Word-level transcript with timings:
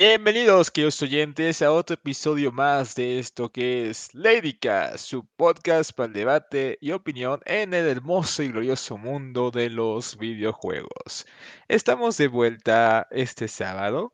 Bienvenidos, 0.00 0.70
queridos 0.70 1.02
oyentes, 1.02 1.60
a 1.60 1.72
otro 1.72 1.94
episodio 1.94 2.52
más 2.52 2.94
de 2.94 3.18
esto 3.18 3.50
que 3.50 3.90
es 3.90 4.14
Ladyca, 4.14 4.96
su 4.96 5.26
podcast 5.36 5.90
para 5.92 6.06
el 6.06 6.12
debate 6.12 6.78
y 6.80 6.92
opinión 6.92 7.40
en 7.46 7.74
el 7.74 7.88
hermoso 7.88 8.44
y 8.44 8.48
glorioso 8.48 8.96
mundo 8.96 9.50
de 9.50 9.70
los 9.70 10.16
videojuegos. 10.16 11.26
Estamos 11.66 12.16
de 12.16 12.28
vuelta 12.28 13.08
este 13.10 13.48
sábado, 13.48 14.12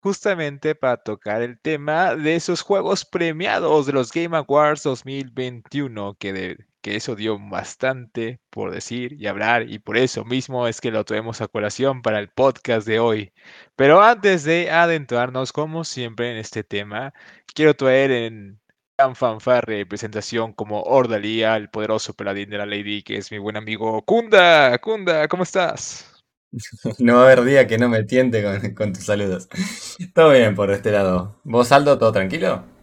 justamente 0.00 0.74
para 0.74 0.98
tocar 0.98 1.40
el 1.40 1.58
tema 1.58 2.16
de 2.16 2.34
esos 2.34 2.60
juegos 2.60 3.06
premiados 3.06 3.86
de 3.86 3.94
los 3.94 4.12
Game 4.12 4.36
Awards 4.36 4.82
2021, 4.82 6.16
que 6.18 6.32
de, 6.34 6.58
que 6.84 6.96
eso 6.96 7.16
dio 7.16 7.38
bastante 7.38 8.40
por 8.50 8.70
decir 8.70 9.14
y 9.14 9.26
hablar 9.26 9.70
y 9.70 9.78
por 9.78 9.96
eso 9.96 10.24
mismo 10.26 10.68
es 10.68 10.82
que 10.82 10.90
lo 10.90 11.04
traemos 11.06 11.40
a 11.40 11.48
colación 11.48 12.02
para 12.02 12.18
el 12.18 12.28
podcast 12.28 12.86
de 12.86 13.00
hoy. 13.00 13.32
Pero 13.74 14.02
antes 14.02 14.44
de 14.44 14.70
adentrarnos 14.70 15.52
como 15.52 15.84
siempre 15.84 16.30
en 16.30 16.36
este 16.36 16.62
tema, 16.62 17.14
quiero 17.54 17.74
traer 17.74 18.10
en 18.10 18.60
tan 18.96 19.16
fanfarre 19.16 19.86
presentación 19.86 20.52
como 20.52 20.82
Ordalía, 20.82 21.56
el 21.56 21.70
poderoso 21.70 22.12
paladín 22.12 22.50
de 22.50 22.58
la 22.58 22.66
Lady, 22.66 23.02
que 23.02 23.16
es 23.16 23.32
mi 23.32 23.38
buen 23.38 23.56
amigo 23.56 24.02
Kunda. 24.02 24.76
Kunda, 24.78 25.26
¿cómo 25.28 25.44
estás? 25.44 26.10
No 26.98 27.14
va 27.16 27.22
a 27.22 27.24
haber 27.24 27.44
día 27.44 27.66
que 27.66 27.78
no 27.78 27.88
me 27.88 28.04
tiente 28.04 28.42
con, 28.42 28.74
con 28.74 28.92
tus 28.92 29.06
saludos. 29.06 29.48
Todo 30.14 30.32
bien 30.32 30.54
por 30.54 30.70
este 30.70 30.92
lado. 30.92 31.40
¿Vos, 31.44 31.72
Aldo, 31.72 31.98
todo 31.98 32.12
tranquilo? 32.12 32.73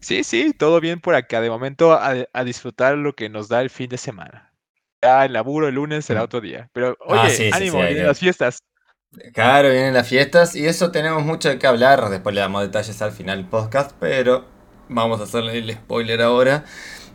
Sí, 0.00 0.24
sí, 0.24 0.52
todo 0.52 0.80
bien 0.80 1.00
por 1.00 1.14
acá. 1.14 1.40
De 1.40 1.50
momento 1.50 1.92
a, 1.92 2.14
a 2.32 2.44
disfrutar 2.44 2.96
lo 2.96 3.14
que 3.14 3.28
nos 3.28 3.48
da 3.48 3.60
el 3.62 3.70
fin 3.70 3.88
de 3.88 3.98
semana. 3.98 4.52
Ya 5.02 5.24
el 5.24 5.32
laburo 5.34 5.68
el 5.68 5.74
lunes 5.76 6.04
será 6.06 6.20
Mm. 6.20 6.24
otro 6.24 6.40
día. 6.40 6.70
Pero 6.72 6.96
Ah, 7.08 7.26
oye, 7.26 7.30
sí, 7.30 7.50
ánimo, 7.52 7.78
vienen 7.78 8.06
las 8.06 8.18
fiestas. 8.18 8.60
Claro, 9.32 9.70
vienen 9.70 9.94
las 9.94 10.06
fiestas 10.08 10.54
y 10.54 10.66
eso 10.66 10.90
tenemos 10.90 11.24
mucho 11.24 11.48
de 11.48 11.58
qué 11.58 11.66
hablar. 11.66 12.08
Después 12.10 12.34
le 12.34 12.40
damos 12.40 12.62
detalles 12.62 13.00
al 13.02 13.12
final 13.12 13.38
del 13.38 13.46
podcast, 13.46 13.92
pero 13.98 14.44
vamos 14.88 15.20
a 15.20 15.24
hacerle 15.24 15.58
el 15.58 15.72
spoiler 15.72 16.20
ahora 16.22 16.64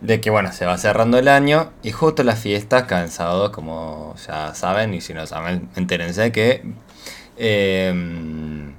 de 0.02 0.19
que, 0.19 0.29
bueno, 0.29 0.52
se 0.52 0.66
va 0.66 0.77
cerrando 0.77 1.17
el 1.17 1.27
año 1.27 1.72
y 1.83 1.91
justo 1.91 2.23
las 2.23 2.39
fiestas 2.39 2.83
caen 2.83 3.09
sábado, 3.09 3.52
como 3.52 4.16
ya 4.27 4.53
saben, 4.55 4.94
y 4.94 5.02
si 5.02 5.13
no 5.13 5.25
saben, 5.27 5.69
entérense 5.75 6.31
que, 6.31 6.63
eh, 7.38 8.73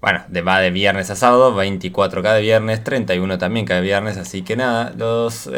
bueno, 0.00 0.24
va 0.46 0.60
de 0.60 0.70
viernes 0.70 1.10
a 1.10 1.16
sábado, 1.16 1.54
24 1.54 2.22
cada 2.22 2.38
viernes, 2.38 2.82
31 2.82 3.38
también 3.38 3.66
cada 3.66 3.80
viernes, 3.80 4.16
así 4.16 4.42
que 4.42 4.56
nada, 4.56 4.92
los, 4.96 5.50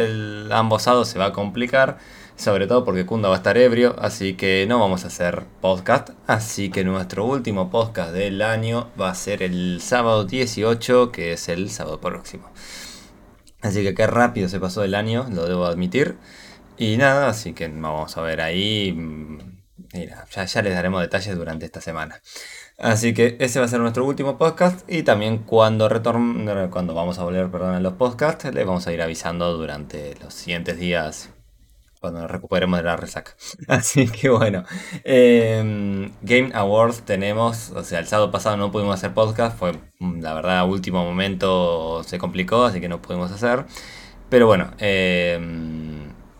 ambos 0.50 0.82
sábados 0.82 1.08
se 1.08 1.18
va 1.18 1.26
a 1.26 1.32
complicar. 1.32 1.98
Sobre 2.34 2.66
todo 2.66 2.84
porque 2.84 3.06
Kunda 3.06 3.28
va 3.28 3.36
a 3.36 3.38
estar 3.38 3.56
ebrio, 3.58 3.94
así 4.00 4.34
que 4.34 4.66
no 4.68 4.80
vamos 4.80 5.04
a 5.04 5.08
hacer 5.08 5.44
podcast. 5.60 6.10
Así 6.26 6.70
que 6.70 6.82
nuestro 6.82 7.24
último 7.26 7.70
podcast 7.70 8.12
del 8.12 8.42
año 8.42 8.90
va 9.00 9.10
a 9.10 9.14
ser 9.14 9.42
el 9.42 9.80
sábado 9.80 10.24
18, 10.24 11.12
que 11.12 11.32
es 11.34 11.48
el 11.48 11.70
sábado 11.70 12.00
próximo. 12.00 12.50
Así 13.60 13.82
que 13.84 13.94
qué 13.94 14.06
rápido 14.06 14.48
se 14.48 14.58
pasó 14.60 14.82
el 14.82 14.94
año, 14.94 15.26
lo 15.30 15.46
debo 15.46 15.66
admitir. 15.66 16.16
Y 16.78 16.96
nada, 16.96 17.28
así 17.28 17.52
que 17.54 17.68
vamos 17.68 18.16
a 18.16 18.22
ver 18.22 18.40
ahí. 18.40 18.92
mm, 18.92 19.62
Mira, 19.94 20.24
ya, 20.30 20.44
ya 20.46 20.62
les 20.62 20.74
daremos 20.74 21.02
detalles 21.02 21.36
durante 21.36 21.66
esta 21.66 21.80
semana. 21.80 22.20
Así 22.82 23.14
que 23.14 23.36
ese 23.38 23.60
va 23.60 23.66
a 23.66 23.68
ser 23.68 23.78
nuestro 23.78 24.04
último 24.04 24.36
podcast. 24.36 24.90
Y 24.90 25.04
también 25.04 25.38
cuando 25.38 25.88
cuando 26.70 26.94
vamos 26.94 27.18
a 27.18 27.24
volver 27.24 27.48
perdón, 27.48 27.76
a 27.76 27.80
los 27.80 27.92
podcasts, 27.92 28.52
les 28.52 28.66
vamos 28.66 28.86
a 28.88 28.92
ir 28.92 29.00
avisando 29.00 29.56
durante 29.56 30.16
los 30.20 30.34
siguientes 30.34 30.78
días 30.78 31.30
cuando 32.00 32.20
nos 32.20 32.30
recuperemos 32.30 32.80
de 32.80 32.82
la 32.82 32.96
resaca. 32.96 33.36
Así 33.68 34.08
que 34.08 34.28
bueno, 34.28 34.64
eh, 35.04 36.10
Game 36.22 36.50
Awards 36.54 37.02
tenemos, 37.02 37.70
o 37.70 37.84
sea, 37.84 38.00
el 38.00 38.08
sábado 38.08 38.32
pasado 38.32 38.56
no 38.56 38.72
pudimos 38.72 38.96
hacer 38.96 39.14
podcast, 39.14 39.56
fue 39.56 39.78
la 40.00 40.34
verdad 40.34 40.68
último 40.68 41.04
momento 41.04 42.02
se 42.02 42.18
complicó, 42.18 42.64
así 42.64 42.80
que 42.80 42.88
no 42.88 43.00
pudimos 43.00 43.30
hacer. 43.30 43.64
Pero 44.28 44.48
bueno, 44.48 44.72
eh, 44.78 45.38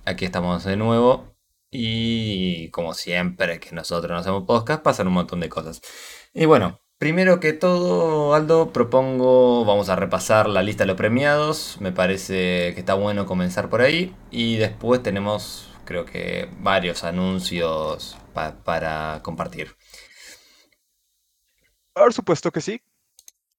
aquí 0.05 0.25
estamos 0.25 0.65
de 0.65 0.77
nuevo 0.77 1.37
y 1.71 2.69
como 2.71 2.95
siempre 2.95 3.61
que 3.61 3.75
nosotros 3.75 4.11
no 4.11 4.19
hacemos 4.19 4.45
podcast, 4.45 4.83
pasan 4.83 5.07
un 5.07 5.15
montón 5.15 5.39
de 5.41 5.49
cosas. 5.49 5.81
Y 6.35 6.47
bueno, 6.47 6.81
primero 6.99 7.41
que 7.41 7.53
todo, 7.53 8.35
Aldo, 8.35 8.73
propongo, 8.73 9.65
vamos 9.65 9.89
a 9.89 9.97
repasar 9.97 10.49
la 10.49 10.63
lista 10.63 10.85
de 10.85 10.89
los 10.89 10.97
premiados. 10.97 11.77
Me 11.81 11.93
parece 11.93 12.73
que 12.75 12.81
está 12.81 12.95
bueno 12.95 13.27
comenzar 13.27 13.69
por 13.69 13.83
ahí. 13.83 14.15
Y 14.31 14.57
después 14.57 15.03
tenemos, 15.03 15.71
creo 15.85 16.05
que, 16.07 16.49
varios 16.61 17.05
anuncios 17.05 18.17
pa- 18.33 18.57
para 18.65 19.21
compartir. 19.23 19.77
Por 21.95 22.13
supuesto 22.13 22.51
que 22.51 22.61
sí. 22.61 22.81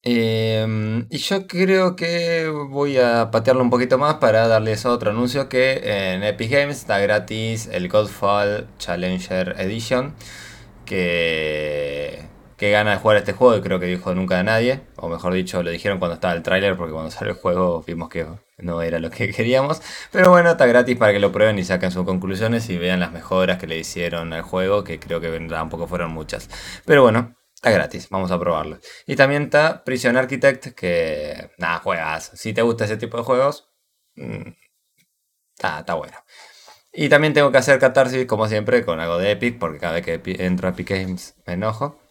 Eh, 0.05 1.05
y 1.09 1.17
yo 1.17 1.47
creo 1.47 1.95
que 1.95 2.49
voy 2.49 2.97
a 2.97 3.31
patearlo 3.31 3.61
un 3.63 3.69
poquito 3.69 3.97
más 3.97 4.15
para 4.15 4.47
darles 4.47 4.85
otro 4.85 5.11
anuncio 5.11 5.47
que 5.49 6.13
en 6.13 6.23
Epic 6.23 6.51
Games 6.51 6.77
está 6.79 6.99
gratis 6.99 7.67
el 7.71 7.87
Godfall 7.89 8.67
Challenger 8.79 9.55
Edition. 9.59 10.15
Que, 10.85 12.27
que 12.63 12.71
gana 12.71 12.91
de 12.91 12.97
jugar 12.97 13.17
este 13.17 13.33
juego 13.33 13.57
y 13.57 13.61
creo 13.61 13.77
que 13.77 13.87
dijo 13.87 14.15
nunca 14.15 14.37
de 14.37 14.45
nadie. 14.45 14.81
O 14.95 15.09
mejor 15.09 15.33
dicho, 15.33 15.61
lo 15.63 15.69
dijeron 15.69 15.99
cuando 15.99 16.15
estaba 16.15 16.33
el 16.33 16.43
tráiler 16.43 16.77
porque 16.77 16.93
cuando 16.93 17.11
salió 17.11 17.33
el 17.33 17.37
juego 17.37 17.83
vimos 17.85 18.07
que 18.07 18.25
no 18.57 18.81
era 18.81 18.99
lo 18.99 19.09
que 19.11 19.29
queríamos. 19.33 19.81
Pero 20.11 20.29
bueno, 20.29 20.51
está 20.51 20.65
gratis 20.65 20.97
para 20.97 21.11
que 21.11 21.19
lo 21.19 21.33
prueben 21.33 21.59
y 21.59 21.65
saquen 21.65 21.91
sus 21.91 22.05
conclusiones 22.05 22.69
y 22.69 22.77
vean 22.77 23.01
las 23.01 23.11
mejoras 23.11 23.57
que 23.57 23.67
le 23.67 23.77
hicieron 23.77 24.31
al 24.31 24.43
juego, 24.43 24.85
que 24.85 24.97
creo 24.97 25.19
que 25.19 25.29
tampoco 25.49 25.87
fueron 25.87 26.11
muchas. 26.11 26.49
Pero 26.85 27.01
bueno, 27.01 27.35
Está 27.55 27.71
gratis, 27.71 28.09
vamos 28.09 28.29
a 28.31 28.37
probarlo. 28.39 28.77
Y 29.07 29.15
también 29.15 29.43
está 29.43 29.85
Prison 29.85 30.17
Architect, 30.17 30.75
que 30.75 31.49
nada, 31.57 31.79
juegas. 31.79 32.31
Si 32.35 32.51
te 32.51 32.61
gusta 32.61 32.83
ese 32.83 32.97
tipo 32.97 33.15
de 33.15 33.23
juegos, 33.23 33.69
mm, 34.15 34.49
está, 35.55 35.79
está 35.79 35.93
bueno. 35.93 36.17
Y 36.91 37.07
también 37.07 37.33
tengo 37.33 37.53
que 37.53 37.59
hacer 37.59 37.79
catarsis, 37.79 38.25
como 38.25 38.49
siempre, 38.49 38.83
con 38.83 38.99
algo 38.99 39.17
de 39.17 39.31
Epic, 39.31 39.59
porque 39.59 39.79
cada 39.79 39.93
vez 39.93 40.05
que 40.05 40.21
entro 40.45 40.67
a 40.67 40.71
Epic 40.71 40.89
Games 40.89 41.35
me 41.45 41.53
enojo. 41.53 42.02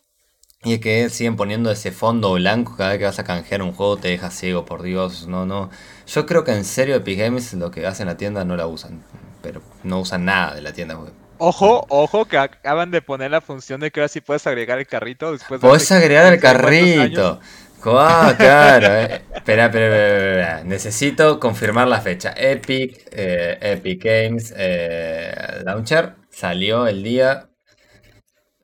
Y 0.65 0.75
es 0.75 0.81
que 0.81 1.09
siguen 1.11 1.37
poniendo 1.37 1.71
ese 1.73 1.91
fondo 1.91 2.33
blanco 2.35 2.77
cada 2.77 2.91
vez 2.91 2.99
que 3.01 3.05
vas 3.05 3.19
a 3.19 3.25
canjear 3.25 3.63
un 3.63 3.73
juego, 3.73 3.97
te 3.97 4.09
deja 4.09 4.31
ciego, 4.31 4.65
por 4.65 4.83
Dios. 4.83 5.27
No, 5.27 5.45
no. 5.45 5.71
Yo 6.07 6.25
creo 6.27 6.45
que 6.45 6.53
en 6.53 6.65
serio 6.65 6.95
Epic 6.97 7.19
Games 7.19 7.53
lo 7.55 7.71
que 7.71 7.85
hacen 7.87 8.05
en 8.05 8.15
la 8.15 8.17
tienda 8.17 8.45
no 8.45 8.57
la 8.57 8.67
usan. 8.69 9.03
Pero 9.43 9.61
no 9.83 10.01
usan 10.01 10.25
nada 10.25 10.55
de 10.55 10.63
la 10.63 10.73
tienda. 10.73 10.97
Ojo, 11.39 11.85
ojo, 11.89 12.27
que 12.27 12.39
acaban 12.39 12.91
de 12.91 13.03
poner 13.03 13.31
la 13.33 13.41
función 13.41 13.81
de 13.81 13.91
que 13.91 14.01
ahora 14.01 14.09
sí 14.09 14.21
puedes 14.21 14.47
agregar 14.47 14.79
el 14.79 14.87
carrito 14.87 15.33
después 15.33 15.61
de 15.61 15.69
hace 15.73 15.95
agregar 15.95 16.33
el 16.33 16.41
15 16.41 16.59
cuántos 16.59 16.97
años. 16.97 17.29
carrito. 17.29 17.41
Ah, 17.85 18.35
claro. 18.39 18.87
eh. 18.95 19.23
Espera, 19.35 19.67
espera, 19.67 19.87
espera, 19.87 20.29
espera. 20.29 20.65
Necesito 20.65 21.41
confirmar 21.41 21.89
la 21.89 22.01
fecha. 22.01 22.33
Epic, 22.37 23.09
eh, 23.13 23.59
Epic 23.61 24.05
Games 24.05 24.55
eh, 24.57 25.63
Launcher 25.65 26.15
salió 26.31 26.87
el 26.87 27.03
día. 27.03 27.49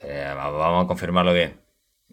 eh, 0.01 0.35
va- 0.37 0.51
vamos 0.51 0.85
a 0.85 0.89
confirmarlo 0.89 1.33
bien. 1.33 1.61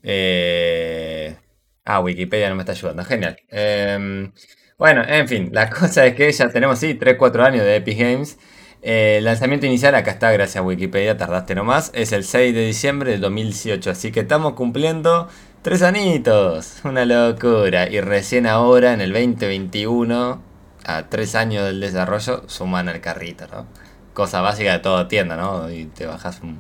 Eh, 0.07 1.35
ah, 1.83 1.99
Wikipedia 1.99 2.49
no 2.49 2.55
me 2.55 2.61
está 2.61 2.73
ayudando. 2.73 3.03
Genial. 3.03 3.38
Em, 3.49 4.31
bueno, 4.77 5.03
en 5.07 5.27
fin, 5.27 5.49
la 5.51 5.69
cosa 5.79 6.05
es 6.05 6.16
que 6.16 6.31
ya 6.31 6.49
tenemos, 6.49 6.79
sí, 6.79 6.93
3-4 6.95 7.43
años 7.43 7.63
de 7.66 7.77
Epic 7.77 7.99
Games. 7.99 8.38
Eh, 8.83 9.17
el 9.17 9.25
lanzamiento 9.25 9.66
inicial, 9.66 9.95
acá 9.95 10.11
está, 10.11 10.31
gracias 10.31 10.57
a 10.57 10.61
Wikipedia, 10.61 11.17
tardaste 11.17 11.55
nomás, 11.55 11.91
es 11.95 12.11
el 12.11 12.23
6 12.23 12.53
de 12.53 12.67
diciembre 12.67 13.11
del 13.11 13.21
2018, 13.21 13.89
así 13.89 14.11
que 14.11 14.19
estamos 14.19 14.53
cumpliendo 14.53 15.27
tres 15.63 15.81
anitos, 15.81 16.81
una 16.83 17.05
locura. 17.05 17.89
Y 17.89 17.99
recién 18.01 18.45
ahora, 18.45 18.93
en 18.93 19.01
el 19.01 19.11
2021, 19.11 20.39
a 20.85 21.09
tres 21.09 21.33
años 21.33 21.66
del 21.66 21.79
desarrollo, 21.81 22.43
suman 22.47 22.87
al 22.89 23.01
carrito, 23.01 23.47
¿no? 23.47 23.66
Cosa 24.13 24.41
básica 24.41 24.73
de 24.73 24.79
toda 24.79 25.07
tienda, 25.07 25.35
¿no? 25.35 25.69
Y 25.72 25.85
te 25.85 26.05
bajas 26.05 26.41
un... 26.41 26.59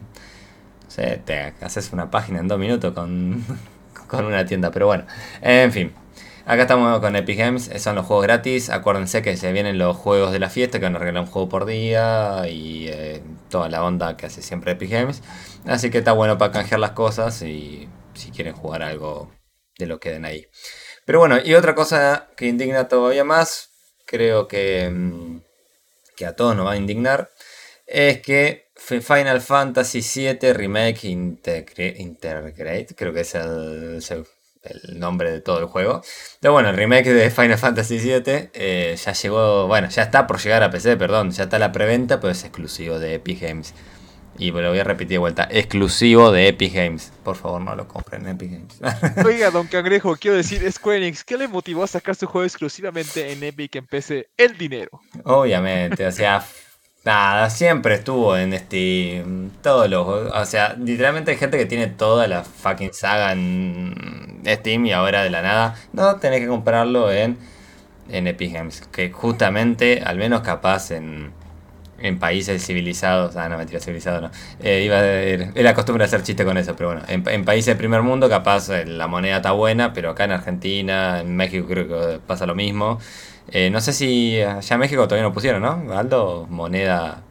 Te 0.95 1.53
haces 1.61 1.91
una 1.91 2.09
página 2.09 2.39
en 2.39 2.47
dos 2.47 2.57
minutos 2.57 2.93
con, 2.93 3.43
con 4.07 4.25
una 4.25 4.45
tienda, 4.45 4.71
pero 4.71 4.87
bueno, 4.87 5.05
en 5.41 5.71
fin. 5.71 5.93
Acá 6.47 6.61
estamos 6.61 6.99
con 6.99 7.15
Epic 7.15 7.39
Games, 7.39 7.69
eh, 7.69 7.79
son 7.79 7.95
los 7.95 8.05
juegos 8.05 8.23
gratis. 8.23 8.69
Acuérdense 8.69 9.23
que 9.23 9.35
se 9.35 9.51
vienen 9.51 9.79
los 9.79 9.97
juegos 9.97 10.31
de 10.31 10.37
la 10.37 10.51
fiesta, 10.51 10.77
que 10.77 10.85
van 10.85 10.95
a 10.95 10.99
regalar 10.99 11.23
un 11.23 11.27
juego 11.27 11.49
por 11.49 11.65
día 11.65 12.43
y 12.47 12.87
eh, 12.87 13.23
toda 13.49 13.67
la 13.67 13.83
onda 13.83 14.15
que 14.15 14.27
hace 14.27 14.43
siempre 14.43 14.73
Epic 14.73 14.91
Games. 14.91 15.23
Así 15.65 15.89
que 15.89 15.97
está 15.97 16.11
bueno 16.11 16.37
para 16.37 16.51
canjear 16.51 16.79
las 16.79 16.91
cosas 16.91 17.41
y 17.41 17.89
si 18.13 18.29
quieren 18.29 18.53
jugar 18.53 18.83
algo 18.83 19.31
de 19.79 19.87
lo 19.87 19.99
que 19.99 20.11
den 20.11 20.23
ahí. 20.23 20.47
Pero 21.05 21.17
bueno, 21.17 21.39
y 21.43 21.55
otra 21.55 21.73
cosa 21.73 22.29
que 22.37 22.45
indigna 22.45 22.87
todavía 22.87 23.23
más, 23.23 23.71
creo 24.05 24.47
que, 24.47 24.87
mm, 24.91 25.41
que 26.15 26.27
a 26.27 26.35
todos 26.35 26.55
nos 26.55 26.67
va 26.67 26.73
a 26.73 26.77
indignar, 26.77 27.31
es 27.87 28.21
que 28.21 28.64
Final 28.75 29.41
Fantasy 29.41 30.01
VII 30.01 30.53
Remake 30.53 31.07
Integrate, 31.07 32.95
creo 32.95 33.13
que 33.13 33.21
es 33.21 33.35
el 33.35 34.99
nombre 34.99 35.31
de 35.31 35.41
todo 35.41 35.59
el 35.59 35.65
juego. 35.65 36.01
Pero 36.39 36.53
bueno, 36.53 36.69
el 36.69 36.75
remake 36.75 37.13
de 37.13 37.29
Final 37.29 37.57
Fantasy 37.57 37.99
VII 37.99 38.49
eh, 38.53 38.97
ya 39.03 39.13
llegó, 39.13 39.67
bueno, 39.67 39.89
ya 39.89 40.03
está 40.03 40.27
por 40.27 40.39
llegar 40.39 40.63
a 40.63 40.69
PC, 40.69 40.97
perdón, 40.97 41.31
ya 41.31 41.43
está 41.43 41.59
la 41.59 41.71
preventa, 41.71 42.19
pero 42.19 42.31
es 42.31 42.43
exclusivo 42.43 42.99
de 42.99 43.15
Epic 43.15 43.41
Games. 43.41 43.73
Y 44.37 44.51
lo 44.51 44.69
voy 44.69 44.79
a 44.79 44.83
repetir 44.83 45.11
de 45.11 45.17
vuelta. 45.19 45.47
Exclusivo 45.49 46.29
de 46.29 46.49
Epic 46.49 46.73
Games. 46.73 47.13
Por 47.23 47.37
favor, 47.37 47.61
no 47.61 47.73
lo 47.73 47.87
compren 47.87 48.23
en 48.23 48.35
Epic 48.35 48.51
Games. 48.51 48.81
Oiga, 49.25 49.49
don 49.49 49.65
Cangrejo, 49.67 50.17
quiero 50.17 50.35
decir, 50.35 50.69
Square 50.69 50.97
Enix, 50.97 51.23
¿qué 51.23 51.37
le 51.37 51.47
motivó 51.47 51.83
a 51.83 51.87
sacar 51.87 52.15
su 52.15 52.27
juego 52.27 52.43
exclusivamente 52.43 53.31
en 53.31 53.41
Epic 53.43 53.77
en 53.77 53.87
PC? 53.87 54.27
El 54.35 54.57
dinero. 54.57 54.99
Obviamente, 55.23 56.05
o 56.05 56.11
sea, 56.11 56.45
nada, 57.05 57.49
siempre 57.49 57.95
estuvo 57.95 58.35
en 58.37 58.57
Steam. 58.57 59.51
Todos 59.61 59.89
los. 59.89 60.07
O 60.07 60.45
sea, 60.45 60.73
literalmente 60.73 61.31
hay 61.31 61.37
gente 61.37 61.57
que 61.57 61.65
tiene 61.65 61.87
toda 61.87 62.27
la 62.27 62.43
fucking 62.43 62.93
saga 62.93 63.31
en 63.31 64.41
Steam 64.45 64.85
y 64.85 64.91
ahora 64.91 65.23
de 65.23 65.29
la 65.29 65.41
nada. 65.41 65.75
No, 65.93 66.17
tenés 66.17 66.41
que 66.41 66.47
comprarlo 66.47 67.11
en, 67.11 67.37
en 68.09 68.27
Epic 68.27 68.53
Games. 68.53 68.81
Que 68.91 69.11
justamente, 69.11 70.01
al 70.03 70.17
menos 70.17 70.41
capaz 70.41 70.91
en 70.91 71.33
en 71.99 72.19
países 72.19 72.65
civilizados, 72.65 73.35
ah, 73.35 73.47
no, 73.49 73.57
mentira, 73.57 73.79
civilizado 73.79 74.21
no. 74.21 74.31
Eh, 74.61 74.83
iba 74.83 74.97
a 74.97 75.05
era 75.05 75.73
costumbre 75.73 76.03
hacer 76.05 76.23
chiste 76.23 76.45
con 76.45 76.57
eso, 76.57 76.75
pero 76.75 76.89
bueno, 76.89 77.03
en, 77.07 77.45
países 77.45 77.67
de 77.67 77.75
primer 77.75 78.01
mundo 78.01 78.29
capaz 78.29 78.69
eh, 78.69 78.85
la 78.85 79.07
moneda 79.07 79.37
está 79.37 79.51
buena, 79.51 79.93
pero 79.93 80.11
acá 80.11 80.25
en 80.25 80.31
Argentina, 80.31 81.21
en 81.21 81.35
México 81.35 81.67
creo 81.67 81.87
que 81.87 82.19
pasa 82.19 82.45
lo 82.45 82.55
mismo. 82.55 82.99
Eh, 83.49 83.69
no 83.69 83.79
sé 83.81 83.93
si 83.93 84.41
allá 84.41 84.73
en 84.73 84.79
México 84.79 85.03
todavía 85.03 85.27
no 85.27 85.33
pusieron, 85.33 85.61
¿no? 85.61 85.97
Aldo, 85.97 86.47
moneda 86.49 87.21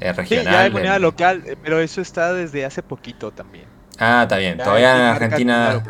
regional. 0.00 0.44
Sí, 0.44 0.50
ya 0.50 0.60
hay 0.60 0.70
moneda 0.70 0.98
local, 0.98 1.56
pero 1.62 1.80
eso 1.80 2.00
está 2.00 2.32
desde 2.32 2.64
hace 2.64 2.82
poquito 2.82 3.30
también. 3.30 3.66
Ah, 3.98 4.22
está 4.24 4.38
bien. 4.38 4.58
todavía 4.58 4.94
en 4.96 5.02
Argentina... 5.02 5.82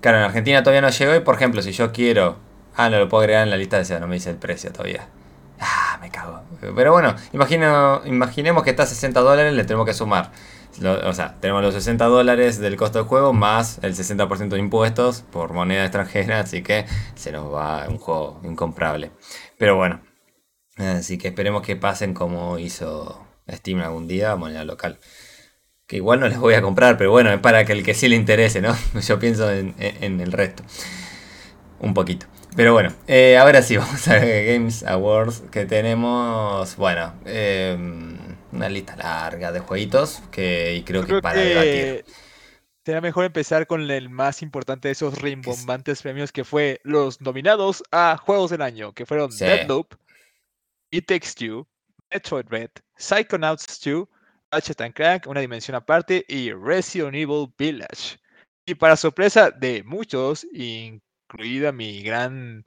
Claro, 0.00 0.18
en 0.18 0.24
Argentina 0.24 0.62
todavía 0.62 0.80
no 0.80 0.88
llegó 0.88 1.14
y, 1.14 1.20
por 1.20 1.36
ejemplo, 1.36 1.62
si 1.62 1.70
yo 1.72 1.92
quiero... 1.92 2.36
Ah, 2.76 2.88
no 2.90 2.98
lo 2.98 3.08
puedo 3.08 3.20
agregar 3.20 3.44
en 3.44 3.50
la 3.50 3.56
lista 3.56 3.76
de 3.76 3.82
deseo, 3.82 4.00
no 4.00 4.08
me 4.08 4.14
dice 4.14 4.30
el 4.30 4.36
precio 4.36 4.72
todavía. 4.72 5.06
Ah, 5.60 5.98
me 6.00 6.10
cago. 6.10 6.40
Pero 6.74 6.92
bueno, 6.92 7.14
imagino, 7.32 8.02
imaginemos 8.04 8.64
que 8.64 8.70
está 8.70 8.82
a 8.82 8.86
60 8.86 9.20
dólares, 9.20 9.52
le 9.52 9.62
tenemos 9.64 9.86
que 9.86 9.94
sumar. 9.94 10.32
O 10.80 11.12
sea, 11.12 11.36
tenemos 11.40 11.62
los 11.62 11.74
60 11.74 12.04
dólares 12.06 12.58
del 12.58 12.76
costo 12.76 12.98
del 12.98 13.08
juego 13.08 13.32
más 13.32 13.78
el 13.82 13.94
60% 13.94 14.48
de 14.48 14.58
impuestos 14.58 15.22
por 15.30 15.52
moneda 15.52 15.84
extranjera, 15.84 16.40
así 16.40 16.62
que 16.62 16.86
se 17.14 17.32
nos 17.32 17.52
va 17.52 17.86
un 17.88 17.98
juego 17.98 18.40
incomprable. 18.44 19.10
Pero 19.58 19.76
bueno, 19.76 20.00
así 20.76 21.18
que 21.18 21.28
esperemos 21.28 21.62
que 21.62 21.76
pasen 21.76 22.14
como 22.14 22.58
hizo 22.58 23.26
Steam 23.50 23.80
algún 23.80 24.08
día, 24.08 24.34
moneda 24.36 24.64
local. 24.64 24.98
Que 25.86 25.96
igual 25.96 26.20
no 26.20 26.28
les 26.28 26.38
voy 26.38 26.54
a 26.54 26.62
comprar, 26.62 26.96
pero 26.96 27.10
bueno, 27.10 27.30
es 27.30 27.40
para 27.40 27.64
que 27.64 27.72
el 27.72 27.84
que 27.84 27.94
sí 27.94 28.08
le 28.08 28.16
interese, 28.16 28.60
¿no? 28.62 28.74
Yo 29.06 29.18
pienso 29.18 29.50
en 29.50 30.20
el 30.20 30.32
resto. 30.32 30.62
Un 31.80 31.94
poquito. 31.94 32.26
Pero 32.54 32.74
bueno, 32.74 32.92
eh, 33.06 33.38
ahora 33.38 33.62
sí, 33.62 33.76
vamos 33.78 34.06
a 34.08 34.18
ver 34.18 34.52
Games 34.52 34.84
Awards 34.84 35.44
que 35.50 35.64
tenemos, 35.64 36.76
bueno, 36.76 37.14
em, 37.24 38.18
una 38.52 38.68
lista 38.68 38.96
larga 38.96 39.50
de 39.52 39.60
jueguitos 39.60 40.22
que 40.30 40.76
y 40.76 40.82
creo, 40.82 41.04
que 41.04 41.20
para 41.20 41.40
debatir. 41.40 42.04
Será 42.84 43.00
mejor 43.00 43.24
empezar 43.24 43.66
con 43.66 43.88
el 43.88 44.10
más 44.10 44.42
importante 44.42 44.88
de 44.88 44.92
esos 44.92 45.20
rimbombantes 45.20 46.02
premios 46.02 46.32
que 46.32 46.44
fue 46.44 46.80
los 46.82 47.20
nominados 47.20 47.82
a 47.92 48.16
Juegos 48.16 48.50
del 48.50 48.62
Año, 48.62 48.92
que 48.92 49.06
fueron 49.06 49.30
Deadloop, 49.36 49.94
It 50.90 51.06
Takes 51.06 51.34
Two, 51.36 51.68
Metroid 52.10 52.46
Red, 52.48 52.70
Psychonauts 52.96 53.80
2, 53.84 54.08
Ratchet 54.50 54.94
Crank, 54.94 55.26
Una 55.28 55.40
Dimensión 55.40 55.76
Aparte 55.76 56.24
y 56.28 56.52
Resident 56.52 57.14
Evil 57.14 57.46
Village. 57.56 58.18
Y 58.66 58.74
para 58.74 58.96
sorpresa 58.96 59.50
de 59.50 59.82
muchos, 59.84 60.44
incluida 60.52 61.72
mi 61.72 62.02
gran 62.02 62.64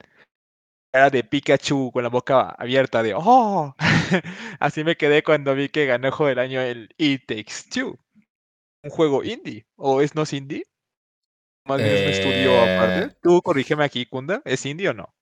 cara 0.96 1.10
de 1.10 1.24
Pikachu 1.24 1.90
con 1.92 2.02
la 2.02 2.08
boca 2.08 2.54
abierta 2.58 3.02
de 3.02 3.12
¡Oh! 3.14 3.74
Así 4.60 4.82
me 4.82 4.96
quedé 4.96 5.22
cuando 5.22 5.54
vi 5.54 5.68
que 5.68 5.84
ganó 5.84 6.06
el 6.06 6.12
juego 6.12 6.30
del 6.30 6.38
año 6.38 6.60
el 6.62 6.88
It 6.96 7.26
Takes 7.26 7.68
Two. 7.70 7.98
Un 8.82 8.90
juego 8.90 9.22
indie. 9.22 9.66
¿O 9.76 10.00
es 10.00 10.14
no 10.14 10.22
es 10.22 10.32
indie? 10.32 10.64
Más 11.66 11.82
bien 11.82 11.90
es 11.90 12.02
un 12.02 12.08
estudio 12.08 12.62
aparte. 12.62 13.12
Eh. 13.12 13.16
Tú 13.20 13.42
corrígeme 13.42 13.84
aquí, 13.84 14.06
Kunda. 14.06 14.40
¿Es 14.46 14.64
indie 14.64 14.88
o 14.88 14.94
no? 14.94 15.14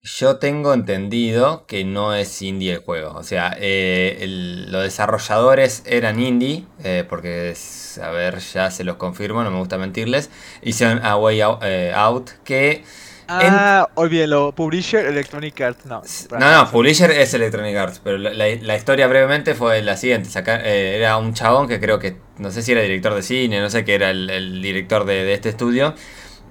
Yo 0.00 0.38
tengo 0.38 0.72
entendido 0.72 1.66
que 1.66 1.84
no 1.84 2.14
es 2.14 2.40
indie 2.40 2.72
el 2.72 2.78
juego. 2.78 3.12
O 3.12 3.24
sea, 3.24 3.54
eh, 3.58 4.24
los 4.70 4.84
desarrolladores 4.84 5.82
eran 5.84 6.18
indie, 6.18 6.64
eh, 6.82 7.04
porque, 7.06 7.54
a 8.00 8.10
ver, 8.10 8.38
ya 8.38 8.70
se 8.70 8.84
los 8.84 8.96
confirmo, 8.96 9.44
no 9.44 9.50
me 9.50 9.58
gusta 9.58 9.76
mentirles. 9.76 10.30
Hicieron 10.62 11.04
A 11.04 11.18
Way 11.18 11.40
eh, 11.60 11.92
Out, 11.94 12.30
que... 12.44 12.84
Ah, 13.28 13.88
olvídelo. 13.94 14.52
Publisher 14.54 15.06
Electronic 15.06 15.60
Arts, 15.60 15.86
no. 15.86 16.02
No, 16.38 16.52
no, 16.52 16.70
Publisher 16.70 17.10
es 17.10 17.34
Electronic 17.34 17.76
Arts, 17.76 18.00
pero 18.02 18.18
la, 18.18 18.76
historia 18.76 19.06
brevemente 19.06 19.54
fue 19.54 19.82
la 19.82 19.96
siguiente. 19.96 20.30
era 20.64 21.16
un 21.18 21.34
chabón 21.34 21.68
que 21.68 21.78
creo 21.78 21.98
que, 21.98 22.16
no 22.38 22.50
sé 22.50 22.62
si 22.62 22.72
era 22.72 22.80
director 22.80 23.14
de 23.14 23.22
cine, 23.22 23.60
no 23.60 23.70
sé 23.70 23.84
qué 23.84 23.94
era 23.94 24.10
el, 24.10 24.62
director 24.62 25.04
de 25.04 25.32
este 25.32 25.50
estudio 25.50 25.94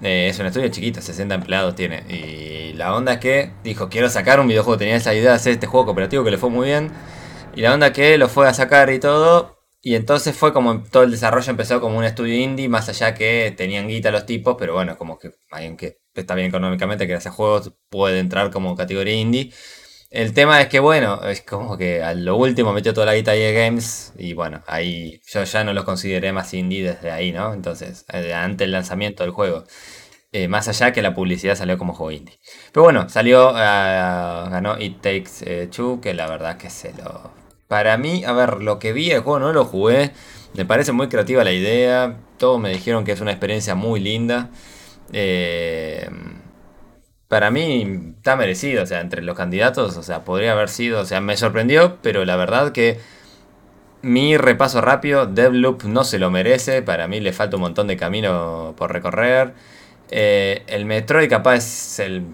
eh, 0.02 0.28
es 0.28 0.38
un 0.38 0.46
estudio 0.46 0.68
chiquito, 0.68 1.00
60 1.00 1.34
empleados 1.34 1.74
tiene. 1.74 2.04
Y 2.08 2.72
la 2.74 2.94
onda 2.94 3.14
es 3.14 3.18
que 3.18 3.52
dijo, 3.64 3.88
quiero 3.88 4.08
sacar 4.08 4.40
un 4.40 4.48
videojuego. 4.48 4.78
Tenía 4.78 4.96
esa 4.96 5.14
idea 5.14 5.30
de 5.30 5.36
hacer 5.36 5.52
este 5.52 5.66
juego 5.66 5.86
cooperativo 5.86 6.24
que 6.24 6.30
le 6.30 6.38
fue 6.38 6.50
muy 6.50 6.66
bien. 6.68 6.90
Y 7.54 7.62
la 7.62 7.74
onda 7.74 7.92
que 7.92 8.18
lo 8.18 8.28
fue 8.28 8.48
a 8.48 8.54
sacar 8.54 8.90
y 8.90 9.00
todo. 9.00 9.58
Y 9.80 9.94
entonces 9.94 10.36
fue 10.36 10.52
como 10.52 10.82
todo 10.82 11.04
el 11.04 11.10
desarrollo 11.10 11.50
empezó 11.50 11.80
como 11.80 11.98
un 11.98 12.04
estudio 12.04 12.34
indie, 12.34 12.68
más 12.68 12.88
allá 12.88 13.14
que 13.14 13.54
tenían 13.56 13.88
guita 13.88 14.10
los 14.10 14.26
tipos, 14.26 14.56
pero 14.58 14.74
bueno, 14.74 14.98
como 14.98 15.18
que 15.18 15.30
alguien 15.50 15.76
que 15.76 15.98
está 16.20 16.34
bien 16.34 16.48
económicamente, 16.48 17.06
que 17.06 17.14
hace 17.14 17.30
juegos, 17.30 17.72
puede 17.90 18.18
entrar 18.20 18.50
como 18.50 18.76
categoría 18.76 19.14
indie. 19.14 19.52
El 20.10 20.32
tema 20.32 20.60
es 20.60 20.68
que, 20.68 20.80
bueno, 20.80 21.22
es 21.24 21.42
como 21.42 21.76
que 21.76 22.02
a 22.02 22.14
lo 22.14 22.36
último 22.36 22.72
metió 22.72 22.94
toda 22.94 23.06
la 23.06 23.14
guita 23.14 23.32
de 23.32 23.52
Games 23.52 24.14
y 24.16 24.32
bueno, 24.32 24.62
ahí 24.66 25.20
yo 25.26 25.44
ya 25.44 25.64
no 25.64 25.74
los 25.74 25.84
consideré 25.84 26.32
más 26.32 26.54
indie 26.54 26.82
desde 26.82 27.10
ahí, 27.10 27.30
¿no? 27.30 27.52
Entonces, 27.52 28.06
eh, 28.12 28.32
ante 28.32 28.64
el 28.64 28.72
lanzamiento 28.72 29.22
del 29.22 29.32
juego. 29.32 29.64
Eh, 30.32 30.46
más 30.48 30.68
allá 30.68 30.92
que 30.92 31.00
la 31.02 31.14
publicidad 31.14 31.56
salió 31.56 31.78
como 31.78 31.94
juego 31.94 32.10
indie. 32.12 32.38
Pero 32.72 32.84
bueno, 32.84 33.08
salió, 33.08 33.50
uh, 33.50 33.54
ganó 33.54 34.78
It 34.78 35.00
Takes 35.00 35.30
eh, 35.42 35.68
Two, 35.68 36.00
que 36.00 36.14
la 36.14 36.26
verdad 36.26 36.56
que 36.58 36.70
se 36.70 36.92
lo... 36.94 37.30
Para 37.66 37.96
mí, 37.98 38.24
a 38.24 38.32
ver, 38.32 38.62
lo 38.62 38.78
que 38.78 38.92
vi 38.92 39.10
el 39.10 39.20
juego 39.20 39.38
no 39.40 39.52
lo 39.52 39.64
jugué, 39.64 40.12
me 40.54 40.64
parece 40.64 40.92
muy 40.92 41.08
creativa 41.08 41.44
la 41.44 41.52
idea, 41.52 42.16
todos 42.38 42.58
me 42.60 42.70
dijeron 42.70 43.04
que 43.04 43.12
es 43.12 43.20
una 43.20 43.30
experiencia 43.30 43.74
muy 43.74 44.00
linda. 44.00 44.50
Eh, 45.12 46.08
para 47.28 47.50
mí 47.50 48.14
está 48.16 48.36
merecido, 48.36 48.82
o 48.82 48.86
sea, 48.86 49.00
entre 49.00 49.22
los 49.22 49.36
candidatos, 49.36 49.96
o 49.96 50.02
sea, 50.02 50.24
podría 50.24 50.52
haber 50.52 50.68
sido, 50.70 51.00
o 51.00 51.04
sea, 51.04 51.20
me 51.20 51.36
sorprendió, 51.36 51.98
pero 52.02 52.24
la 52.24 52.36
verdad 52.36 52.72
que 52.72 52.98
mi 54.02 54.36
repaso 54.36 54.80
rápido, 54.80 55.26
Devloop 55.26 55.84
no 55.84 56.04
se 56.04 56.18
lo 56.18 56.30
merece, 56.30 56.82
para 56.82 57.08
mí 57.08 57.20
le 57.20 57.32
falta 57.32 57.56
un 57.56 57.62
montón 57.62 57.86
de 57.88 57.96
camino 57.96 58.74
por 58.76 58.92
recorrer. 58.92 59.54
Eh, 60.10 60.62
el 60.68 60.84
Metroid 60.86 61.28
capaz 61.28 61.56
es, 61.56 61.98
el, 61.98 62.24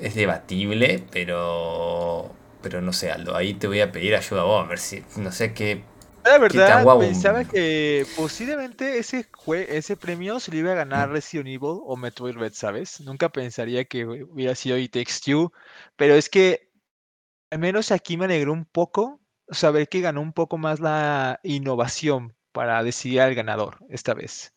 es 0.00 0.14
debatible, 0.14 1.02
pero 1.10 2.32
pero 2.62 2.80
no 2.82 2.92
sé, 2.92 3.12
Aldo, 3.12 3.36
ahí 3.36 3.54
te 3.54 3.68
voy 3.68 3.80
a 3.80 3.92
pedir 3.92 4.16
ayuda 4.16 4.40
a 4.40 4.44
vos, 4.44 4.64
a 4.64 4.68
ver 4.68 4.78
si, 4.78 5.04
no 5.16 5.30
sé 5.30 5.54
qué 5.54 5.82
la 6.26 6.38
verdad, 6.38 6.98
pensaba 6.98 7.44
que 7.44 8.06
posiblemente 8.16 8.98
ese, 8.98 9.26
ese 9.68 9.96
premio 9.96 10.40
se 10.40 10.50
lo 10.50 10.58
iba 10.58 10.72
a 10.72 10.76
ganar 10.76 11.10
Resident 11.10 11.48
Evil 11.48 11.80
o 11.84 11.96
Metroid 11.96 12.36
Red, 12.36 12.52
¿sabes? 12.52 13.00
Nunca 13.00 13.28
pensaría 13.28 13.84
que 13.84 14.04
hubiera 14.04 14.54
sido 14.54 14.78
It 14.78 14.92
Takes 14.92 15.20
Two, 15.24 15.52
pero 15.96 16.14
es 16.14 16.28
que 16.28 16.70
al 17.50 17.60
menos 17.60 17.92
aquí 17.92 18.16
me 18.16 18.24
alegró 18.24 18.52
un 18.52 18.64
poco 18.64 19.20
saber 19.50 19.88
que 19.88 20.00
ganó 20.00 20.20
un 20.20 20.32
poco 20.32 20.58
más 20.58 20.80
la 20.80 21.38
innovación 21.42 22.36
para 22.52 22.82
decidir 22.82 23.20
al 23.20 23.34
ganador 23.34 23.78
esta 23.88 24.14
vez 24.14 24.55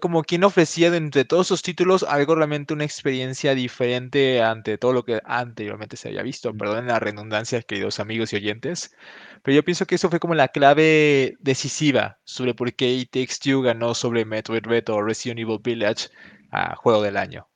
como 0.00 0.22
quien 0.22 0.44
ofrecía 0.44 0.94
entre 0.94 1.24
todos 1.24 1.46
sus 1.46 1.62
títulos 1.62 2.02
algo 2.02 2.34
realmente 2.34 2.74
una 2.74 2.84
experiencia 2.84 3.54
diferente 3.54 4.42
ante 4.42 4.78
todo 4.78 4.92
lo 4.92 5.04
que 5.04 5.20
anteriormente 5.24 5.96
se 5.96 6.08
había 6.08 6.22
visto. 6.22 6.54
Perdonen 6.54 6.86
la 6.88 7.00
redundancia, 7.00 7.62
queridos 7.62 7.98
amigos 7.98 8.32
y 8.32 8.36
oyentes, 8.36 8.94
pero 9.42 9.56
yo 9.56 9.64
pienso 9.64 9.86
que 9.86 9.96
eso 9.96 10.10
fue 10.10 10.20
como 10.20 10.34
la 10.34 10.48
clave 10.48 11.36
decisiva 11.40 12.18
sobre 12.24 12.54
por 12.54 12.74
qué 12.74 12.92
It 12.92 13.10
Takes 13.10 13.36
Two 13.42 13.62
ganó 13.62 13.94
sobre 13.94 14.24
Metroid 14.24 14.64
Red 14.64 14.88
o 14.90 15.02
Resident 15.02 15.40
Evil 15.40 15.60
Village 15.62 16.08
a 16.50 16.76
Juego 16.76 17.02
del 17.02 17.16
Año. 17.16 17.48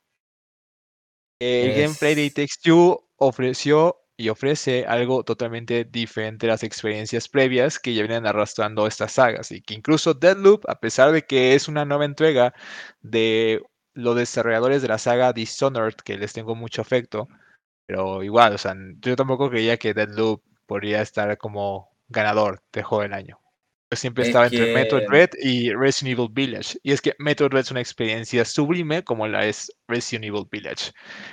El 1.39 1.73
gameplay 1.73 2.15
de 2.15 2.25
It 2.25 2.35
Takes 2.35 2.55
Two 2.61 3.09
ofreció 3.17 4.02
y 4.23 4.29
ofrece 4.29 4.85
algo 4.87 5.23
totalmente 5.23 5.83
diferente 5.83 6.45
a 6.45 6.51
las 6.51 6.63
experiencias 6.63 7.27
previas 7.27 7.77
que 7.77 7.93
ya 7.93 8.03
vienen 8.03 8.25
arrastrando 8.25 8.87
estas 8.87 9.11
sagas 9.11 9.51
y 9.51 9.61
que 9.61 9.73
incluso 9.73 10.13
Deadloop, 10.13 10.63
a 10.69 10.79
pesar 10.79 11.11
de 11.11 11.23
que 11.23 11.55
es 11.55 11.67
una 11.67 11.83
nueva 11.83 12.05
entrega 12.05 12.53
de 13.01 13.61
los 13.93 14.15
desarrolladores 14.15 14.81
de 14.81 14.87
la 14.87 14.97
saga 14.97 15.33
Dishonored, 15.33 15.95
que 15.95 16.17
les 16.17 16.31
tengo 16.31 16.55
mucho 16.55 16.81
afecto, 16.81 17.27
pero 17.85 18.23
igual, 18.23 18.53
o 18.53 18.57
sea, 18.57 18.75
yo 19.01 19.17
tampoco 19.17 19.49
creía 19.49 19.75
que 19.75 19.93
Deadloop 19.93 20.41
podría 20.67 21.01
estar 21.01 21.37
como 21.37 21.91
ganador 22.07 22.63
de 22.71 22.81
juego 22.81 23.01
del 23.01 23.13
año. 23.13 23.39
Yo 23.91 23.97
siempre 23.97 24.23
estaba 24.23 24.45
entre 24.45 24.73
Metroid 24.73 25.07
Red 25.09 25.31
y 25.41 25.73
Resident 25.73 26.17
Evil 26.17 26.29
Village. 26.31 26.79
Y 26.81 26.93
es 26.93 27.01
que 27.01 27.13
Metroid 27.19 27.51
Red 27.51 27.59
es 27.59 27.71
una 27.71 27.81
experiencia 27.81 28.45
sublime 28.45 29.03
como 29.03 29.27
la 29.27 29.45
es 29.45 29.71
Resident 29.87 30.25
Evil 30.25 30.47
Village. 30.49 30.91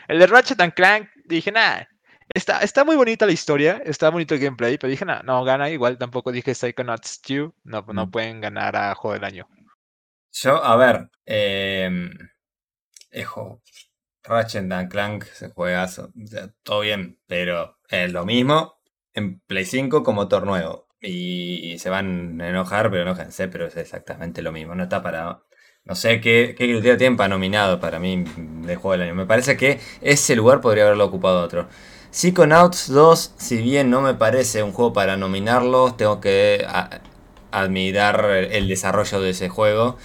El 0.09 0.19
de 0.19 0.27
Ratchet 0.27 0.61
and 0.61 0.75
Clank, 0.75 1.09
dije, 1.25 1.53
nada, 1.53 1.89
Está, 2.35 2.61
está 2.61 2.85
muy 2.85 2.97
bonita 2.97 3.27
la 3.27 3.33
historia, 3.33 3.83
está 3.85 4.09
bonito 4.11 4.35
el 4.35 4.41
gameplay, 4.41 4.79
pero 4.79 4.91
dije, 4.91 5.05
no, 5.05 5.21
no 5.23 5.43
gana 5.45 5.69
igual, 5.71 5.99
tampoco 5.99 6.33
dije 6.33 6.55
Psychonauts 6.55 7.21
2, 7.29 7.53
no, 7.65 7.85
no 7.93 8.07
Mm. 8.07 8.11
pueden 8.11 8.41
ganar 8.41 8.77
a 8.77 8.95
Juego 8.95 9.15
del 9.15 9.25
Año. 9.25 9.49
Yo, 10.33 10.63
a 10.63 10.77
ver, 10.77 11.11
eh, 11.27 11.91
Ejo, 13.11 13.63
Ratchet 14.25 14.71
and 14.71 14.91
Clank 14.91 15.25
se 15.25 15.51
juega, 15.51 15.85
o 15.85 15.89
sea, 15.89 16.09
todo 16.63 16.81
bien, 16.81 17.19
pero 17.27 17.79
es 17.89 18.13
lo 18.13 18.25
mismo 18.25 18.81
en 19.15 19.41
Play 19.41 19.65
5 19.65 20.03
con 20.03 20.15
motor 20.15 20.47
nuevo. 20.47 20.87
Y, 21.01 21.73
y 21.73 21.79
se 21.79 21.89
van 21.91 22.41
a 22.41 22.49
enojar, 22.51 22.91
pero 22.91 23.03
enójense, 23.03 23.49
pero 23.49 23.67
es 23.67 23.77
exactamente 23.77 24.43
lo 24.43 24.53
mismo. 24.53 24.75
No 24.75 24.83
está 24.85 25.03
para. 25.03 25.43
No 25.85 25.95
sé 25.95 26.21
qué, 26.21 26.55
qué 26.59 26.67
criterio 26.67 26.99
tienen 26.99 27.17
para 27.17 27.29
nominado 27.31 27.81
para 27.81 27.99
mí 27.99 28.23
de 28.67 28.77
juego 28.77 28.93
del 28.93 29.03
año. 29.03 29.15
Me 29.15 29.25
parece 29.27 29.57
que 29.57 29.81
ese 30.03 30.37
lugar 30.37 30.61
podría 30.61 30.85
haberlo 30.85 31.07
ocupado 31.07 31.41
otro. 31.43 31.69
Psychonauts 32.11 32.89
2, 32.89 33.35
si 33.37 33.59
bien 33.59 33.91
no 33.91 34.01
me 34.01 34.15
parece 34.15 34.63
un 34.63 34.73
juego 34.73 34.93
para 34.93 35.17
nominarlo, 35.17 35.95
tengo 35.95 36.21
que 36.21 36.67
admirar 37.53 38.25
el 38.51 38.69
desarrollo 38.69 39.21
de 39.21 39.31
ese 39.31 39.49
juego 39.49 39.97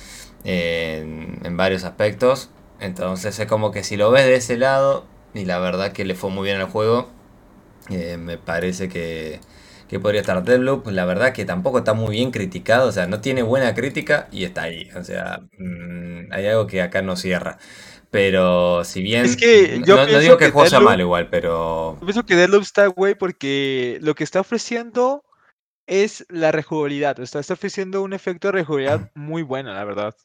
en, 0.44 1.40
en 1.44 1.58
varios 1.58 1.84
aspectos. 1.84 2.50
Entonces 2.80 3.40
es 3.40 3.48
como 3.48 3.72
que 3.72 3.84
si 3.84 3.98
lo 3.98 4.12
ves 4.12 4.26
de 4.26 4.36
ese 4.36 4.58
lado, 4.58 5.06
y 5.34 5.46
la 5.46 5.60
verdad 5.60 5.94
que 5.94 6.06
le 6.06 6.16
fue 6.16 6.30
muy 6.30 6.46
bien 6.46 6.62
al 6.62 6.70
juego, 6.70 7.10
eh, 7.90 8.18
me 8.18 8.38
parece 8.38 8.90
que, 8.90 9.40
que 9.88 10.00
podría 10.00 10.22
estar 10.22 10.44
Deadloop. 10.44 10.88
La 10.88 11.06
verdad 11.06 11.34
que 11.34 11.46
tampoco 11.46 11.80
está 11.80 11.94
muy 11.94 12.12
bien 12.16 12.32
criticado, 12.32 12.88
o 12.90 12.92
sea, 12.92 13.08
no 13.08 13.22
tiene 13.22 13.44
buena 13.44 13.74
crítica 13.76 14.28
y 14.32 14.44
está 14.46 14.64
ahí. 14.64 14.90
O 14.96 15.04
sea, 15.04 15.42
mm, 15.58 16.32
hay 16.32 16.48
algo 16.48 16.68
que 16.68 16.82
acá 16.82 17.02
no 17.02 17.16
cierra. 17.16 17.58
Pero 18.16 18.84
si 18.84 19.02
bien... 19.02 19.26
Es 19.26 19.36
que 19.38 19.80
no, 19.80 19.86
yo 19.86 19.96
no- 19.96 20.02
no 20.02 20.08
pienso 20.08 20.22
digo 20.22 20.38
que 20.38 20.46
el 20.46 20.52
juego 20.52 20.70
sea 20.70 20.80
malo 20.80 21.02
igual, 21.04 21.30
pero... 21.30 21.98
Yo 22.00 22.06
pienso 22.06 22.26
que 22.26 22.36
Deadloop 22.36 22.64
está 22.64 22.88
güey 22.88 23.16
porque 23.16 24.00
lo 24.02 24.16
que 24.16 24.24
está 24.24 24.40
ofreciendo 24.40 25.24
es 25.88 26.26
la 26.30 26.52
rejugabilidad, 26.52 27.20
o 27.20 27.26
sea, 27.26 27.42
está 27.42 27.54
ofreciendo 27.54 28.02
un 28.02 28.14
efecto 28.14 28.48
de 28.48 28.54
rejugabilidad 28.54 29.12
muy 29.14 29.44
bueno, 29.44 29.74
la 29.74 29.84
verdad. 29.84 30.16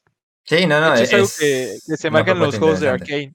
Sí, 0.43 0.65
no, 0.65 0.81
no, 0.81 0.95
hecho, 0.95 1.03
es 1.03 1.13
algo 1.13 1.27
que, 1.39 1.77
que 1.87 1.97
se 1.97 2.09
marca 2.09 2.31
en 2.31 2.39
los 2.39 2.57
juegos 2.57 2.79
de 2.79 3.33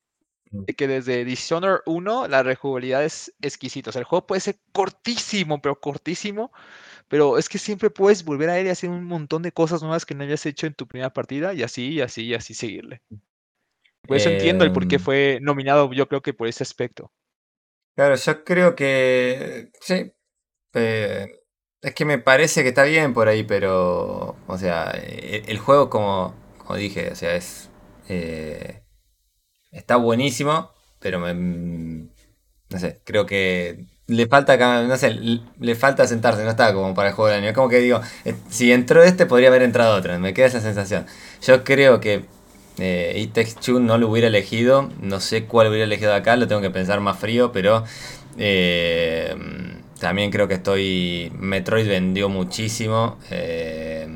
de 0.51 0.75
que 0.75 0.89
desde 0.89 1.25
Dishonored 1.25 1.81
1 1.87 2.29
la 2.29 2.43
rejugabilidad 2.43 3.05
es 3.05 3.33
exquisita. 3.43 3.91
O 3.91 3.93
sea, 3.93 4.01
el 4.01 4.07
juego 4.07 4.27
puede 4.27 4.41
ser 4.41 4.57
cortísimo, 4.73 5.61
pero 5.61 5.79
cortísimo. 5.81 6.53
Pero 7.09 7.39
es 7.39 7.49
que 7.49 7.59
siempre 7.59 7.91
puedes 7.91 8.25
volver 8.25 8.51
a 8.51 8.59
él 8.59 8.67
y 8.67 8.71
hacer 8.71 8.91
un 8.91 9.05
montón 9.05 9.43
de 9.43 9.53
cosas 9.53 9.83
nuevas 9.83 10.05
que 10.07 10.15
no 10.15 10.25
hayas 10.25 10.45
hecho 10.47 10.67
en 10.67 10.75
tu 10.75 10.87
primera 10.87 11.13
partida. 11.13 11.55
Y 11.55 11.63
así, 11.63 11.91
y 11.91 12.01
así, 12.01 12.25
y 12.25 12.35
así 12.35 12.55
seguirle. 12.55 13.03
Por 14.07 14.17
eso 14.17 14.29
entiendo 14.31 14.65
el 14.65 14.73
por 14.73 14.87
qué 14.89 14.99
Em, 14.99 15.01
fue 15.01 15.39
nominado, 15.43 15.93
yo 15.93 16.09
creo 16.09 16.23
que 16.23 16.35
por 16.35 16.49
ese 16.49 16.63
aspecto. 16.65 17.13
Claro, 17.95 18.15
yo 18.17 18.45
creo 18.45 18.75
que 18.77 19.71
sí. 19.81 20.13
eh, 20.75 21.29
es 21.83 21.95
que 21.95 22.05
me 22.07 22.19
parece 22.19 22.63
que 22.63 22.71
está 22.71 22.85
bien 22.85 23.15
por 23.15 23.29
ahí, 23.29 23.45
pero. 23.45 24.37
O 24.49 24.59
sea, 24.59 24.93
e- 24.97 25.45
el, 25.49 25.59
juego, 25.59 25.91
como, 25.91 26.35
como 26.59 26.77
dije, 26.77 27.11
o 27.13 27.17
sea, 27.17 27.37
es. 27.37 27.71
eh, 28.09 28.83
está 29.73 29.97
buenísimo, 29.97 30.71
pero 31.01 31.21
me. 31.21 31.35
mm, 31.35 32.11
No 32.71 32.79
sé, 32.81 33.01
creo 33.05 33.27
que. 33.27 33.87
Le 34.09 34.27
falta, 34.29 34.57
no 34.87 34.97
sé, 34.99 35.13
le 35.13 35.75
falta 35.77 36.07
sentarse, 36.07 36.45
no 36.45 36.51
está 36.51 36.75
como 36.75 36.95
para 36.95 37.09
el 37.11 37.15
juego 37.15 37.29
del 37.31 37.41
año. 37.41 37.49
Es 37.51 37.55
como 37.57 37.69
que 37.71 37.79
digo, 37.81 38.01
eh, 38.25 38.37
si 38.51 38.73
entró 38.73 39.03
este, 39.05 39.27
podría 39.27 39.49
haber 39.49 39.63
entrado 39.63 39.97
otro. 39.97 40.19
Me 40.21 40.35
queda 40.35 40.47
esa 40.47 40.61
sensación. 40.61 41.07
Yo 41.43 41.65
creo 41.65 42.01
que 42.01 42.25
eh, 42.79 43.29
Takes 43.33 43.55
Two 43.65 43.81
no 43.81 43.99
lo 43.99 44.09
hubiera 44.09 44.29
elegido. 44.29 44.91
No 45.01 45.21
sé 45.21 45.45
cuál 45.45 45.69
hubiera 45.69 45.85
elegido 45.85 46.15
acá, 46.15 46.37
lo 46.37 46.47
tengo 46.49 46.61
que 46.63 46.71
pensar 46.71 47.01
más 47.01 47.19
frío, 47.19 47.53
pero 47.53 47.85
eh, 48.39 49.35
también 50.01 50.31
creo 50.31 50.49
que 50.49 50.55
estoy. 50.55 51.33
Metroid 51.39 51.89
vendió 51.89 52.29
muchísimo. 52.29 53.19
eh, 53.31 54.09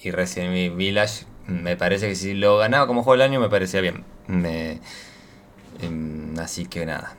y 0.00 0.10
Resident 0.10 0.54
Evil 0.54 0.76
Village. 0.76 1.24
Me 1.46 1.76
parece 1.76 2.08
que 2.08 2.14
si 2.14 2.34
lo 2.34 2.58
ganaba 2.58 2.86
como 2.86 3.02
juego 3.02 3.20
del 3.20 3.30
año, 3.30 3.40
me 3.40 3.48
parecía 3.48 3.80
bien. 3.80 4.04
Me- 4.28 4.80
así 6.38 6.66
que 6.66 6.86
nada, 6.86 7.16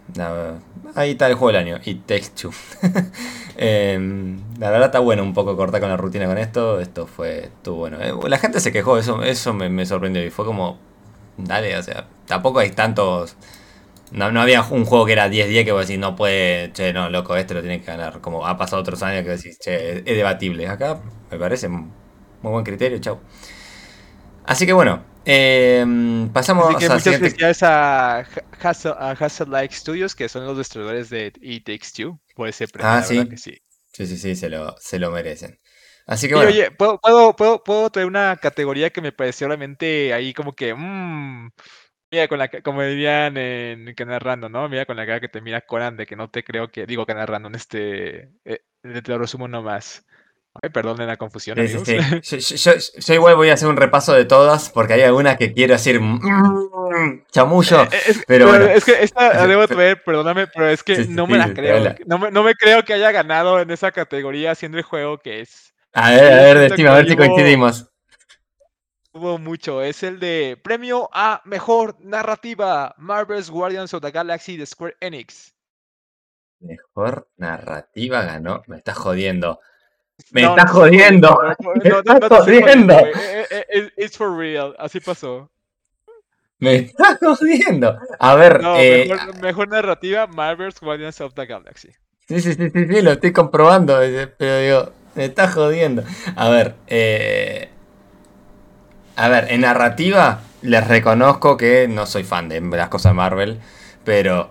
Ahí 0.96 1.12
está 1.12 1.28
el 1.28 1.36
juego 1.36 1.58
del 1.58 1.68
año. 1.68 1.80
It 1.86 2.06
Takes. 2.06 2.50
Em, 3.60 4.40
la 4.60 4.70
verdad 4.70 4.88
está 4.88 5.00
bueno 5.00 5.24
un 5.24 5.34
poco 5.34 5.58
cortar 5.58 5.82
con 5.82 5.90
la 5.90 5.98
rutina 5.98 6.28
con 6.28 6.38
esto. 6.38 6.80
Esto 6.80 7.08
fue. 7.08 7.46
Estuvo 7.46 7.78
bueno. 7.78 7.98
Eh, 8.02 8.14
la 8.30 8.38
gente 8.38 8.60
se 8.60 8.72
quejó, 8.72 8.98
eso, 8.98 9.24
eso 9.24 9.54
me, 9.54 9.70
me 9.70 9.86
sorprendió. 9.86 10.24
Y 10.26 10.30
fue 10.30 10.46
como. 10.46 10.78
Dale, 11.38 11.78
o 11.78 11.84
sea, 11.84 12.08
tampoco 12.28 12.60
hay 12.60 12.72
tantos. 12.72 13.36
No, 14.12 14.32
no 14.32 14.42
había 14.42 14.62
un 14.64 14.86
juego 14.86 15.06
que 15.06 15.14
era 15.14 15.28
10-10 15.30 15.66
que 15.66 15.72
vos 15.74 15.88
decís, 15.88 16.00
no 16.00 16.16
puede, 16.16 16.72
che, 16.74 16.94
no, 16.94 17.10
loco, 17.10 17.36
este 17.36 17.54
lo 17.56 17.62
tiene 17.62 17.82
que 17.82 17.88
ganar. 17.88 18.22
Como 18.22 18.46
ha 18.48 18.58
pasado 18.58 18.82
otros 18.82 19.04
años 19.04 19.24
que 19.24 19.32
decís, 19.32 19.60
che, 19.60 19.92
es, 19.92 19.98
es 20.06 20.18
debatible. 20.18 20.68
Acá 20.68 21.00
me 21.32 21.38
parece 21.40 21.70
muy 21.70 21.86
buen 22.42 22.66
criterio, 22.66 23.00
chau. 23.00 23.20
Así 24.46 24.66
que 24.66 24.74
bueno, 24.74 25.02
em, 25.32 26.32
pasamos 26.32 26.66
Así 26.66 26.76
que 26.76 26.86
a 26.86 26.90
muchas 26.90 27.04
siguiente. 27.04 27.30
felicidades 27.30 27.64
a 27.64 28.20
Hassel, 28.62 28.94
a 28.98 29.12
Hassel 29.12 29.50
Like 29.50 29.74
Studios, 29.76 30.16
que 30.16 30.30
son 30.30 30.46
los 30.46 30.58
destruidores 30.58 31.10
de 31.10 31.34
It 31.42 31.66
Takes 31.66 31.88
Two, 31.96 32.20
por 32.36 32.48
ese 32.48 32.68
premio, 32.68 32.90
Ah, 32.90 33.02
sí. 33.02 33.28
que 33.30 33.38
sí. 33.38 33.58
Sí, 33.94 34.06
sí, 34.08 34.18
sí, 34.18 34.36
se 34.36 34.50
lo, 34.50 34.76
se 34.80 35.00
lo 35.00 35.12
merecen. 35.12 35.60
Así 36.06 36.28
que 36.28 36.36
bueno, 36.36 36.50
oye, 36.52 36.72
¿puedo, 36.72 37.00
puedo, 37.00 37.36
puedo, 37.36 37.64
puedo 37.64 37.90
traer 37.90 38.08
una 38.08 38.38
categoría 38.38 38.90
que 38.92 39.02
me 39.02 39.12
pareció 39.12 39.48
realmente 39.48 40.14
ahí 40.14 40.34
como 40.34 40.54
que, 40.54 40.74
mmm, 40.74 41.50
mira, 42.12 42.28
con 42.30 42.40
la, 42.40 42.50
como 42.50 42.84
dirían 42.84 43.38
en 43.38 43.94
Canal 43.96 44.22
Random, 44.22 44.52
¿no? 44.52 44.70
Mira 44.70 44.86
con 44.86 44.98
la 44.98 45.06
cara 45.06 45.20
que 45.20 45.30
te 45.30 45.42
mira 45.42 45.62
Conan 45.62 45.98
de 45.98 46.06
que 46.06 46.16
no 46.16 46.30
te 46.30 46.44
creo 46.44 46.70
que, 46.72 46.86
digo 46.86 47.06
Canal 47.06 47.28
Random, 47.28 47.56
este, 47.56 48.32
eh, 48.46 48.62
te 48.84 49.12
lo 49.12 49.20
resumo 49.20 49.48
nomás. 49.48 50.06
Ay, 50.62 50.70
perdonen 50.70 51.08
la 51.08 51.18
confusión, 51.18 51.58
sí, 51.58 51.68
sí, 51.84 51.98
amigos. 51.98 52.22
sí. 52.24 52.40
Yo, 52.40 52.56
yo- 52.56 52.74
yo- 52.76 53.00
yo 53.00 53.14
igual 53.14 53.36
voy 53.36 53.50
a 53.50 53.54
hacer 53.54 53.68
un 53.68 53.78
repaso 53.78 54.14
de 54.14 54.26
todas 54.26 54.70
porque 54.70 54.94
hay 54.94 55.02
algunas 55.04 55.38
que 55.38 55.54
quiero 55.54 55.74
decir 55.74 56.00
mm, 56.00 57.26
chamullo, 57.32 57.84
Eh, 57.84 57.90
Es, 58.08 58.24
pero 58.28 58.48
bueno. 58.48 58.66
es 58.66 58.84
que 58.86 59.04
esta 59.04 59.46
debo 59.48 59.68
traer, 59.68 60.02
perdóname, 60.04 60.48
pero 60.48 60.68
es 60.70 60.84
que 60.84 61.06
no 61.06 61.28
me 61.28 61.38
la 61.38 61.54
creo. 61.54 61.96
No 62.06 62.18
me, 62.18 62.32
no 62.32 62.44
me 62.44 62.56
creo 62.56 62.84
que 62.84 62.94
haya 62.94 63.12
ganado 63.12 63.60
en 63.60 63.70
esa 63.72 63.92
categoría 63.92 64.52
haciendo 64.52 64.78
el 64.78 64.84
juego 64.84 65.18
que 65.20 65.42
es. 65.42 65.74
A 65.94 66.12
ver, 66.12 66.34
a 66.34 66.44
ver, 66.44 66.70
decime, 66.70 66.90
a 66.90 66.94
ver 66.96 67.08
si 67.10 67.16
coincidimos. 67.16 67.90
hubo 69.14 69.38
mucho. 69.40 69.82
Es 69.82 70.04
el 70.04 70.20
de 70.20 70.60
premio 70.64 71.10
a 71.14 71.42
mejor 71.46 71.96
narrativa: 72.00 72.94
Marvel's 72.98 73.50
Guardians 73.50 73.94
of 73.94 74.02
the 74.02 74.12
Galaxy 74.12 74.58
de 74.58 74.66
Square 74.66 74.96
Enix. 75.00 75.54
Mejor 76.60 77.30
narrativa 77.38 78.24
ganó. 78.24 78.64
Me 78.68 78.78
estás 78.78 78.98
jodiendo. 78.98 79.60
Me 80.32 80.42
No, 80.42 80.50
estás 80.50 80.72
jodiendo, 80.72 81.40
Me 81.84 81.90
estás 81.90 82.20
jodiendo, 82.30 82.96
It's 83.98 84.18
for 84.18 84.36
real. 84.36 84.76
Así 84.80 85.00
pasó. 85.00 85.50
Me 86.60 86.76
estás 86.76 87.20
jodiendo. 87.20 88.00
A 88.20 88.36
ver, 88.36 88.62
No, 88.62 88.76
eh, 88.78 89.06
mejor, 89.08 89.42
mejor 89.42 89.68
narrativa: 89.70 90.26
Marvel's 90.28 90.80
Guardians 90.80 91.22
of 91.22 91.34
the 91.36 91.46
Galaxy. 91.46 91.90
sí, 92.28 92.42
sí, 92.42 92.54
sí, 92.56 92.70
sí, 92.72 92.88
sí, 92.88 93.02
lo 93.02 93.12
estoy 93.12 93.32
comprobando. 93.32 94.02
eh, 94.02 94.28
Pero 94.28 94.60
digo, 94.60 94.94
me 95.16 95.26
estás 95.26 95.54
jodiendo. 95.54 96.04
A 96.36 96.50
ver, 96.50 96.74
eh, 96.88 97.70
a 99.16 99.30
ver, 99.30 99.52
en 99.52 99.62
narrativa 99.62 100.42
les 100.64 100.88
reconozco 100.88 101.58
que 101.58 101.88
no 101.88 102.06
soy 102.08 102.24
fan 102.24 102.50
de 102.50 102.60
las 102.62 102.90
cosas 102.90 103.14
Marvel, 103.14 103.60
pero 104.04 104.50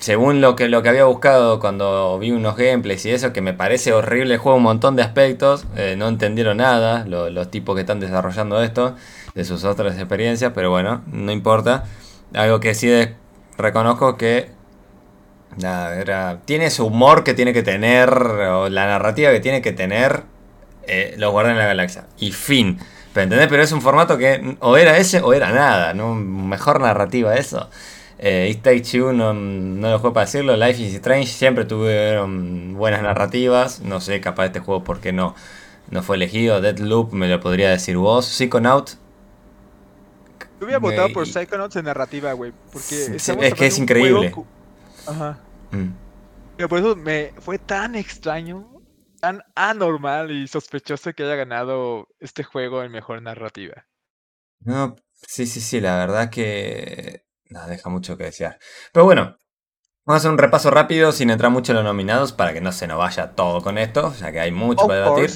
según 0.00 0.40
lo 0.40 0.56
que, 0.56 0.68
lo 0.68 0.82
que 0.82 0.88
había 0.88 1.04
buscado 1.04 1.60
cuando 1.60 2.18
vi 2.18 2.32
unos 2.32 2.56
gameplays 2.56 3.04
y 3.06 3.10
eso, 3.10 3.32
que 3.32 3.40
me 3.42 3.52
parece 3.54 3.92
horrible 3.92 4.34
el 4.34 4.40
juego 4.40 4.56
un 4.58 4.64
montón 4.64 4.96
de 4.96 5.02
aspectos, 5.02 5.66
eh, 5.76 5.94
no 5.96 6.08
entendieron 6.08 6.56
nada 6.56 7.04
lo- 7.06 7.30
los 7.30 7.50
tipos 7.50 7.74
que 7.76 7.82
están 7.82 8.00
desarrollando 8.00 8.62
esto, 8.62 8.96
de 9.34 9.44
sus 9.44 9.64
otras 9.64 9.96
experiencias, 9.96 10.52
pero 10.54 10.70
bueno, 10.70 11.02
no 11.06 11.30
importa. 11.30 11.84
Algo 12.34 12.60
que 12.60 12.74
sí 12.74 12.90
reconozco 13.56 14.16
que 14.16 14.50
nada, 15.56 15.96
era, 16.00 16.40
tiene 16.44 16.70
su 16.70 16.86
humor 16.86 17.22
que 17.24 17.34
tiene 17.34 17.52
que 17.52 17.62
tener, 17.62 18.10
o 18.10 18.68
la 18.68 18.86
narrativa 18.86 19.30
que 19.30 19.40
tiene 19.40 19.62
que 19.62 19.72
tener 19.72 20.22
eh, 20.86 21.14
los 21.18 21.30
Guardianes 21.30 21.58
de 21.58 21.62
la 21.62 21.68
Galaxia. 21.68 22.06
Y 22.18 22.32
fin. 22.32 22.78
¿Pero 23.12 23.24
entendés? 23.24 23.48
Pero 23.48 23.62
es 23.62 23.72
un 23.72 23.82
formato 23.82 24.16
que 24.16 24.56
o 24.60 24.76
era 24.76 24.96
ese 24.96 25.20
o 25.20 25.32
era 25.32 25.50
nada, 25.50 25.94
¿no? 25.94 26.14
Mejor 26.14 26.80
narrativa 26.80 27.34
eso. 27.34 27.68
Eh, 28.22 28.50
It 28.50 28.62
Takes 28.62 28.98
no, 28.98 29.32
no 29.32 29.90
lo 29.90 29.98
fue 29.98 30.12
para 30.12 30.26
decirlo. 30.26 30.54
Life 30.54 30.82
is 30.82 30.94
Strange 30.94 31.26
siempre 31.26 31.64
tuvieron 31.64 32.74
buenas 32.74 33.02
narrativas. 33.02 33.80
No 33.80 33.98
sé, 34.02 34.20
capaz 34.20 34.46
este 34.46 34.60
juego 34.60 34.84
por 34.84 35.00
qué 35.00 35.10
no, 35.10 35.34
no 35.88 36.02
fue 36.02 36.16
elegido. 36.16 36.60
Deadloop 36.60 37.14
me 37.14 37.28
lo 37.28 37.40
podría 37.40 37.70
decir 37.70 37.96
vos. 37.96 38.26
Psychonaut. 38.26 38.90
Yo 40.60 40.66
hubiera 40.66 40.78
votado 40.78 41.08
por 41.14 41.26
Psychonauts 41.26 41.76
en 41.76 41.86
narrativa, 41.86 42.34
güey. 42.34 42.52
Porque 42.70 42.94
Sí, 42.94 43.32
es 43.40 43.54
que 43.54 43.66
es 43.66 43.78
juego 43.78 43.82
increíble. 43.82 44.34
Ajá. 45.06 45.38
Mm. 45.70 45.88
Pero 46.58 46.68
por 46.68 46.78
eso 46.78 46.96
me 46.96 47.32
fue 47.38 47.58
tan 47.58 47.94
extraño, 47.94 48.68
tan 49.18 49.42
anormal 49.54 50.30
y 50.30 50.46
sospechoso 50.46 51.14
que 51.14 51.22
haya 51.22 51.36
ganado 51.36 52.08
este 52.18 52.44
juego 52.44 52.82
en 52.82 52.92
mejor 52.92 53.22
narrativa. 53.22 53.86
No, 54.62 54.96
sí, 55.26 55.46
sí, 55.46 55.62
sí, 55.62 55.80
la 55.80 55.96
verdad 55.96 56.28
que... 56.28 57.29
No, 57.50 57.66
deja 57.66 57.90
mucho 57.90 58.16
que 58.16 58.24
desear. 58.24 58.58
Pero 58.92 59.04
bueno, 59.04 59.36
Vamos 60.06 60.16
a 60.16 60.20
hacer 60.22 60.30
un 60.32 60.38
repaso 60.38 60.70
rápido 60.70 61.12
sin 61.12 61.30
entrar 61.30 61.52
mucho 61.52 61.72
en 61.72 61.76
los 61.76 61.84
nominados 61.84 62.32
para 62.32 62.52
que 62.54 62.60
no 62.60 62.72
se 62.72 62.86
nos 62.86 62.98
vaya 62.98 63.32
todo 63.32 63.60
con 63.60 63.76
esto, 63.76 64.12
ya 64.18 64.32
que 64.32 64.40
hay 64.40 64.50
mucho 64.50 64.82
Of 64.82 64.88
para 64.88 65.04
debatir. 65.04 65.30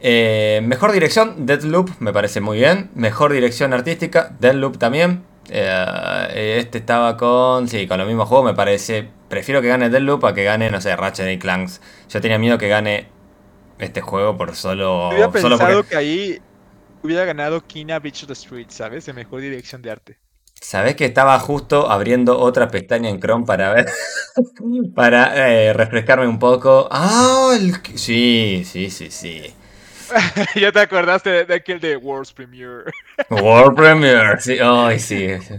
Eh, 0.00 0.62
mejor 0.64 0.90
dirección, 0.90 1.46
Deadloop, 1.46 1.90
me 2.00 2.12
parece 2.12 2.40
muy 2.40 2.58
bien. 2.58 2.90
Mejor 2.94 3.32
dirección 3.32 3.72
artística, 3.72 4.34
Deadloop 4.40 4.78
también. 4.78 5.24
Eh, 5.48 6.56
este 6.58 6.78
estaba 6.78 7.16
con. 7.16 7.68
Sí, 7.68 7.86
con 7.86 7.98
los 7.98 8.06
mismos 8.06 8.28
juegos, 8.28 8.46
me 8.46 8.54
parece. 8.54 9.08
Prefiero 9.28 9.62
que 9.62 9.68
gane 9.68 9.90
Deadloop 9.90 10.24
a 10.24 10.34
que 10.34 10.44
gane, 10.44 10.70
no 10.70 10.80
sé, 10.80 10.96
Ratchet 10.96 11.30
y 11.30 11.38
Clanks. 11.38 11.80
Yo 12.08 12.20
tenía 12.20 12.38
miedo 12.38 12.56
que 12.58 12.68
gane 12.68 13.08
este 13.78 14.00
juego 14.00 14.36
por 14.36 14.56
solo. 14.56 15.10
Solo 15.12 15.30
pensado 15.30 15.58
porque. 15.58 15.90
que 15.90 15.96
ahí 15.96 16.42
hubiera 17.02 17.24
ganado 17.26 17.60
Kina 17.66 17.98
Beach 17.98 18.22
of 18.22 18.28
the 18.28 18.32
Street, 18.32 18.68
¿sabes? 18.70 19.06
De 19.06 19.12
mejor 19.12 19.40
dirección 19.40 19.82
de 19.82 19.90
arte. 19.90 20.23
Sabés 20.60 20.96
que 20.96 21.04
estaba 21.04 21.38
justo 21.40 21.90
abriendo 21.90 22.38
otra 22.38 22.68
pestaña 22.68 23.10
en 23.10 23.20
Chrome 23.20 23.44
para 23.46 23.72
ver. 23.72 23.86
para 24.94 25.50
eh, 25.50 25.72
refrescarme 25.72 26.26
un 26.26 26.38
poco. 26.38 26.88
Ah, 26.90 27.52
el... 27.54 27.74
sí, 27.98 28.62
sí, 28.64 28.90
sí, 28.90 29.10
sí. 29.10 29.54
ya 30.56 30.72
te 30.72 30.80
acordaste 30.80 31.30
de, 31.30 31.44
de 31.44 31.54
aquel 31.54 31.80
de 31.80 31.96
World's 31.96 32.32
Premiere. 32.32 32.84
World 33.30 33.76
Premiere, 33.76 34.40
sí, 34.40 34.58
ay, 34.62 34.98
sí. 34.98 35.28
sí. 35.40 35.54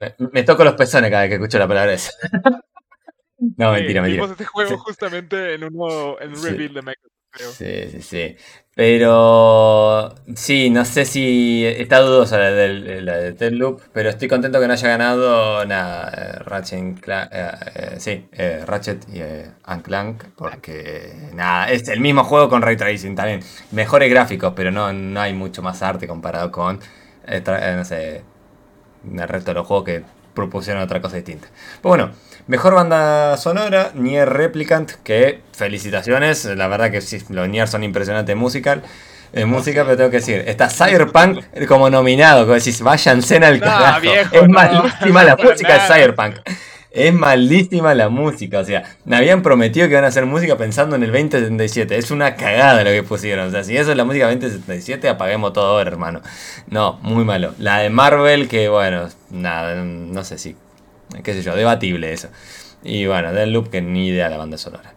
Me, 0.00 0.14
me 0.32 0.42
toco 0.44 0.64
los 0.64 0.74
pezones 0.74 1.10
cada 1.10 1.22
vez 1.22 1.30
que 1.30 1.34
escucho 1.36 1.58
la 1.58 1.68
palabra 1.68 1.92
esa. 1.92 2.12
No, 3.56 3.72
mentira, 3.72 4.02
Sí, 4.02 4.02
mentira. 4.02 4.26
Vimos 4.26 4.30
este 4.30 4.44
juego 4.44 4.76
Sí. 4.76 4.76
justamente 4.78 5.54
en 5.54 5.64
uno, 5.64 6.20
en 6.20 6.30
un 6.34 6.36
Sí. 6.36 6.50
reveal 6.50 6.74
de 6.74 6.82
Microsoft, 6.82 7.19
Sí, 7.34 7.88
sí, 7.90 8.02
sí. 8.02 8.36
Pero 8.74 10.14
sí, 10.34 10.70
no 10.70 10.84
sé 10.84 11.04
si 11.04 11.64
está 11.66 12.00
dudosa 12.00 12.38
la 12.38 12.50
del, 12.50 13.04
la 13.04 13.16
de 13.16 13.32
Deathloop, 13.32 13.80
pero 13.92 14.08
estoy 14.10 14.26
contento 14.28 14.58
que 14.60 14.66
no 14.66 14.72
haya 14.72 14.88
ganado 14.88 15.64
nada, 15.66 16.10
eh, 16.16 16.38
Ratchet, 16.44 16.98
eh, 17.08 17.26
eh, 17.74 17.94
sí, 17.98 18.28
Ratchet 18.66 19.06
y 19.12 19.20
and 19.64 19.82
Clank, 19.82 20.24
porque 20.36 21.12
nada, 21.34 21.70
es 21.70 21.88
el 21.88 22.00
mismo 22.00 22.24
juego 22.24 22.48
con 22.48 22.62
Ray 22.62 22.76
Tracing 22.76 23.14
también. 23.14 23.40
Mejores 23.70 24.10
gráficos, 24.10 24.52
pero 24.56 24.70
no, 24.70 24.92
no 24.92 25.20
hay 25.20 25.34
mucho 25.34 25.62
más 25.62 25.82
arte 25.82 26.06
comparado 26.08 26.50
con, 26.50 26.78
no 26.78 27.84
sé, 27.84 28.24
el 29.12 29.28
resto 29.28 29.50
de 29.52 29.54
los 29.54 29.66
juegos 29.66 29.84
que 29.86 30.04
propusieron 30.34 30.82
otra 30.82 31.00
cosa 31.00 31.16
distinta. 31.16 31.48
Bueno, 31.82 32.10
mejor 32.46 32.74
banda 32.74 33.36
sonora, 33.36 33.90
Nier 33.94 34.28
Replicant, 34.28 34.90
que 35.02 35.40
felicitaciones, 35.52 36.44
la 36.44 36.68
verdad 36.68 36.90
que 36.90 37.00
sí, 37.00 37.22
los 37.28 37.48
Nier 37.48 37.68
son 37.68 37.82
impresionantes 37.84 38.36
musical. 38.36 38.82
En 39.32 39.48
música, 39.48 39.84
pero 39.84 39.96
tengo 39.96 40.10
que 40.10 40.16
decir, 40.16 40.42
está 40.44 40.68
Cyberpunk 40.68 41.44
como 41.68 41.88
nominado, 41.88 42.40
como 42.42 42.54
decís, 42.54 42.82
váyanse 42.82 43.36
al 43.36 43.60
No, 43.60 43.64
carajo. 43.66 44.00
viejo, 44.00 44.34
es 44.34 44.42
no, 44.42 44.48
malísima 44.48 45.22
no, 45.22 45.28
la 45.28 45.36
música 45.42 45.74
de. 45.74 45.80
Cyberpunk. 45.86 46.34
Es 46.92 47.14
malísima 47.14 47.94
la 47.94 48.08
música, 48.08 48.58
o 48.58 48.64
sea, 48.64 48.96
me 49.04 49.16
habían 49.16 49.42
prometido 49.42 49.86
que 49.86 49.92
iban 49.92 50.04
a 50.04 50.08
hacer 50.08 50.26
música 50.26 50.56
pensando 50.56 50.96
en 50.96 51.04
el 51.04 51.12
2077. 51.12 51.96
Es 51.96 52.10
una 52.10 52.34
cagada 52.34 52.82
lo 52.82 52.90
que 52.90 53.04
pusieron. 53.04 53.46
O 53.46 53.50
sea, 53.50 53.62
si 53.62 53.76
eso 53.76 53.92
es 53.92 53.96
la 53.96 54.04
música 54.04 54.26
2077, 54.26 55.08
apaguemos 55.08 55.52
todo 55.52 55.66
ahora, 55.66 55.88
hermano. 55.88 56.20
No, 56.66 56.98
muy 57.02 57.24
malo. 57.24 57.54
La 57.58 57.78
de 57.78 57.90
Marvel, 57.90 58.48
que 58.48 58.68
bueno, 58.68 59.08
nada, 59.30 59.76
no 59.84 60.24
sé 60.24 60.38
si, 60.38 60.56
qué 61.22 61.32
sé 61.32 61.42
yo, 61.42 61.54
debatible 61.54 62.12
eso. 62.12 62.28
Y 62.82 63.06
bueno, 63.06 63.30
Loop 63.46 63.70
que 63.70 63.82
ni 63.82 64.08
idea 64.08 64.24
de 64.24 64.30
la 64.30 64.38
banda 64.38 64.58
sonora. 64.58 64.94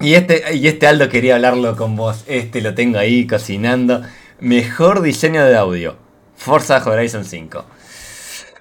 Y 0.00 0.14
este, 0.14 0.56
y 0.56 0.66
este 0.66 0.88
Aldo 0.88 1.08
quería 1.08 1.36
hablarlo 1.36 1.76
con 1.76 1.94
vos. 1.94 2.24
Este 2.26 2.60
lo 2.60 2.74
tengo 2.74 2.98
ahí 2.98 3.28
cocinando. 3.28 4.02
Mejor 4.40 5.02
diseño 5.02 5.44
de 5.44 5.56
audio. 5.56 5.96
Forza 6.36 6.82
Horizon 6.84 7.24
5. 7.24 7.64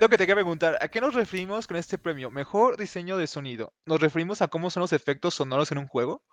Lo 0.01 0.09
que 0.09 0.17
te 0.17 0.23
quería 0.23 0.33
preguntar, 0.33 0.79
¿a 0.81 0.87
qué 0.87 0.99
nos 0.99 1.13
referimos 1.13 1.67
con 1.67 1.77
este 1.77 1.99
premio? 1.99 2.31
Mejor 2.31 2.75
diseño 2.75 3.17
de 3.17 3.27
sonido. 3.27 3.71
¿Nos 3.85 4.01
referimos 4.01 4.41
a 4.41 4.47
cómo 4.47 4.71
son 4.71 4.81
los 4.81 4.93
efectos 4.93 5.35
sonoros 5.35 5.71
en 5.71 5.77
un 5.77 5.87
juego? 5.87 6.23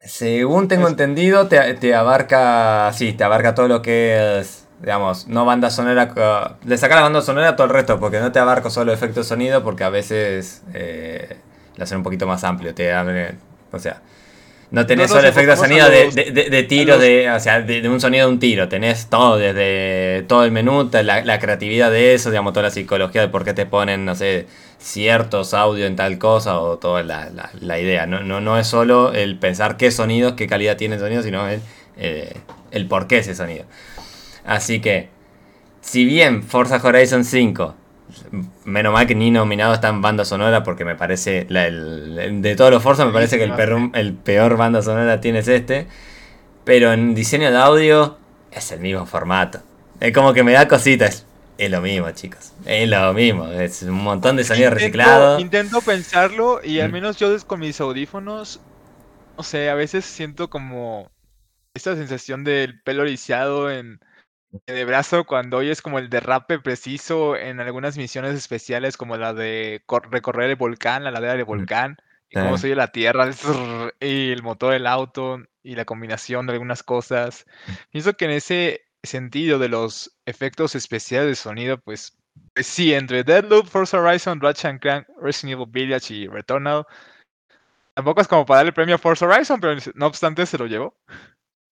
Según 0.00 0.66
tengo 0.66 0.86
Es- 0.86 0.90
entendido, 0.90 1.46
te, 1.46 1.74
te 1.74 1.94
abarca. 1.94 2.92
Sí, 2.92 3.12
te 3.12 3.22
abarca 3.22 3.54
todo 3.54 3.68
lo 3.68 3.82
que 3.82 4.40
es. 4.40 4.66
Digamos, 4.80 5.28
no 5.28 5.44
banda 5.44 5.70
sonora. 5.70 6.58
Le 6.64 6.76
saca 6.76 6.96
la 6.96 7.02
banda 7.02 7.22
sonora 7.22 7.50
a 7.50 7.54
todo 7.56 7.68
el 7.68 7.72
resto, 7.72 8.00
porque 8.00 8.18
no 8.18 8.32
te 8.32 8.40
abarca 8.40 8.68
solo 8.68 8.92
efectos 8.92 9.26
de 9.26 9.28
sonido, 9.28 9.62
porque 9.62 9.84
a 9.84 9.88
veces. 9.90 10.64
Eh, 10.74 11.38
lo 11.76 11.84
hacen 11.84 11.98
un 11.98 12.02
poquito 12.02 12.26
más 12.26 12.42
amplio. 12.42 12.74
Te 12.74 12.92
abre. 12.92 13.36
O 13.70 13.78
sea. 13.78 14.02
No 14.72 14.86
tenés 14.86 15.10
No 15.10 15.16
solo 15.16 15.28
efectos 15.28 15.60
de 15.60 15.66
sonido 15.68 15.88
de, 15.90 16.04
los- 16.06 16.14
de, 16.14 16.30
de- 16.32 16.50
de 16.50 16.62
tiro, 16.64 16.94
los- 16.94 17.02
de, 17.02 17.30
o 17.30 17.38
sea, 17.40 17.60
de, 17.60 17.86
un 17.88 18.00
sonido 18.00 18.26
de 18.26 18.32
un 18.32 18.38
tiro. 18.40 18.68
Tenés 18.68 19.06
todo, 19.08 19.36
desde 19.36 20.24
todo 20.26 20.44
el 20.44 20.50
menú, 20.50 20.88
la, 20.92 21.22
la 21.24 21.38
creatividad 21.38 21.90
de 21.90 22.14
eso, 22.14 22.30
digamos, 22.30 22.54
toda 22.54 22.64
la 22.64 22.70
psicología 22.70 23.20
de 23.20 23.28
por 23.28 23.44
qué 23.44 23.52
te 23.52 23.66
ponen, 23.66 24.04
no 24.06 24.14
sé, 24.14 24.46
ciertos 24.78 25.52
audios 25.54 25.88
en 25.88 25.96
tal 25.96 26.18
cosa 26.18 26.58
o 26.58 26.78
toda 26.78 27.02
la, 27.02 27.28
la- 27.30 27.50
la 27.60 27.78
idea. 27.78 28.06
No, 28.06 28.20
no, 28.22 28.40
no 28.40 28.58
es 28.58 28.66
solo 28.66 29.12
el 29.12 29.38
pensar 29.38 29.76
qué 29.76 29.90
sonidos, 29.90 30.32
qué 30.34 30.46
calidad 30.46 30.76
tiene 30.78 30.94
el 30.96 31.00
sonido, 31.02 31.22
sino 31.22 31.46
el, 31.48 31.60
eh, 31.98 32.32
el 32.70 32.86
por 32.88 33.06
qué 33.06 33.18
ese 33.18 33.34
sonido. 33.34 33.66
Así 34.44 34.80
que, 34.80 35.08
si 35.82 36.04
bien 36.04 36.42
Forza 36.42 36.80
Horizon 36.82 37.24
5, 37.24 37.74
menos 38.64 38.92
mal 38.92 39.06
que 39.06 39.14
ni 39.14 39.30
nominado 39.30 39.74
está 39.74 39.88
en 39.88 40.00
banda 40.02 40.24
sonora, 40.24 40.62
porque 40.62 40.84
me 40.84 40.94
parece, 40.94 41.46
la- 41.48 41.66
el- 41.66 42.40
de 42.42 42.56
todos 42.56 42.70
los 42.70 42.82
Forza, 42.82 43.04
me 43.04 43.12
parece 43.12 43.38
que 43.38 43.44
el 43.44 43.52
peor, 43.54 43.90
el 43.94 44.14
peor 44.14 44.56
banda 44.56 44.82
sonora 44.82 45.20
tiene 45.20 45.40
es 45.40 45.48
este. 45.48 45.86
Pero 46.64 46.92
en 46.92 47.14
diseño 47.14 47.50
de 47.50 47.58
audio 47.58 48.18
es 48.50 48.70
el 48.72 48.80
mismo 48.80 49.04
formato. 49.06 49.60
Es 50.00 50.12
como 50.12 50.32
que 50.32 50.42
me 50.44 50.52
da 50.52 50.68
cositas. 50.68 51.26
Es 51.58 51.70
lo 51.70 51.80
mismo, 51.80 52.10
chicos. 52.12 52.52
Es 52.64 52.88
lo 52.88 53.12
mismo. 53.12 53.46
Es 53.48 53.82
un 53.82 54.02
montón 54.02 54.36
de 54.36 54.44
sonido 54.44 54.66
Intento- 54.68 54.78
reciclado. 54.80 55.38
Intento 55.40 55.80
pensarlo 55.80 56.60
y 56.64 56.80
al 56.80 56.88
Mm. 56.88 56.92
menos 56.92 57.16
yo 57.18 57.36
con 57.46 57.60
mis 57.60 57.80
audífonos, 57.80 58.60
o 59.36 59.42
sea, 59.42 59.72
a 59.72 59.74
veces 59.74 60.04
siento 60.04 60.48
como 60.50 61.10
esta 61.74 61.94
sensación 61.96 62.44
del 62.44 62.80
pelo 62.82 63.02
erizado 63.02 63.70
en, 63.70 64.00
el 64.66 64.86
brazo 64.86 65.24
cuando 65.24 65.58
oyes 65.58 65.80
como 65.82 65.98
el 65.98 66.10
derrape 66.10 66.58
preciso 66.58 67.36
en 67.36 67.60
algunas 67.60 67.96
misiones 67.96 68.34
especiales 68.34 68.96
como 68.96 69.16
la 69.16 69.32
de 69.32 69.82
cor- 69.86 70.10
recorrer 70.10 70.50
el 70.50 70.56
volcán, 70.56 71.04
la 71.04 71.10
ladera 71.10 71.34
del 71.34 71.44
volcán, 71.44 71.96
y 72.28 72.34
cómo 72.34 72.54
Mm. 72.54 72.58
Se 72.58 72.66
oye 72.68 72.76
la 72.76 72.88
tierra, 72.88 73.24
el 73.24 73.34
y 74.00 74.30
el 74.32 74.42
motor 74.42 74.72
del 74.72 74.86
auto 74.86 75.38
y 75.62 75.74
la 75.74 75.84
combinación 75.84 76.46
de 76.46 76.54
algunas 76.54 76.82
cosas. 76.82 77.46
Pienso 77.90 78.14
que 78.14 78.24
en 78.26 78.30
ese 78.32 78.82
sentido 79.02 79.58
de 79.58 79.68
los 79.68 80.16
efectos 80.26 80.74
especiales 80.74 81.28
de 81.28 81.34
sonido, 81.36 81.78
pues 81.78 82.18
pues 82.54 82.66
sí, 82.66 82.94
entre 82.94 83.24
Deadloop, 83.24 83.66
Forza 83.66 84.00
Horizon, 84.00 84.40
Ratchet 84.40 84.80
Clank, 84.80 85.06
Resident 85.20 85.52
Evil 85.60 85.66
Village 85.70 86.14
y 86.14 86.26
Returnal. 86.28 86.86
Tampoco 87.94 88.22
es 88.22 88.28
como 88.28 88.46
para 88.46 88.58
darle 88.58 88.72
premio 88.72 88.94
a 88.94 88.98
Forza 88.98 89.26
Horizon, 89.26 89.60
pero 89.60 89.78
no 89.94 90.06
obstante 90.06 90.46
se 90.46 90.56
lo 90.56 90.66
llevó. 90.66 90.96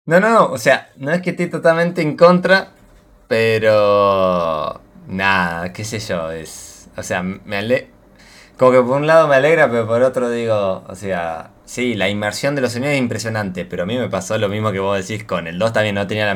No, 0.07 0.19
no, 0.19 0.29
no. 0.29 0.51
O 0.51 0.57
sea, 0.59 0.89
no 0.97 1.11
es 1.11 1.21
que 1.21 1.31
esté 1.31 1.47
totalmente 1.47 2.01
en 2.01 2.15
contra, 2.15 2.69
pero. 3.27 4.81
Nada, 5.07 5.73
qué 5.73 5.83
sé 5.83 5.99
yo. 5.99 6.31
Es. 6.31 6.89
O 6.97 7.03
sea, 7.03 7.23
me 7.23 7.57
ale... 7.57 7.89
Como 8.57 8.71
que 8.71 8.77
por 8.81 8.97
un 8.97 9.07
lado 9.07 9.27
me 9.27 9.35
alegra, 9.35 9.69
pero 9.69 9.87
por 9.87 10.03
otro 10.03 10.29
digo. 10.29 10.83
O 10.87 10.95
sea, 10.95 11.51
sí, 11.65 11.95
la 11.95 12.09
inmersión 12.09 12.55
de 12.55 12.61
los 12.61 12.73
sonidos 12.73 12.93
es 12.93 12.99
impresionante, 12.99 13.65
pero 13.65 13.83
a 13.83 13.85
mí 13.87 13.97
me 13.97 14.09
pasó 14.09 14.37
lo 14.37 14.47
mismo 14.49 14.71
que 14.71 14.79
vos 14.79 14.97
decís 14.97 15.23
con 15.25 15.47
el 15.47 15.57
2 15.59 15.73
también. 15.73 15.95
No 15.95 16.05
tenía 16.07 16.35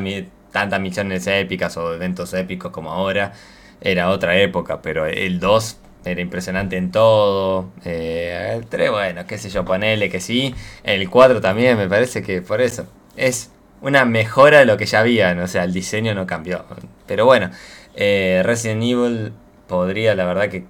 tantas 0.51 0.79
misiones 0.81 1.27
épicas 1.27 1.77
o 1.77 1.93
eventos 1.93 2.33
épicos 2.33 2.71
como 2.71 2.91
ahora. 2.91 3.33
Era 3.81 4.09
otra 4.09 4.37
época, 4.37 4.81
pero 4.81 5.05
el 5.05 5.39
2 5.39 5.77
era 6.05 6.21
impresionante 6.21 6.75
en 6.77 6.91
todo. 6.91 7.69
Eh, 7.85 8.55
el 8.57 8.65
3, 8.67 8.91
bueno, 8.91 9.25
qué 9.27 9.37
sé 9.37 9.49
yo, 9.49 9.63
ponele 9.63 10.09
que 10.09 10.19
sí. 10.19 10.55
El 10.83 11.09
4 11.09 11.39
también, 11.41 11.77
me 11.77 11.87
parece 11.87 12.23
que 12.23 12.41
por 12.41 12.61
eso. 12.61 12.85
Es 13.15 13.51
una 13.81 14.05
mejora 14.05 14.59
de 14.59 14.65
lo 14.65 14.77
que 14.77 14.85
ya 14.85 14.99
había, 14.99 15.33
¿no? 15.35 15.43
o 15.43 15.47
sea, 15.47 15.63
el 15.63 15.73
diseño 15.73 16.13
no 16.13 16.27
cambió. 16.27 16.65
Pero 17.07 17.25
bueno, 17.25 17.49
eh, 17.95 18.41
Resident 18.43 18.83
Evil 18.83 19.33
podría, 19.67 20.15
la 20.15 20.25
verdad 20.25 20.49
que, 20.49 20.65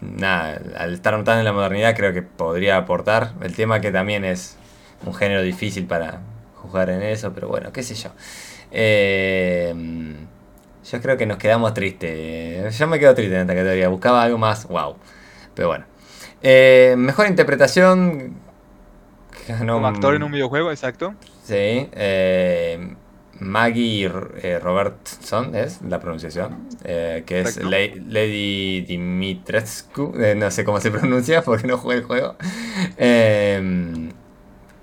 nada, 0.00 0.60
al 0.76 0.94
estar 0.94 1.22
tan 1.24 1.38
en 1.38 1.44
la 1.44 1.52
modernidad 1.52 1.96
creo 1.96 2.12
que 2.12 2.22
podría 2.22 2.76
aportar. 2.76 3.32
El 3.42 3.54
tema 3.54 3.80
que 3.80 3.90
también 3.90 4.24
es 4.24 4.56
un 5.04 5.14
género 5.14 5.42
difícil 5.42 5.86
para 5.86 6.20
jugar 6.56 6.90
en 6.90 7.02
eso, 7.02 7.32
pero 7.32 7.48
bueno, 7.48 7.72
qué 7.72 7.82
sé 7.82 7.94
yo. 7.94 8.10
Eh, 8.70 9.74
yo 10.90 11.00
creo 11.00 11.16
que 11.16 11.26
nos 11.26 11.38
quedamos 11.38 11.74
tristes. 11.74 12.76
Yo 12.76 12.86
me 12.86 12.98
quedo 12.98 13.14
triste 13.14 13.34
en 13.34 13.42
esta 13.42 13.54
categoría. 13.54 13.88
Buscaba 13.88 14.22
algo 14.22 14.38
más, 14.38 14.66
wow. 14.66 14.96
Pero 15.54 15.68
bueno. 15.68 15.84
Eh, 16.42 16.94
mejor 16.98 17.28
interpretación. 17.28 18.34
ganó 19.46 19.74
Como 19.74 19.86
actor 19.86 20.14
en 20.16 20.22
un 20.22 20.32
videojuego, 20.32 20.70
exacto. 20.70 21.14
Sí, 21.52 21.88
eh, 21.92 22.94
Maggie 23.40 24.10
eh, 24.42 24.58
Robertson 24.58 25.54
es 25.54 25.82
la 25.82 26.00
pronunciación, 26.00 26.56
eh, 26.84 27.24
que 27.26 27.40
es. 27.40 27.56
La- 27.58 27.78
Lady 28.08 28.80
Dimitrescu, 28.82 30.14
eh, 30.18 30.34
no 30.34 30.50
sé 30.50 30.64
cómo 30.64 30.80
se 30.80 30.90
pronuncia 30.98 31.42
porque 31.42 31.66
no 31.66 31.76
jugué 31.76 31.96
el 31.96 32.04
juego. 32.04 32.36
Eh, 32.96 34.10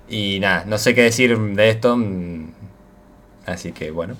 y 0.08 0.40
nada, 0.40 0.64
no 0.66 0.78
sé 0.78 0.94
qué 0.94 1.02
decir 1.02 1.36
de 1.38 1.70
esto, 1.70 1.96
mm, 1.96 2.50
así 3.46 3.72
que 3.72 3.90
bueno. 3.90 4.16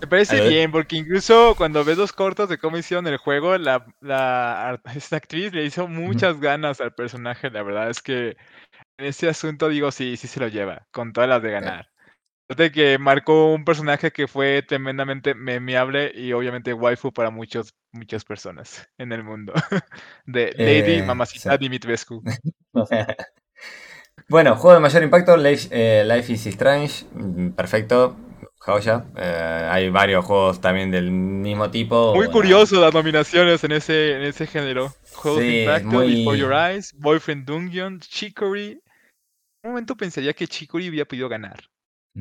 Me 0.00 0.08
parece 0.08 0.40
bien, 0.42 0.70
porque 0.70 0.96
incluso 0.96 1.54
cuando 1.56 1.82
ves 1.82 1.96
los 1.96 2.12
cortos 2.12 2.48
de 2.50 2.58
cómo 2.58 2.76
hicieron 2.76 3.06
el 3.06 3.16
juego, 3.16 3.56
la, 3.56 3.86
la 4.00 4.80
esta 4.94 5.16
actriz 5.16 5.52
le 5.54 5.64
hizo 5.64 5.88
muchas 5.88 6.40
ganas 6.40 6.80
al 6.80 6.92
personaje. 6.94 7.50
La 7.50 7.62
verdad 7.62 7.88
es 7.88 8.02
que 8.02 8.36
en 8.98 9.06
ese 9.06 9.28
asunto 9.28 9.68
digo, 9.68 9.90
sí, 9.92 10.16
sí 10.16 10.28
se 10.28 10.40
lo 10.40 10.48
lleva, 10.48 10.86
con 10.92 11.12
todas 11.12 11.28
las 11.28 11.42
de 11.42 11.50
ganar. 11.50 11.90
De 12.48 12.72
que 12.72 12.98
marcó 12.98 13.52
un 13.54 13.64
personaje 13.64 14.12
que 14.12 14.28
fue 14.28 14.62
tremendamente 14.62 15.34
memeable 15.34 16.12
y 16.14 16.32
obviamente 16.32 16.74
waifu 16.74 17.12
para 17.12 17.30
muchos, 17.30 17.74
muchas 17.92 18.24
personas 18.24 18.88
en 18.98 19.12
el 19.12 19.24
mundo. 19.24 19.54
De 20.26 20.54
Lady 20.58 21.00
Eh, 21.00 21.02
Mamacita 21.02 21.52
sí. 21.52 21.58
Dimitrescu. 21.58 22.22
Bueno, 24.28 24.56
juego 24.56 24.74
de 24.74 24.80
mayor 24.80 25.02
impacto, 25.02 25.36
Life, 25.36 25.68
eh, 25.70 26.04
Life 26.04 26.32
is 26.32 26.46
Strange, 26.46 27.04
mm, 27.12 27.50
perfecto, 27.50 28.16
joya. 28.58 29.04
Eh, 29.16 29.68
hay 29.70 29.90
varios 29.90 30.24
juegos 30.24 30.60
también 30.60 30.90
del 30.90 31.10
mismo 31.10 31.70
tipo. 31.70 32.14
Muy 32.14 32.26
bueno, 32.26 32.32
curioso 32.32 32.80
las 32.80 32.94
nominaciones 32.94 33.62
en 33.64 33.72
ese, 33.72 34.16
en 34.16 34.22
ese 34.22 34.46
género. 34.46 34.94
Juegos 35.12 35.40
Sí, 35.42 35.48
de 35.48 35.60
impacto, 35.62 35.98
Before. 35.98 36.38
Your 36.38 36.52
Eyes, 36.52 36.94
Boyfriend 36.98 37.44
Dungeon, 37.46 38.00
Chicory. 38.00 38.80
En 39.64 39.68
un 39.70 39.72
momento 39.76 39.96
pensaría 39.96 40.34
que 40.34 40.46
Chicory 40.46 40.88
había 40.88 41.06
podido 41.06 41.26
ganar. 41.26 41.58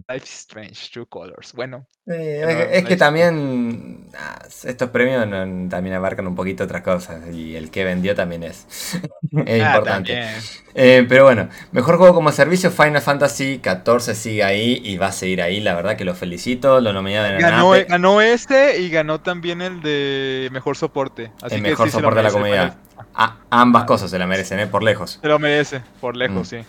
Life 0.10 0.23
is 0.25 0.34
Strange, 0.39 0.89
True 0.93 1.06
Colors. 1.08 1.51
Bueno, 1.53 1.86
ya 2.08 2.15
es, 2.15 2.84
que- 2.86 2.93
es 2.93 2.97
también 2.99 4.08
ah, 4.17 4.41
estos 4.63 4.89
premios 4.91 5.27
no- 5.27 5.69
también 5.69 5.93
abarcan 5.95 6.25
un 6.25 6.36
poquito 6.36 6.63
otras 6.63 6.82
cosas 6.84 7.21
y 7.34 7.56
el 7.58 7.69
que 7.69 7.84
vendió 7.84 8.15
también 8.15 8.43
es, 8.43 8.65
es 9.45 9.62
Ah, 9.62 9.67
importante. 9.75 10.13
también. 10.13 10.29
Eh, 10.73 11.06
pero 11.08 11.25
bueno, 11.25 11.49
mejor 11.73 11.97
juego 11.97 12.15
como 12.15 12.32
servicio, 12.32 12.71
Final 12.71 13.01
Fantasy 13.01 13.60
XIV 13.62 14.15
sigue 14.15 14.43
ahí 14.45 14.82
y 14.86 14.95
va 14.97 15.08
a 15.08 15.12
seguir 15.12 15.41
ahí, 15.41 15.60
la 15.60 15.75
verdad 15.75 15.97
que 15.97 16.06
lo 16.06 16.15
felicito, 16.15 16.79
lo 16.79 16.93
nominaron 16.93 17.34
en 17.36 17.41
Ganó, 17.41 17.73
Apex, 17.73 17.89
ganó 17.89 18.21
este 18.21 18.79
y 18.79 18.89
ganó 18.89 19.19
también 19.19 19.62
el 19.62 19.82
de 19.82 20.47
mejor 20.53 20.77
soporte. 20.77 21.34
Así 21.41 21.56
el 21.56 21.62
que 21.63 21.69
mejor 21.71 21.88
sí 21.89 21.91
soporte 21.91 22.17
de 22.19 22.23
la 22.23 22.32
comunidad. 22.32 22.77
Ambas 23.51 23.84
cosas 23.84 24.10
se 24.10 24.17
la 24.17 24.25
merecen, 24.25 24.60
eh, 24.60 24.65
por 24.65 24.82
lejos. 24.82 25.19
Se 25.21 25.27
lo 25.27 25.38
merece, 25.38 25.82
por 26.01 26.15
lejos, 26.15 26.51
Mm. 26.51 26.56
sí. 26.62 26.65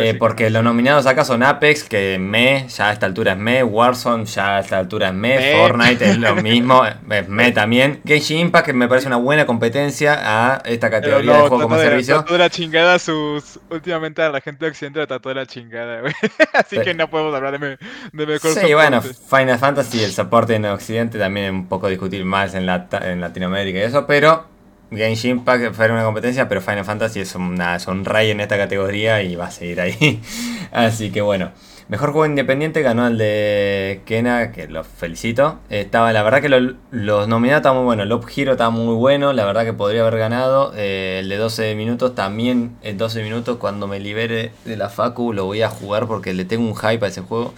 Eh, 0.00 0.14
porque 0.18 0.50
los 0.50 0.64
nominados 0.64 1.06
acá 1.06 1.24
son 1.24 1.42
Apex, 1.44 1.84
que 1.84 2.18
me, 2.18 2.66
ya 2.68 2.90
a 2.90 2.92
esta 2.92 3.06
altura 3.06 3.32
es 3.32 3.38
me, 3.38 3.62
Warzone, 3.62 4.24
ya 4.24 4.56
a 4.56 4.60
esta 4.60 4.78
altura 4.78 5.08
es 5.08 5.14
me, 5.14 5.36
Me. 5.38 5.52
Fortnite 5.56 6.10
es 6.10 6.18
lo 6.18 6.34
mismo, 6.42 6.82
es 6.84 7.28
me 7.28 7.52
también. 7.52 8.00
Genshin 8.04 8.38
Impact, 8.38 8.66
que 8.66 8.72
me 8.72 8.88
parece 8.88 9.06
una 9.06 9.16
buena 9.16 9.46
competencia 9.46 10.18
a 10.20 10.62
esta 10.64 10.90
categoría 10.90 11.32
de 11.34 11.38
juego 11.48 11.60
como 11.62 11.76
de, 11.76 11.84
servicio. 11.84 12.14
trató 12.16 12.32
de 12.32 12.38
la 12.40 12.50
chingada 12.50 12.98
sus... 12.98 13.60
Últimamente 13.70 14.22
a 14.22 14.28
la 14.30 14.40
gente 14.40 14.64
de 14.64 14.70
Occidente 14.72 14.98
la 14.98 15.06
trató 15.06 15.28
de 15.28 15.34
la 15.36 15.46
chingada, 15.46 16.00
güey. 16.00 16.12
Así 16.52 16.78
que 16.80 16.92
no 16.94 17.08
podemos 17.08 17.34
hablar 17.34 17.52
de, 17.52 17.58
me- 17.58 17.78
de 18.12 18.26
mejor 18.26 18.40
Sí, 18.50 18.54
soporte. 18.54 18.74
bueno, 18.74 19.02
Final 19.02 19.58
Fantasy, 19.58 20.02
el 20.02 20.12
soporte 20.12 20.54
en 20.56 20.64
Occidente 20.66 21.18
también 21.18 21.46
es 21.46 21.52
un 21.52 21.68
poco 21.68 21.88
discutir 21.88 22.24
más 22.24 22.54
en, 22.54 22.66
Lata- 22.66 23.10
en 23.12 23.20
Latinoamérica 23.20 23.78
y 23.78 23.82
eso, 23.82 24.06
pero 24.06 24.46
Genshin 24.90 25.32
Impact 25.32 25.74
fue 25.74 25.90
una 25.90 26.04
competencia, 26.04 26.48
pero 26.48 26.60
Final 26.60 26.84
Fantasy 26.84 27.20
es, 27.20 27.34
una, 27.34 27.78
rey 28.04 28.30
en 28.30 28.40
esta 28.40 28.56
categoría 28.56 29.22
y 29.22 29.36
va 29.36 29.46
a 29.46 29.50
seguir 29.50 29.80
ahí. 29.80 30.20
Así 30.72 31.10
que 31.10 31.20
bueno. 31.22 31.50
Mejor 31.88 32.10
juego 32.10 32.26
independiente 32.26 32.82
ganó 32.82 33.06
el 33.06 33.16
de 33.16 34.00
Kena, 34.06 34.50
que 34.50 34.66
lo 34.66 34.82
felicito. 34.82 35.60
Estaba, 35.70 36.12
la 36.12 36.24
verdad 36.24 36.42
que 36.42 36.48
lo- 36.48 36.74
los 36.90 37.28
nominados 37.28 37.60
estaban 37.60 37.78
muy 37.78 37.84
buenos. 37.84 38.08
Love 38.08 38.26
Hero 38.36 38.52
estaba 38.52 38.70
muy 38.70 38.96
bueno, 38.96 39.32
la 39.32 39.44
verdad 39.44 39.64
que 39.64 39.72
podría 39.72 40.00
haber 40.00 40.18
ganado. 40.18 40.72
Eh, 40.74 41.18
el 41.20 41.28
de 41.28 41.36
12 41.36 41.76
minutos 41.76 42.16
también, 42.16 42.76
en 42.82 42.98
12 42.98 43.22
minutos 43.22 43.58
cuando 43.58 43.86
me 43.86 44.00
libere 44.00 44.50
de 44.64 44.76
la 44.76 44.88
Facu 44.88 45.32
lo 45.32 45.44
voy 45.44 45.62
a 45.62 45.68
jugar 45.68 46.08
porque 46.08 46.34
le 46.34 46.44
tengo 46.44 46.66
un 46.66 46.74
hype 46.74 47.04
a 47.04 47.08
ese 47.08 47.20
juego. 47.20 47.54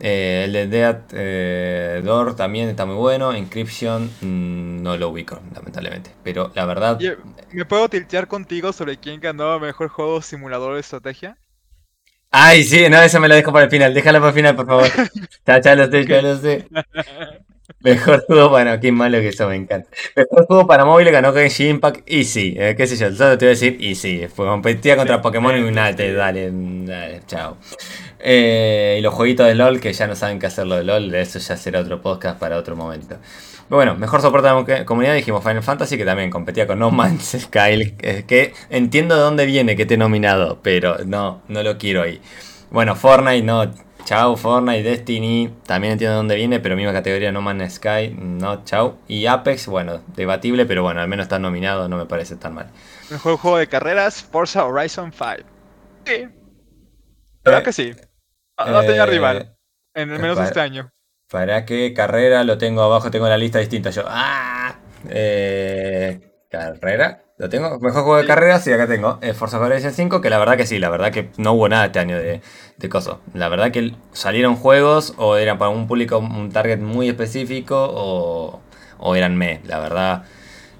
Eh, 0.00 0.44
el 0.46 0.52
de 0.54 0.66
Dead 0.66 1.02
eh, 1.12 2.00
Door 2.02 2.34
también 2.34 2.68
está 2.68 2.86
muy 2.86 2.96
bueno. 2.96 3.32
Encryption 3.34 4.10
mm, 4.20 4.82
no 4.82 4.96
lo 4.96 5.10
ubico, 5.10 5.40
lamentablemente. 5.54 6.10
Pero 6.24 6.50
la 6.54 6.64
verdad, 6.64 6.98
¿me 7.52 7.64
puedo 7.66 7.88
tiltear 7.88 8.26
contigo 8.26 8.72
sobre 8.72 8.96
quién 8.96 9.20
ganó 9.20 9.60
mejor 9.60 9.88
juego 9.88 10.22
simulador 10.22 10.74
de 10.74 10.80
estrategia? 10.80 11.36
Ay, 12.30 12.62
sí, 12.62 12.88
no, 12.88 13.02
eso 13.02 13.20
me 13.20 13.28
lo 13.28 13.34
dejo 13.34 13.52
para 13.52 13.64
el 13.64 13.70
final. 13.70 13.92
Déjalo 13.92 14.20
para 14.20 14.28
el 14.28 14.34
final, 14.34 14.56
por 14.56 14.66
favor. 14.66 14.88
Ya, 15.46 15.60
ya 15.60 15.74
lo 15.74 15.90
sé, 15.90 16.06
ya 16.06 16.22
lo 16.22 16.36
sé. 16.36 16.68
Mejor 17.82 18.24
juego, 18.26 18.50
bueno, 18.50 18.78
qué 18.80 18.92
malo 18.92 19.18
que 19.20 19.28
eso 19.28 19.48
me 19.48 19.56
encanta. 19.56 19.88
Mejor 20.14 20.46
juego 20.46 20.66
para 20.66 20.84
móviles 20.84 21.12
ganó 21.12 21.32
Genshin 21.32 21.68
Impact 21.70 22.02
Easy. 22.06 22.54
Eh, 22.58 22.74
qué 22.76 22.86
sé 22.86 22.96
yo, 22.96 23.10
solo 23.14 23.38
te 23.38 23.46
voy 23.46 23.48
a 23.48 23.56
decir 23.56 23.78
Easy. 23.80 24.26
Fue 24.28 24.46
competía 24.46 24.96
contra 24.96 25.22
Pokémon 25.22 25.54
sí, 25.56 25.62
Unite, 25.62 26.08
sí. 26.08 26.12
dale, 26.14 26.50
dale, 26.52 27.22
chao. 27.26 27.56
Eh, 28.18 28.96
y 28.98 29.02
los 29.02 29.14
jueguitos 29.14 29.46
de 29.46 29.54
LOL, 29.54 29.80
que 29.80 29.92
ya 29.92 30.06
no 30.06 30.14
saben 30.14 30.38
qué 30.38 30.46
hacerlo 30.46 30.76
de 30.76 30.84
LOL, 30.84 31.14
eso 31.14 31.38
ya 31.38 31.56
será 31.56 31.80
otro 31.80 32.02
podcast 32.02 32.38
para 32.38 32.58
otro 32.58 32.76
momento. 32.76 33.16
Pero 33.68 33.76
bueno, 33.76 33.94
mejor 33.94 34.20
soporte 34.20 34.48
de 34.48 34.54
la 34.54 34.64
co- 34.80 34.84
comunidad 34.84 35.14
dijimos 35.14 35.42
Final 35.42 35.62
Fantasy, 35.62 35.96
que 35.96 36.04
también 36.04 36.28
competía 36.30 36.66
con 36.66 36.78
No 36.78 36.90
Man's 36.90 37.36
Sky, 37.40 37.92
que, 37.96 38.24
que 38.26 38.52
entiendo 38.68 39.14
de 39.16 39.22
dónde 39.22 39.46
viene 39.46 39.74
que 39.76 39.82
esté 39.82 39.96
nominado, 39.96 40.58
pero 40.62 40.98
no, 41.06 41.40
no 41.48 41.62
lo 41.62 41.78
quiero 41.78 42.02
ahí. 42.02 42.20
Bueno, 42.70 42.94
Fortnite, 42.94 43.42
no, 43.42 43.72
chao, 44.10 44.36
Fortnite, 44.36 44.82
Destiny, 44.82 45.54
también 45.64 45.92
entiendo 45.92 46.14
de 46.14 46.16
dónde 46.16 46.34
viene, 46.34 46.58
pero 46.58 46.74
misma 46.74 46.92
categoría 46.92 47.30
No 47.30 47.42
Man's 47.42 47.74
Sky, 47.74 48.12
no, 48.18 48.64
chao. 48.64 48.98
Y 49.06 49.26
Apex, 49.26 49.68
bueno, 49.68 50.00
debatible, 50.16 50.66
pero 50.66 50.82
bueno, 50.82 51.00
al 51.00 51.06
menos 51.06 51.26
está 51.26 51.38
nominado, 51.38 51.88
no 51.88 51.96
me 51.96 52.06
parece 52.06 52.34
tan 52.34 52.54
mal. 52.54 52.70
Mejor 53.08 53.36
juego 53.36 53.58
de 53.58 53.68
carreras, 53.68 54.20
Forza 54.20 54.64
Horizon 54.66 55.12
5. 55.12 55.48
Sí, 56.04 56.26
¿verdad 57.44 57.60
Eh, 57.60 57.62
que 57.62 57.72
sí? 57.72 57.92
No, 58.58 58.80
tenía 58.80 59.04
eh, 59.04 59.06
rival, 59.06 59.56
en 59.94 60.10
el 60.10 60.18
menos 60.18 60.34
para- 60.34 60.48
este 60.48 60.60
año. 60.60 60.90
¿Para 61.30 61.64
qué 61.64 61.94
carrera? 61.94 62.42
Lo 62.42 62.58
tengo 62.58 62.82
abajo, 62.82 63.12
tengo 63.12 63.28
la 63.28 63.38
lista 63.38 63.60
distinta. 63.60 63.90
Yo, 63.90 64.02
¡ah! 64.08 64.74
Eh, 65.08 66.20
¿Carrera? 66.50 67.22
¿Lo 67.40 67.48
tengo? 67.48 67.78
Mejor 67.80 68.02
juego 68.02 68.16
de 68.18 68.26
carreras, 68.26 68.62
sí, 68.62 68.70
acá 68.70 68.86
tengo. 68.86 69.18
Eh, 69.22 69.32
Forza 69.32 69.58
Horizon 69.58 69.92
5, 69.94 70.20
que 70.20 70.28
la 70.28 70.38
verdad 70.38 70.58
que 70.58 70.66
sí, 70.66 70.78
la 70.78 70.90
verdad 70.90 71.10
que 71.10 71.30
no 71.38 71.52
hubo 71.54 71.70
nada 71.70 71.86
este 71.86 71.98
año 71.98 72.18
de, 72.18 72.42
de 72.76 72.88
coso. 72.90 73.22
La 73.32 73.48
verdad 73.48 73.70
que 73.70 73.94
salieron 74.12 74.56
juegos 74.56 75.14
o 75.16 75.36
eran 75.36 75.56
para 75.56 75.70
un 75.70 75.86
público, 75.86 76.18
un 76.18 76.50
target 76.52 76.78
muy 76.80 77.08
específico 77.08 77.76
o, 77.94 78.60
o 78.98 79.16
eran 79.16 79.36
me, 79.38 79.62
la 79.64 79.78
verdad. 79.80 80.24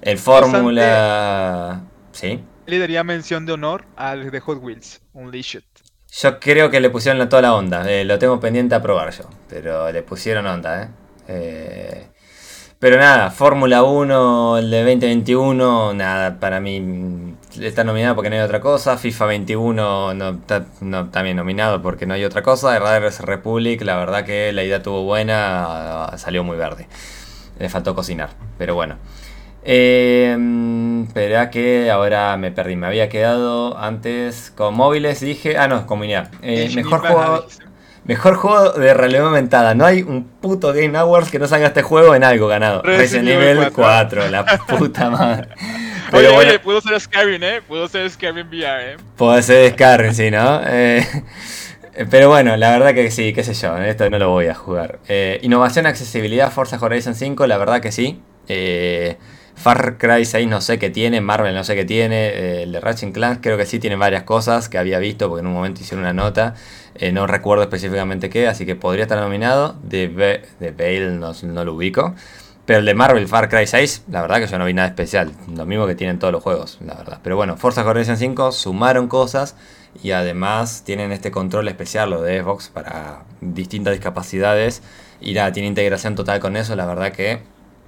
El 0.03 0.19
Fórmula... 0.19 1.81
Sí. 2.11 2.43
Le 2.65 2.79
daría 2.79 3.03
mención 3.03 3.45
de 3.45 3.53
honor 3.53 3.85
al 3.95 4.29
de 4.31 4.39
Hot 4.39 4.59
Wheels, 4.61 5.01
Unleashed. 5.13 5.63
Yo 6.11 6.39
creo 6.39 6.69
que 6.69 6.79
le 6.79 6.89
pusieron 6.89 7.27
toda 7.29 7.41
la 7.41 7.55
onda. 7.55 7.89
eh, 7.89 8.03
lo 8.05 8.19
tengo 8.19 8.39
pendiente 8.39 8.75
a 8.75 8.81
probar 8.81 9.11
yo. 9.11 9.25
Pero 9.47 9.91
le 9.91 10.03
pusieron 10.03 10.45
onda, 10.45 10.83
¿eh? 10.83 10.89
Eh, 11.27 12.07
pero 12.81 12.97
nada, 12.97 13.29
Fórmula 13.29 13.83
1, 13.83 14.57
el 14.57 14.71
de 14.71 14.79
2021, 14.79 15.93
nada, 15.93 16.39
para 16.39 16.59
mí 16.59 17.35
está 17.59 17.83
nominado 17.83 18.15
porque 18.15 18.31
no 18.31 18.37
hay 18.37 18.41
otra 18.41 18.59
cosa. 18.59 18.97
FIFA 18.97 19.25
21 19.27 20.15
no 20.15 20.29
está 20.29 20.65
no, 20.79 21.09
también 21.09 21.37
nominado 21.37 21.83
porque 21.83 22.07
no 22.07 22.15
hay 22.15 22.25
otra 22.25 22.41
cosa. 22.41 22.79
Riders 22.79 23.19
Republic, 23.19 23.83
la 23.83 23.97
verdad 23.97 24.25
que 24.25 24.51
la 24.51 24.63
idea 24.63 24.81
tuvo 24.81 25.03
buena, 25.03 26.09
salió 26.17 26.43
muy 26.43 26.57
verde. 26.57 26.87
Le 27.59 27.69
faltó 27.69 27.93
cocinar, 27.93 28.31
pero 28.57 28.73
bueno. 28.73 28.95
Eh, 29.63 30.35
espera 31.07 31.51
que 31.51 31.91
ahora 31.91 32.35
me 32.37 32.51
perdí. 32.51 32.75
Me 32.77 32.87
había 32.87 33.09
quedado 33.09 33.77
antes 33.77 34.51
con 34.55 34.73
móviles. 34.73 35.19
Dije. 35.19 35.55
Ah, 35.55 35.67
no, 35.67 35.85
comunidad. 35.85 36.31
Eh, 36.41 36.71
mejor 36.73 37.01
juego. 37.01 37.45
Mejor 38.03 38.35
juego 38.35 38.71
de 38.71 38.93
realidad 38.93 39.27
aumentada. 39.27 39.75
No 39.75 39.85
hay 39.85 40.01
un 40.01 40.23
puto 40.23 40.73
Game 40.73 40.97
Awards 40.97 41.29
que 41.29 41.37
no 41.37 41.47
salga 41.47 41.67
este 41.67 41.83
juego 41.83 42.15
en 42.15 42.23
algo 42.23 42.47
ganado. 42.47 42.81
Resident 42.81 43.27
Resident 43.27 43.27
Evil 43.29 43.57
Evil 43.59 43.71
4, 43.73 44.29
la 44.29 44.45
puta 44.77 45.09
madre. 45.09 45.49
Pero 46.09 46.27
Oye, 46.27 46.35
bueno, 46.35 46.49
oye, 46.49 46.59
pudo 46.59 46.81
ser 46.81 46.99
Skyrim, 46.99 47.43
¿eh? 47.43 47.61
Pudo 47.61 47.87
ser 47.87 48.09
Skyrim 48.09 48.47
VR, 48.47 48.93
¿eh? 48.93 48.97
puede 49.15 49.41
ser 49.43 49.71
Skyrim, 49.71 50.13
sí, 50.13 50.31
¿no? 50.31 50.61
Eh, 50.65 51.05
pero 52.09 52.29
bueno, 52.29 52.57
la 52.57 52.71
verdad 52.71 52.93
que 52.93 53.11
sí, 53.11 53.33
qué 53.33 53.43
sé 53.43 53.53
yo, 53.53 53.77
esto 53.77 54.09
no 54.09 54.17
lo 54.17 54.29
voy 54.29 54.47
a 54.47 54.55
jugar. 54.55 54.99
Eh, 55.07 55.39
innovación, 55.43 55.85
accesibilidad, 55.85 56.51
Forza 56.51 56.77
Horizon 56.81 57.15
5, 57.15 57.47
la 57.47 57.57
verdad 57.57 57.81
que 57.81 57.91
sí. 57.91 58.21
Eh, 58.47 59.17
Far 59.61 59.99
Cry 59.99 60.25
6 60.25 60.47
no 60.47 60.59
sé 60.59 60.79
qué 60.79 60.89
tiene, 60.89 61.21
Marvel 61.21 61.53
no 61.53 61.63
sé 61.63 61.75
qué 61.75 61.85
tiene, 61.85 62.29
eh, 62.29 62.63
el 62.63 62.71
de 62.71 62.79
Ratchet 62.79 63.13
creo 63.41 63.57
que 63.57 63.67
sí 63.67 63.77
tiene 63.77 63.95
varias 63.95 64.23
cosas 64.23 64.69
que 64.69 64.79
había 64.79 64.97
visto 64.97 65.29
porque 65.29 65.41
en 65.41 65.47
un 65.47 65.53
momento 65.53 65.81
hicieron 65.81 66.03
una 66.03 66.13
nota, 66.13 66.55
eh, 66.95 67.11
no 67.11 67.27
recuerdo 67.27 67.63
específicamente 67.63 68.31
qué, 68.31 68.47
así 68.47 68.65
que 68.65 68.75
podría 68.75 69.03
estar 69.03 69.19
nominado, 69.19 69.75
de, 69.83 70.07
de 70.59 70.71
Bale 70.71 71.11
no, 71.11 71.33
no 71.43 71.63
lo 71.63 71.75
ubico, 71.75 72.15
pero 72.65 72.79
el 72.79 72.85
de 72.85 72.95
Marvel 72.95 73.27
Far 73.27 73.49
Cry 73.49 73.67
6, 73.67 74.05
la 74.09 74.23
verdad 74.23 74.39
que 74.39 74.47
yo 74.47 74.57
no 74.57 74.65
vi 74.65 74.73
nada 74.73 74.87
especial, 74.87 75.31
lo 75.55 75.67
mismo 75.67 75.85
que 75.85 75.93
tienen 75.93 76.17
todos 76.17 76.33
los 76.33 76.41
juegos, 76.41 76.79
la 76.83 76.95
verdad. 76.95 77.19
Pero 77.21 77.35
bueno, 77.35 77.55
Forza 77.55 77.85
Horizon 77.85 78.17
5 78.17 78.51
sumaron 78.51 79.07
cosas 79.07 79.55
y 80.01 80.09
además 80.09 80.81
tienen 80.83 81.11
este 81.11 81.29
control 81.29 81.67
especial, 81.67 82.09
lo 82.09 82.23
de 82.23 82.41
Xbox, 82.41 82.69
para 82.69 83.25
distintas 83.41 83.93
discapacidades 83.93 84.81
y 85.19 85.33
nada, 85.33 85.51
tiene 85.51 85.67
integración 85.67 86.15
total 86.15 86.39
con 86.39 86.55
eso, 86.57 86.75
la 86.75 86.87
verdad 86.87 87.11
que 87.11 87.41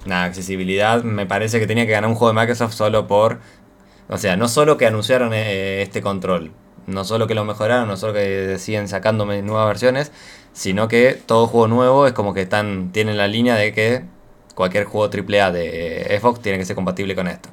Nada, 0.06 0.26
accesibilidad. 0.26 1.04
Me 1.04 1.26
parece 1.26 1.60
que 1.60 1.68
tenía 1.68 1.86
que 1.86 1.92
ganar 1.94 2.10
un 2.10 2.16
juego 2.16 2.34
de 2.34 2.40
Microsoft 2.42 2.74
solo 2.74 3.08
por. 3.08 3.40
O 4.10 4.18
sea, 4.18 4.36
no 4.36 4.48
solo 4.48 4.78
que 4.78 4.86
anunciaron 4.86 5.34
eh, 5.34 5.82
este 5.82 6.02
control, 6.02 6.52
no 6.88 7.06
solo 7.06 7.28
que 7.28 7.36
lo 7.36 7.46
mejoraron, 7.46 7.88
no 7.88 7.98
solo 7.98 8.14
que 8.14 8.58
siguen 8.60 8.88
sacando 8.88 9.26
nuevas 9.26 9.68
versiones, 9.68 10.12
sino 10.52 10.88
que 10.88 11.20
todo 11.26 11.48
juego 11.48 11.68
nuevo 11.68 12.08
es 12.08 12.14
como 12.14 12.34
que 12.34 12.42
están, 12.42 12.92
tienen 12.92 13.18
la 13.18 13.28
línea 13.28 13.56
de 13.56 13.74
que 13.74 14.04
cualquier 14.56 14.86
juego 14.86 15.10
AAA 15.12 15.52
de 15.52 16.20
Xbox 16.20 16.42
tiene 16.42 16.58
que 16.58 16.66
ser 16.66 16.76
compatible 16.76 17.16
con 17.16 17.28
esto. 17.28 17.50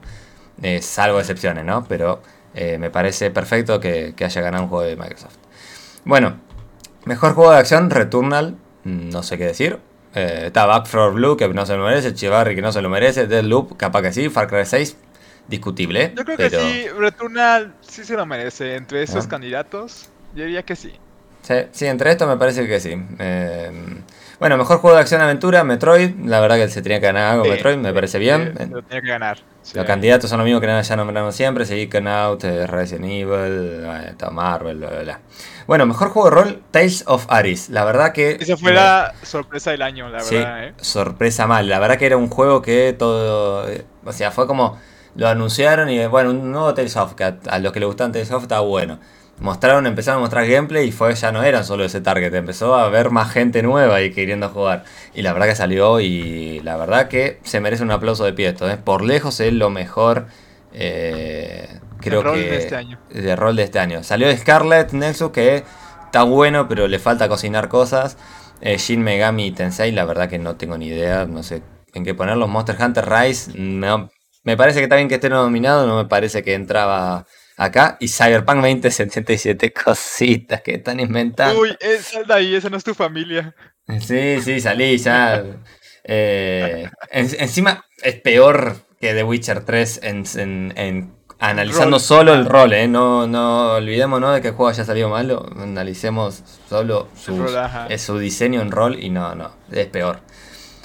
Es 0.62 0.84
salvo 0.84 1.20
excepciones, 1.20 1.64
¿no? 1.64 1.84
Pero 1.88 2.20
eh, 2.54 2.78
me 2.78 2.90
parece 2.90 3.30
perfecto 3.30 3.80
que, 3.80 4.14
haya 4.20 4.40
ganado 4.42 4.64
un 4.64 4.70
juego 4.70 4.84
de 4.84 4.96
Microsoft. 4.96 5.36
Bueno, 6.04 6.38
mejor 7.04 7.34
juego 7.34 7.52
de 7.52 7.58
acción, 7.58 7.90
Returnal, 7.90 8.56
no 8.84 9.22
sé 9.22 9.38
qué 9.38 9.46
decir. 9.46 9.78
Eh, 10.14 10.44
está 10.46 10.66
Back 10.66 10.88
4 10.90 11.12
Blue, 11.12 11.36
que 11.36 11.48
no 11.48 11.64
se 11.66 11.76
lo 11.76 11.84
merece, 11.84 12.14
Chivarri, 12.14 12.54
que 12.54 12.62
no 12.62 12.72
se 12.72 12.82
lo 12.82 12.88
merece, 12.88 13.26
Deadloop, 13.26 13.76
capaz 13.76 14.02
que 14.02 14.12
sí, 14.12 14.28
Far 14.28 14.48
Cry 14.48 14.64
6, 14.64 14.96
discutible. 15.48 16.12
Yo 16.16 16.24
creo 16.24 16.36
que 16.36 16.50
sí, 16.50 16.88
Returnal 16.88 17.74
sí 17.80 18.04
se 18.04 18.14
lo 18.14 18.26
merece. 18.26 18.74
Entre 18.74 19.02
esos 19.02 19.26
ah. 19.26 19.28
candidatos, 19.28 20.08
yo 20.34 20.44
diría 20.44 20.64
que 20.64 20.76
sí. 20.76 20.92
Sí, 21.42 21.54
sí, 21.72 21.86
entre 21.86 22.10
estos 22.10 22.28
me 22.28 22.36
parece 22.36 22.66
que 22.66 22.80
sí. 22.80 22.94
Eh, 23.18 23.70
bueno, 24.40 24.56
mejor 24.56 24.78
juego 24.78 24.96
de 24.96 25.02
acción-aventura, 25.02 25.64
Metroid. 25.64 26.14
La 26.24 26.40
verdad 26.40 26.56
que 26.56 26.68
se 26.68 26.80
tenía 26.80 26.98
que 26.98 27.06
ganar 27.06 27.34
algo 27.34 27.44
Metroid, 27.44 27.76
me 27.76 27.92
parece 27.92 28.18
bien. 28.18 28.54
lo 28.70 28.82
tenía 28.82 29.02
que 29.02 29.08
ganar. 29.08 29.38
Los 29.74 29.84
candidatos 29.84 30.30
son 30.30 30.38
los 30.38 30.46
mismos 30.46 30.62
que 30.62 30.82
ya 30.82 30.96
nombramos 30.96 31.34
siempre: 31.34 31.66
Psychonaut, 31.66 32.42
eh, 32.44 32.66
Resident 32.66 33.04
Evil, 33.04 33.84
eh, 33.84 34.14
Marvel, 34.32 34.78
bla, 34.78 34.88
bla, 34.88 35.02
bla. 35.02 35.20
Bueno, 35.66 35.84
mejor 35.84 36.08
juego 36.08 36.30
de 36.30 36.34
rol, 36.34 36.62
Tales 36.70 37.04
of 37.06 37.26
Aris. 37.28 37.68
La 37.68 37.84
verdad 37.84 38.12
que. 38.12 38.38
Esa 38.40 38.56
fue 38.56 38.72
la 38.72 39.12
sorpresa 39.22 39.72
del 39.72 39.82
año, 39.82 40.08
la 40.08 40.22
verdad. 40.22 40.64
¿eh? 40.64 40.74
Sorpresa 40.80 41.46
mal. 41.46 41.68
La 41.68 41.78
verdad 41.78 41.98
que 41.98 42.06
era 42.06 42.16
un 42.16 42.30
juego 42.30 42.62
que 42.62 42.96
todo. 42.98 43.68
O 44.06 44.12
sea, 44.12 44.30
fue 44.30 44.46
como. 44.46 44.78
Lo 45.16 45.28
anunciaron 45.28 45.90
y 45.90 46.06
bueno, 46.06 46.30
un 46.30 46.50
nuevo 46.50 46.72
Tales 46.72 46.96
of, 46.96 47.14
que 47.14 47.24
a, 47.24 47.36
a 47.50 47.58
los 47.58 47.72
que 47.72 47.80
le 47.80 47.86
gustan 47.86 48.10
Tales 48.10 48.30
of 48.30 48.44
está 48.44 48.60
bueno 48.60 49.00
mostraron, 49.40 49.86
empezaron 49.86 50.18
a 50.18 50.20
mostrar 50.20 50.46
gameplay 50.46 50.88
y 50.88 50.92
fue 50.92 51.14
ya 51.14 51.32
no 51.32 51.42
era 51.42 51.64
solo 51.64 51.84
ese 51.84 52.00
target, 52.00 52.32
empezó 52.34 52.74
a 52.74 52.88
ver 52.88 53.10
más 53.10 53.32
gente 53.32 53.62
nueva 53.62 54.02
y 54.02 54.12
queriendo 54.12 54.48
jugar. 54.50 54.84
Y 55.14 55.22
la 55.22 55.32
verdad 55.32 55.48
que 55.48 55.56
salió 55.56 56.00
y 56.00 56.60
la 56.60 56.76
verdad 56.76 57.08
que 57.08 57.40
se 57.42 57.60
merece 57.60 57.82
un 57.82 57.90
aplauso 57.90 58.24
de 58.24 58.32
pie 58.32 58.48
esto. 58.48 58.70
¿eh? 58.70 58.76
Por 58.76 59.02
lejos 59.02 59.40
es 59.40 59.52
lo 59.52 59.70
mejor, 59.70 60.26
eh, 60.72 61.80
creo 61.98 62.22
rol 62.22 62.34
que... 62.34 62.50
De, 62.50 62.56
este 62.58 62.76
año. 62.76 62.98
de 63.10 63.36
rol 63.36 63.56
de 63.56 63.62
este 63.64 63.78
año. 63.78 64.02
Salió 64.04 64.34
Scarlet 64.36 64.92
Nexus 64.92 65.30
que 65.30 65.64
está 66.04 66.22
bueno 66.22 66.68
pero 66.68 66.86
le 66.86 66.98
falta 66.98 67.28
cocinar 67.28 67.68
cosas. 67.68 68.18
Eh, 68.60 68.76
Shin 68.76 69.02
Megami 69.02 69.52
Tensei, 69.52 69.90
la 69.90 70.04
verdad 70.04 70.28
que 70.28 70.38
no 70.38 70.56
tengo 70.56 70.76
ni 70.76 70.88
idea, 70.88 71.24
no 71.24 71.42
sé 71.42 71.62
en 71.94 72.04
qué 72.04 72.14
ponerlo. 72.14 72.46
Monster 72.46 72.76
Hunter 72.78 73.08
Rise, 73.08 73.52
me 74.42 74.56
parece 74.56 74.78
que 74.78 74.84
está 74.84 74.96
bien 74.96 75.08
que 75.08 75.16
esté 75.16 75.28
nominado, 75.28 75.86
no 75.86 75.96
me 75.96 76.04
parece 76.06 76.42
que 76.42 76.54
entraba 76.54 77.26
acá 77.60 77.98
y 78.00 78.08
Cyberpunk 78.08 78.62
2077 78.62 79.72
cositas 79.84 80.62
que 80.62 80.76
están 80.76 80.98
inventando. 80.98 81.60
Uy, 81.60 81.76
sal 82.00 82.26
de 82.26 82.34
ahí, 82.34 82.54
esa 82.54 82.70
no 82.70 82.78
es 82.78 82.84
tu 82.84 82.94
familia. 82.94 83.54
Sí, 84.00 84.40
sí, 84.40 84.60
salí 84.60 84.96
ya. 84.96 85.44
Eh, 86.04 86.88
encima 87.10 87.84
es 88.02 88.14
peor 88.20 88.76
que 88.98 89.12
The 89.12 89.24
Witcher 89.24 89.64
3 89.64 90.00
en, 90.02 91.14
analizando 91.38 91.98
solo 91.98 92.32
el 92.32 92.46
rol, 92.46 92.72
¿eh? 92.72 92.88
No, 92.88 93.26
no 93.26 93.74
olvidémonos 93.74 94.34
de 94.34 94.40
que 94.40 94.48
el 94.48 94.54
juego 94.54 94.70
haya 94.70 94.84
salido 94.84 95.10
malo. 95.10 95.46
Analicemos 95.58 96.42
solo 96.68 97.08
su, 97.14 97.46
su 97.98 98.18
diseño 98.18 98.62
en 98.62 98.70
rol 98.70 98.98
y 99.02 99.10
no, 99.10 99.34
no, 99.34 99.50
es 99.70 99.86
peor. 99.86 100.20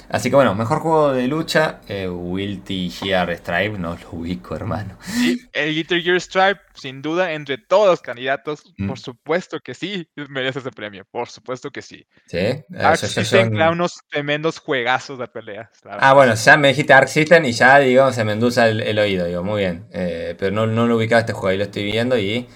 Así 0.08 0.30
que 0.30 0.36
bueno, 0.36 0.54
mejor 0.54 0.78
juego 0.80 1.12
de 1.12 1.26
lucha, 1.26 1.80
eh, 1.88 2.08
Wilty 2.08 2.90
Gear 2.90 3.36
Stripe, 3.36 3.78
no 3.78 3.96
lo 3.96 4.10
ubico, 4.12 4.54
hermano. 4.54 4.96
Sí, 5.00 5.40
el 5.52 5.84
Gear 5.84 6.20
Stripe, 6.20 6.60
sin 6.74 7.02
duda, 7.02 7.32
entre 7.32 7.58
todos 7.58 7.88
los 7.88 8.00
candidatos, 8.00 8.62
mm. 8.78 8.86
por 8.86 8.98
supuesto 8.98 9.58
que 9.60 9.74
sí, 9.74 10.08
merece 10.28 10.60
ese 10.60 10.70
premio, 10.70 11.04
por 11.10 11.28
supuesto 11.28 11.70
que 11.70 11.82
sí. 11.82 12.06
Sí, 12.26 12.64
Arc 12.78 12.98
System 12.98 13.52
unos 13.72 14.00
tremendos 14.08 14.58
juegazos 14.58 15.18
de 15.18 15.26
pelea. 15.26 15.70
Ah, 15.84 16.14
bueno, 16.14 16.34
ya 16.34 16.56
me 16.56 16.68
dijiste 16.68 16.92
Arc 16.92 17.08
System 17.08 17.44
y 17.44 17.52
ya, 17.52 17.78
digo, 17.78 18.12
se 18.12 18.24
me 18.24 18.32
endulza 18.32 18.68
el, 18.68 18.98
oído, 18.98 19.26
digo, 19.26 19.42
muy 19.42 19.62
bien. 19.62 19.86
Eh, 19.92 20.36
pero 20.38 20.52
no, 20.52 20.66
no 20.66 20.86
lo 20.86 20.96
ubicaba 20.96 21.20
este 21.20 21.32
juego, 21.32 21.48
ahí 21.48 21.58
lo 21.58 21.64
estoy 21.64 21.84
viendo 21.84 22.16
y 22.16 22.46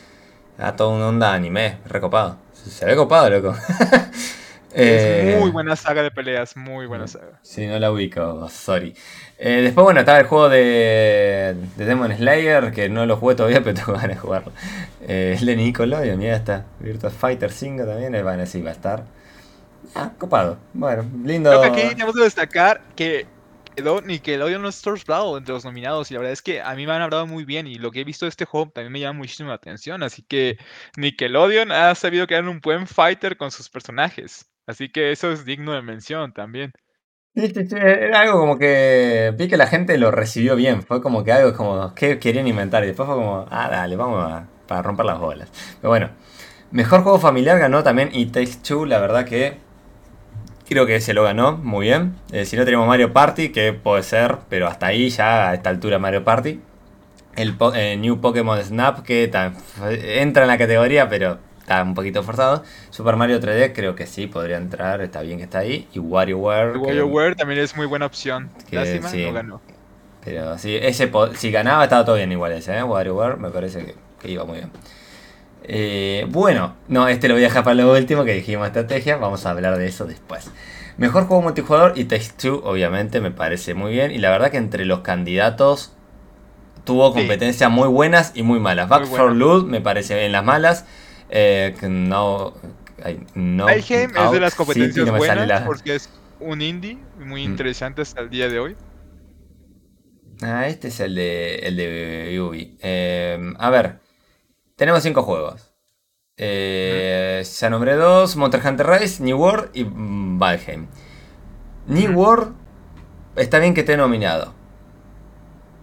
a 0.58 0.76
todo 0.76 0.90
un 0.90 1.02
onda 1.02 1.32
anime, 1.32 1.78
recopado. 1.86 2.38
Se 2.52 2.84
ve 2.84 2.94
copado, 2.94 3.30
loco. 3.30 3.56
Es 4.72 5.38
muy 5.38 5.48
eh, 5.48 5.52
buena 5.52 5.74
saga 5.76 6.02
de 6.02 6.10
peleas, 6.10 6.56
muy 6.56 6.86
buena 6.86 7.06
saga. 7.06 7.40
Sí, 7.42 7.66
no 7.66 7.78
la 7.78 7.90
ubico, 7.90 8.48
sorry. 8.48 8.94
Eh, 9.38 9.62
después, 9.62 9.84
bueno, 9.84 10.00
estaba 10.00 10.18
el 10.20 10.26
juego 10.26 10.48
de, 10.48 11.56
de, 11.76 11.84
Demon 11.84 12.14
Slayer, 12.14 12.70
que 12.72 12.88
no 12.88 13.06
lo 13.06 13.16
jugué 13.16 13.34
todavía, 13.34 13.60
pero 13.64 13.74
tengo 13.74 13.92
ganas 13.92 14.08
de 14.10 14.16
jugarlo. 14.16 14.52
Eh, 15.02 15.36
Lenny 15.40 15.64
Nickelodeon, 15.64 16.18
mira, 16.18 16.36
está. 16.36 16.66
Virtua 16.78 17.10
Fighter 17.10 17.50
5 17.50 17.84
también, 17.84 18.14
eh, 18.14 18.22
bueno, 18.22 18.46
sí, 18.46 18.62
va 18.62 18.70
a 18.70 18.74
estar. 18.74 19.04
Ah, 19.94 20.12
copado. 20.18 20.58
Bueno, 20.72 21.04
lindo. 21.24 21.50
Creo 21.50 21.72
que 21.72 21.80
aquí 21.80 21.94
tenemos 21.94 22.14
que 22.14 22.22
destacar 22.22 22.80
que 22.94 23.26
Nickelodeon 24.04 24.62
no 24.62 24.68
es 24.68 24.82
Bravo 25.06 25.38
entre 25.38 25.54
los 25.54 25.64
nominados 25.64 26.10
y 26.10 26.14
la 26.14 26.20
verdad 26.20 26.32
es 26.32 26.42
que 26.42 26.60
a 26.60 26.74
mí 26.74 26.86
me 26.86 26.92
han 26.92 27.02
hablado 27.02 27.26
muy 27.26 27.44
bien 27.44 27.66
y 27.66 27.76
lo 27.76 27.90
que 27.90 28.00
he 28.00 28.04
visto 28.04 28.26
de 28.26 28.30
este 28.30 28.44
juego 28.44 28.70
también 28.70 28.92
me 28.92 29.00
llama 29.00 29.18
muchísimo 29.18 29.48
la 29.48 29.54
atención, 29.54 30.02
así 30.02 30.22
que 30.22 30.58
Nickelodeon 30.96 31.72
ha 31.72 31.94
sabido 31.94 32.26
crear 32.26 32.46
un 32.46 32.60
buen 32.60 32.86
fighter 32.86 33.36
con 33.36 33.50
sus 33.50 33.68
personajes. 33.68 34.49
Así 34.70 34.88
que 34.90 35.12
eso 35.12 35.30
es 35.32 35.44
digno 35.44 35.72
de 35.72 35.82
mención 35.82 36.32
también. 36.32 36.72
Sí, 37.34 37.52
era 37.76 38.22
algo 38.22 38.40
como 38.40 38.58
que 38.58 39.32
vi 39.38 39.48
que 39.48 39.56
la 39.56 39.66
gente 39.66 39.96
lo 39.98 40.10
recibió 40.10 40.56
bien. 40.56 40.82
Fue 40.82 41.00
como 41.00 41.22
que 41.24 41.32
algo 41.32 41.56
como 41.56 41.94
que 41.94 42.18
querían 42.18 42.46
inventar. 42.46 42.82
Y 42.84 42.88
después 42.88 43.06
fue 43.06 43.16
como, 43.16 43.46
ah, 43.50 43.68
dale, 43.70 43.96
vamos 43.96 44.24
a 44.24 44.48
para 44.70 44.82
romper 44.82 45.04
las 45.06 45.18
bolas. 45.18 45.48
Pero 45.80 45.88
bueno, 45.88 46.10
mejor 46.70 47.02
juego 47.02 47.18
familiar 47.18 47.58
ganó 47.58 47.82
también 47.82 48.10
It 48.12 48.32
Takes 48.32 48.58
Two. 48.62 48.86
La 48.86 49.00
verdad 49.00 49.24
que 49.24 49.58
creo 50.68 50.86
que 50.86 51.00
se 51.00 51.12
lo 51.12 51.24
ganó 51.24 51.56
muy 51.56 51.86
bien. 51.86 52.14
Eh, 52.30 52.44
si 52.44 52.56
no 52.56 52.64
tenemos 52.64 52.86
Mario 52.86 53.12
Party, 53.12 53.50
que 53.50 53.72
puede 53.72 54.04
ser, 54.04 54.38
pero 54.48 54.68
hasta 54.68 54.86
ahí 54.86 55.10
ya 55.10 55.50
a 55.50 55.54
esta 55.54 55.70
altura 55.70 55.98
Mario 55.98 56.22
Party. 56.22 56.60
El 57.34 57.56
eh, 57.74 57.96
New 57.96 58.20
Pokémon 58.20 58.62
Snap, 58.62 59.02
que 59.02 59.24
entra 59.24 60.42
en 60.42 60.48
la 60.48 60.58
categoría, 60.58 61.08
pero 61.08 61.38
está 61.70 61.82
un 61.84 61.94
poquito 61.94 62.22
forzado. 62.22 62.64
Super 62.90 63.16
Mario 63.16 63.40
3D 63.40 63.72
creo 63.72 63.94
que 63.94 64.06
sí, 64.06 64.26
podría 64.26 64.56
entrar, 64.56 65.00
está 65.02 65.22
bien 65.22 65.38
que 65.38 65.44
está 65.44 65.60
ahí. 65.60 65.86
Y 65.92 66.00
WarioWare. 66.00 66.76
WarioWare 66.78 67.36
también 67.36 67.60
es 67.60 67.76
muy 67.76 67.86
buena 67.86 68.06
opción. 68.06 68.50
Lástima, 68.70 69.10
no 69.12 69.32
ganó. 69.32 69.60
Pero 70.24 70.58
sí, 70.58 70.76
ese, 70.76 71.10
si 71.34 71.50
ganaba 71.50 71.84
estaba 71.84 72.04
todo 72.04 72.16
bien 72.16 72.30
igual 72.32 72.52
ese, 72.52 72.76
¿eh? 72.76 72.82
WarioWare 72.82 73.36
me 73.36 73.50
parece 73.50 73.94
que, 74.20 74.30
iba 74.30 74.44
muy 74.44 74.58
bien. 74.58 74.70
Eh, 75.62 76.26
bueno, 76.28 76.74
no, 76.88 77.06
este 77.06 77.28
lo 77.28 77.34
voy 77.34 77.44
a 77.44 77.46
dejar 77.46 77.62
para 77.62 77.74
lo 77.74 77.92
último 77.92 78.24
que 78.24 78.34
dijimos 78.34 78.66
estrategia, 78.66 79.16
vamos 79.16 79.46
a 79.46 79.50
hablar 79.50 79.78
de 79.78 79.86
eso 79.86 80.06
después. 80.06 80.50
Mejor 80.96 81.26
juego 81.26 81.42
multijugador 81.42 81.92
y 81.96 82.04
Takes 82.04 82.32
Two, 82.36 82.62
obviamente, 82.64 83.20
me 83.20 83.30
parece 83.30 83.74
muy 83.74 83.92
bien. 83.92 84.10
Y 84.10 84.18
la 84.18 84.30
verdad 84.30 84.50
que 84.50 84.58
entre 84.58 84.84
los 84.84 85.00
candidatos 85.00 85.92
tuvo 86.84 87.14
competencias 87.14 87.70
muy 87.70 87.88
buenas 87.88 88.32
y 88.34 88.42
muy 88.42 88.58
malas. 88.58 88.88
Back 88.88 89.06
for 89.06 89.32
Loot 89.32 89.66
me 89.66 89.80
parece 89.80 90.26
en 90.26 90.32
las 90.32 90.44
malas. 90.44 90.84
Eh, 91.30 91.74
no. 91.82 92.54
no 93.34 93.68
es 93.68 93.88
de 93.88 94.40
las 94.40 94.54
competencias 94.54 95.08
buenas 95.10 95.62
porque 95.62 95.94
es 95.94 96.10
un 96.40 96.60
indie 96.60 96.98
muy 97.18 97.46
mm. 97.46 97.50
interesante 97.50 98.02
hasta 98.02 98.20
el 98.20 98.30
día 98.30 98.48
de 98.48 98.58
hoy. 98.58 98.76
Ah, 100.42 100.66
este 100.66 100.88
es 100.88 100.98
el 101.00 101.14
de, 101.14 101.56
el 101.56 101.76
de 101.76 102.40
Ubi. 102.40 102.78
Em, 102.80 103.54
a 103.58 103.70
ver, 103.70 104.00
tenemos 104.76 105.02
cinco 105.02 105.22
juegos. 105.22 105.72
Eh, 106.36 107.44
ya 107.44 107.70
nombré 107.70 107.94
dos: 107.94 108.36
Monster 108.36 108.66
Hunter 108.66 108.86
Rise, 108.86 109.22
New 109.22 109.38
World 109.38 109.70
y 109.74 109.86
Valheim. 109.86 110.86
New 111.86 112.12
World 112.12 112.54
está 113.36 113.58
bien 113.58 113.74
que 113.74 113.80
esté 113.80 113.96
nominado. 113.96 114.54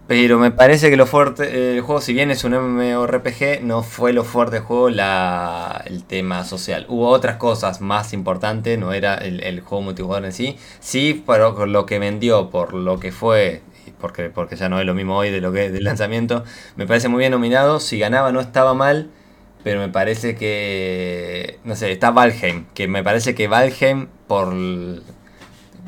Pero 0.08 0.40
me 0.40 0.52
parece 0.52 0.90
que 0.90 0.96
lo 0.96 1.06
fuerte 1.06 1.76
el 1.76 1.82
juego, 1.82 2.00
si 2.00 2.14
bien 2.14 2.32
es 2.32 2.46
un 2.46 2.54
MMORPG, 2.54 3.62
no 3.64 3.84
fue 3.84 4.14
lo 4.14 4.24
fuerte 4.24 4.56
del 4.56 4.64
juego 4.64 4.90
la, 4.90 5.84
el 5.86 6.06
tema 6.06 6.46
social. 6.46 6.86
Hubo 6.88 7.10
otras 7.10 7.36
cosas 7.36 7.82
más 7.82 8.14
importantes, 8.14 8.80
no 8.80 8.94
era 8.94 9.16
el, 9.16 9.60
juego 9.60 9.82
multijugador 9.84 10.24
en 10.24 10.32
sí. 10.32 10.58
Sí, 10.80 11.24
pero 11.28 11.66
lo 11.66 11.86
que 11.86 12.00
vendió, 12.00 12.50
por 12.50 12.74
lo 12.74 13.00
que 13.02 13.12
fue, 13.12 13.62
porque, 14.00 14.30
porque 14.30 14.56
ya 14.56 14.70
no 14.70 14.80
es 14.80 14.86
lo 14.86 14.94
mismo 14.94 15.18
hoy 15.18 15.30
de 15.30 15.42
lo 15.42 15.52
que 15.52 15.70
del 15.70 15.84
lanzamiento, 15.84 16.46
me 16.78 16.88
parece 16.88 17.10
muy 17.10 17.20
bien 17.20 17.32
nominado. 17.34 17.82
Si 17.82 18.00
ganaba 18.00 18.32
no 18.32 18.40
estaba 18.40 18.74
mal, 18.74 19.10
pero 19.64 19.82
me 19.82 19.90
parece 19.90 20.36
que, 20.36 21.60
no 21.66 21.76
sé, 21.76 21.92
está 21.92 22.12
Valheim, 22.12 22.66
que 22.74 22.88
me 22.88 23.04
parece 23.04 23.36
que 23.36 23.50
Valheim 23.50 24.08
por 24.28 24.54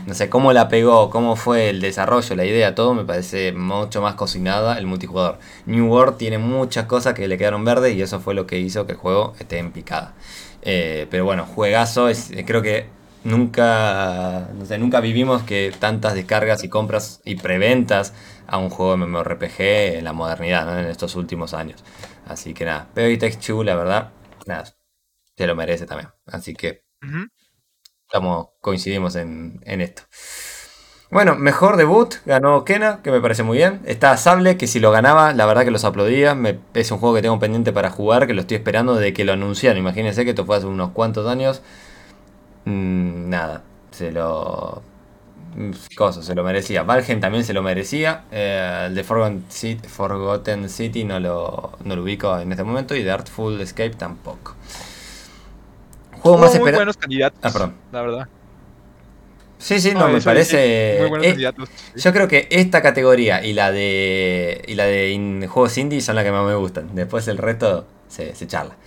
no 0.06 0.14
sé, 0.14 0.30
cómo 0.30 0.54
la 0.54 0.70
pegó, 0.70 1.10
cómo 1.10 1.36
fue 1.36 1.70
el 1.70 1.82
desarrollo, 1.82 2.36
la 2.36 2.46
idea, 2.46 2.76
todo 2.76 2.94
me 2.94 3.04
parece 3.06 3.52
mucho 3.52 4.02
más 4.02 4.16
cocinada 4.16 4.78
el 4.78 4.86
multijugador. 4.86 5.40
New 5.66 5.88
World 5.88 6.18
tiene 6.18 6.38
muchas 6.38 6.86
cosas 6.86 7.14
que 7.14 7.28
le 7.28 7.38
quedaron 7.38 7.64
verdes 7.66 7.96
y 7.96 8.02
eso 8.02 8.20
fue 8.20 8.34
lo 8.34 8.48
que 8.48 8.60
hizo 8.60 8.86
que 8.86 8.94
el 8.94 8.98
juego 8.98 9.34
esté 9.40 9.60
en 9.60 9.72
picada. 9.72 10.14
Eh, 10.62 11.08
pero 11.10 11.26
bueno, 11.26 11.46
juegazo, 11.46 12.10
eh, 12.10 12.16
creo 12.46 12.62
que 12.62 12.88
nunca, 13.24 14.50
no 14.54 14.66
sé, 14.66 14.78
nunca 14.78 15.00
vivimos 15.00 15.44
que 15.44 15.74
tantas 15.78 16.14
descargas 16.16 16.64
y 16.64 16.70
compras 16.70 17.22
y 17.26 17.36
preventas 17.36 18.14
a 18.48 18.58
un 18.58 18.70
juego 18.70 18.92
de 18.94 18.98
MMORPG 19.06 19.62
en 19.98 20.04
la 20.04 20.14
modernidad, 20.14 20.80
en 20.80 20.88
estos 20.88 21.16
últimos 21.16 21.54
años. 21.54 21.84
Así 22.26 22.54
que 22.54 22.66
nada, 22.66 22.88
pero 22.94 23.18
Takes 23.18 23.38
Two, 23.38 23.64
la 23.64 23.76
verdad, 23.76 24.12
nada, 24.46 24.66
se 25.38 25.48
lo 25.48 25.56
merece 25.56 25.86
también. 25.86 26.10
Así 26.26 26.54
que 26.56 26.84
estamos, 28.10 28.50
coincidimos 28.62 29.16
en, 29.16 29.62
en 29.66 29.82
esto. 29.82 30.04
Bueno, 31.12 31.36
mejor 31.36 31.76
debut 31.76 32.16
ganó 32.26 32.64
Kena, 32.64 33.02
que 33.02 33.10
me 33.12 33.20
parece 33.20 33.42
muy 33.42 33.58
bien. 33.58 33.82
Está 33.86 34.16
Sable, 34.16 34.58
que 34.58 34.68
si 34.68 34.80
lo 34.80 34.92
ganaba, 34.92 35.34
la 35.34 35.48
verdad 35.48 35.64
que 35.66 35.72
los 35.72 35.84
aplaudía. 35.84 36.36
Me- 36.36 36.60
es 36.76 36.92
un 36.92 37.00
juego 37.00 37.16
que 37.16 37.24
tengo 37.24 37.40
pendiente 37.40 37.74
para 37.74 37.90
jugar, 37.90 38.28
que 38.28 38.34
lo 38.36 38.42
estoy 38.42 38.58
esperando 38.58 38.94
de 38.96 39.12
que 39.14 39.26
lo 39.26 39.34
anunciaron. 39.34 39.80
Imagínense 39.80 40.24
que 40.24 40.32
esto 40.32 40.46
fue 40.46 40.58
hace 40.58 40.68
unos 40.68 40.92
cuantos 40.92 41.28
años. 41.28 41.64
Mm, 42.66 43.30
nada, 43.30 43.64
se 43.92 44.12
lo. 44.12 44.82
Cosa, 45.96 46.22
se 46.24 46.36
lo 46.36 46.44
merecía. 46.44 46.84
Valheim 46.84 47.20
también 47.20 47.44
se 47.44 47.54
lo 47.54 47.62
merecía. 47.64 48.26
Eh, 48.32 48.86
el 48.88 48.96
de 48.96 49.04
Forgotten 49.04 49.46
City, 49.50 49.88
Forgotten 49.88 50.70
City 50.70 51.04
no, 51.04 51.20
lo, 51.20 51.72
no 51.84 51.96
lo 51.96 52.04
ubico 52.04 52.38
en 52.40 52.52
este 52.52 52.64
momento. 52.64 52.96
Y 52.96 53.04
de 53.04 53.12
Artful 53.12 53.60
Escape 53.62 53.92
tampoco. 53.92 54.56
Juego 56.20 56.38
Hubo 56.38 56.46
más 56.46 56.60
muy 56.60 56.72
buenos 56.72 56.98
candidatos. 56.98 57.40
Ah, 57.44 57.52
perdón. 57.52 57.76
La 57.92 58.02
verdad. 58.02 58.28
Sí, 59.58 59.80
sí, 59.82 59.94
no, 59.94 60.08
me 60.08 60.22
parece. 60.22 60.94
sí, 60.94 61.00
Muy 61.02 61.10
buenos 61.10 61.28
eh, 61.28 61.32
candidatos. 61.32 61.70
sí. 61.94 62.02
Yo 62.02 62.14
creo 62.14 62.28
que 62.30 62.48
esta 62.50 62.82
categoría 62.82 63.44
y 63.44 63.54
la 63.54 63.72
de 63.72 64.64
y 64.68 64.76
la 64.76 64.86
de 64.86 65.10
in- 65.12 65.48
juegos 65.48 65.78
indie 65.78 66.02
son 66.02 66.16
las 66.16 66.24
que 66.24 66.32
más 66.32 66.46
me 66.46 66.56
gustan. 66.56 66.96
Después 66.96 67.28
el 67.28 67.38
resto 67.38 67.86
se, 68.08 68.36
se 68.36 68.48
charla. 68.48 68.78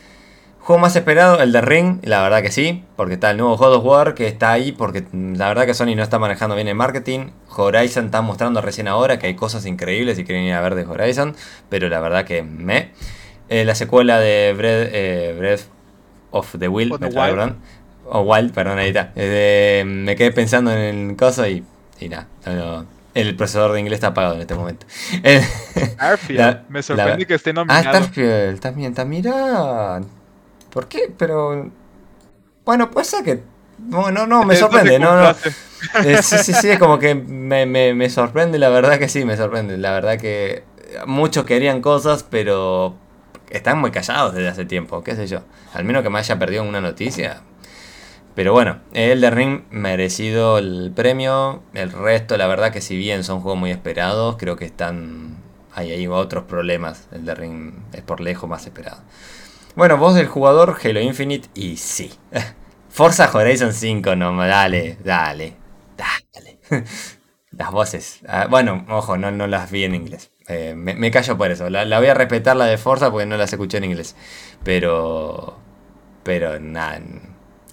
Juego 0.60 0.80
más 0.80 0.94
esperado, 0.96 1.40
el 1.42 1.52
de 1.52 1.60
Ring, 1.60 1.98
la 2.04 2.22
verdad 2.22 2.40
que 2.42 2.52
sí, 2.52 2.84
porque 2.96 3.14
está 3.14 3.32
el 3.32 3.36
nuevo 3.38 3.56
God 3.56 3.74
of 3.74 3.84
War 3.84 4.14
que 4.14 4.28
está 4.28 4.52
ahí, 4.52 4.72
porque 4.72 5.02
mm, 5.10 5.34
la 5.34 5.48
verdad 5.48 5.66
que 5.66 5.74
Sony 5.74 5.96
no 5.96 6.02
está 6.04 6.18
manejando 6.20 6.54
bien 6.54 6.68
el 6.68 6.76
marketing. 6.76 7.30
Horizon 7.56 8.06
está 8.06 8.22
mostrando 8.22 8.60
recién 8.62 8.88
ahora 8.88 9.18
que 9.18 9.26
hay 9.26 9.34
cosas 9.36 9.66
increíbles 9.66 10.18
y 10.18 10.24
quieren 10.24 10.44
ir 10.44 10.54
a 10.54 10.60
ver 10.62 10.74
de 10.76 10.84
Horizon, 10.86 11.36
pero 11.68 11.88
la 11.88 12.00
verdad 12.00 12.24
que 12.24 12.42
me. 12.42 12.92
Eh, 13.48 13.64
la 13.64 13.74
secuela 13.74 14.20
de 14.20 14.54
Breath, 14.56 14.88
eh, 14.92 15.34
Breath 15.38 15.60
of 16.32 16.54
the 16.58 16.68
me 16.68 16.86
the 16.98 17.08
perdón. 17.30 17.56
O 18.06 18.20
Wild, 18.22 18.52
perdón, 18.52 18.78
ahí 18.78 18.88
está. 18.88 19.12
Eh, 19.14 19.84
me 19.86 20.16
quedé 20.16 20.32
pensando 20.32 20.72
en 20.72 21.10
el 21.10 21.16
coso 21.16 21.46
y, 21.46 21.64
y 22.00 22.08
nada, 22.08 22.26
no, 22.44 22.54
no. 22.80 22.86
el 23.14 23.36
procesador 23.36 23.72
de 23.72 23.80
inglés 23.80 23.98
está 23.98 24.08
apagado 24.08 24.34
en 24.34 24.40
este 24.42 24.54
momento. 24.54 24.86
Eh, 25.22 25.40
Starfield. 25.94 26.40
la- 26.40 26.64
Me 26.68 26.82
sorprende 26.82 27.18
la- 27.20 27.24
que 27.26 27.34
esté 27.34 27.50
Ah, 27.50 27.52
nominado. 27.54 27.82
Starfield, 27.82 28.60
también, 28.60 28.92
también, 28.92 29.22
mira. 29.24 30.00
¿Por 30.72 30.88
qué? 30.88 31.12
Pero. 31.16 31.70
Bueno, 32.64 32.90
puede 32.90 33.04
ser 33.06 33.24
que. 33.24 33.42
No, 33.78 34.10
no, 34.10 34.26
no, 34.26 34.44
me 34.44 34.56
sorprende, 34.56 34.98
no, 34.98 35.14
no. 35.20 35.30
Eh, 36.04 36.22
sí, 36.22 36.36
sí, 36.38 36.52
sí, 36.54 36.70
es 36.70 36.78
como 36.78 36.98
que 37.00 37.14
me, 37.16 37.66
me, 37.66 37.94
me 37.94 38.08
sorprende, 38.10 38.58
la 38.58 38.68
verdad 38.68 38.98
que 38.98 39.08
sí, 39.08 39.24
me 39.24 39.36
sorprende. 39.36 39.76
La 39.78 39.90
verdad 39.92 40.18
que 40.18 40.62
muchos 41.06 41.44
querían 41.44 41.80
cosas, 41.82 42.22
pero 42.28 42.94
están 43.52 43.78
muy 43.78 43.90
callados 43.90 44.34
desde 44.34 44.48
hace 44.48 44.64
tiempo, 44.64 45.04
qué 45.04 45.14
sé 45.14 45.26
yo. 45.26 45.42
Al 45.74 45.84
menos 45.84 46.02
que 46.02 46.10
me 46.10 46.18
haya 46.18 46.38
perdido 46.38 46.62
una 46.62 46.80
noticia. 46.80 47.42
Pero 48.34 48.52
bueno, 48.52 48.80
el 48.94 49.30
Ring 49.30 49.64
merecido 49.70 50.58
el 50.58 50.90
premio. 50.94 51.62
El 51.74 51.92
resto, 51.92 52.36
la 52.38 52.46
verdad 52.46 52.72
que 52.72 52.80
si 52.80 52.96
bien 52.96 53.24
son 53.24 53.40
juegos 53.40 53.60
muy 53.60 53.70
esperados, 53.70 54.36
creo 54.38 54.56
que 54.56 54.64
están... 54.64 55.36
Hay, 55.74 55.90
hay 55.90 56.06
otros 56.06 56.44
problemas. 56.44 57.08
El 57.12 57.24
de 57.24 57.34
Ring 57.34 57.74
es 57.92 58.02
por 58.02 58.20
lejos 58.20 58.48
más 58.48 58.64
esperado. 58.66 59.02
Bueno, 59.74 59.96
voz 59.98 60.14
del 60.14 60.26
jugador, 60.26 60.76
Halo 60.82 61.00
Infinite 61.00 61.48
y 61.54 61.76
sí. 61.76 62.12
Forza 62.88 63.30
Horizon 63.32 63.72
5, 63.72 64.16
no, 64.16 64.36
dale, 64.46 64.98
dale, 65.02 65.56
dale. 65.96 66.58
Las 67.52 67.70
voces. 67.70 68.20
Ah, 68.26 68.46
bueno, 68.48 68.84
ojo, 68.88 69.18
no, 69.18 69.30
no 69.30 69.46
las 69.46 69.70
vi 69.70 69.84
en 69.84 69.94
inglés. 69.94 70.31
Eh, 70.48 70.74
me, 70.76 70.94
me 70.94 71.10
callo 71.10 71.36
por 71.38 71.50
eso. 71.50 71.70
La, 71.70 71.84
la 71.84 71.98
voy 71.98 72.08
a 72.08 72.14
respetar 72.14 72.56
la 72.56 72.66
de 72.66 72.76
Forza 72.78 73.10
porque 73.10 73.26
no 73.26 73.36
las 73.36 73.52
escuché 73.52 73.78
en 73.78 73.84
inglés. 73.84 74.16
Pero. 74.64 75.56
Pero 76.24 76.58
nada. 76.60 77.00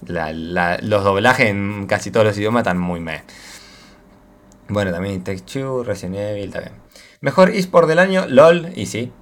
la- 0.06 0.32
la- 0.32 0.78
los 0.82 1.04
doblajes 1.04 1.48
en 1.50 1.86
casi 1.86 2.10
todos 2.10 2.26
los 2.26 2.38
idiomas 2.38 2.62
están 2.62 2.78
muy 2.78 3.00
meh. 3.00 3.22
Bueno, 4.68 4.92
también 4.92 5.22
Take 5.24 5.40
Two, 5.40 5.82
Resident 5.84 6.16
Evil, 6.16 6.50
también. 6.52 6.74
Mejor 7.20 7.50
eSport 7.50 7.88
del 7.88 7.98
año, 7.98 8.26
LOL, 8.28 8.68
y 8.76 8.86
sí. 8.86 9.12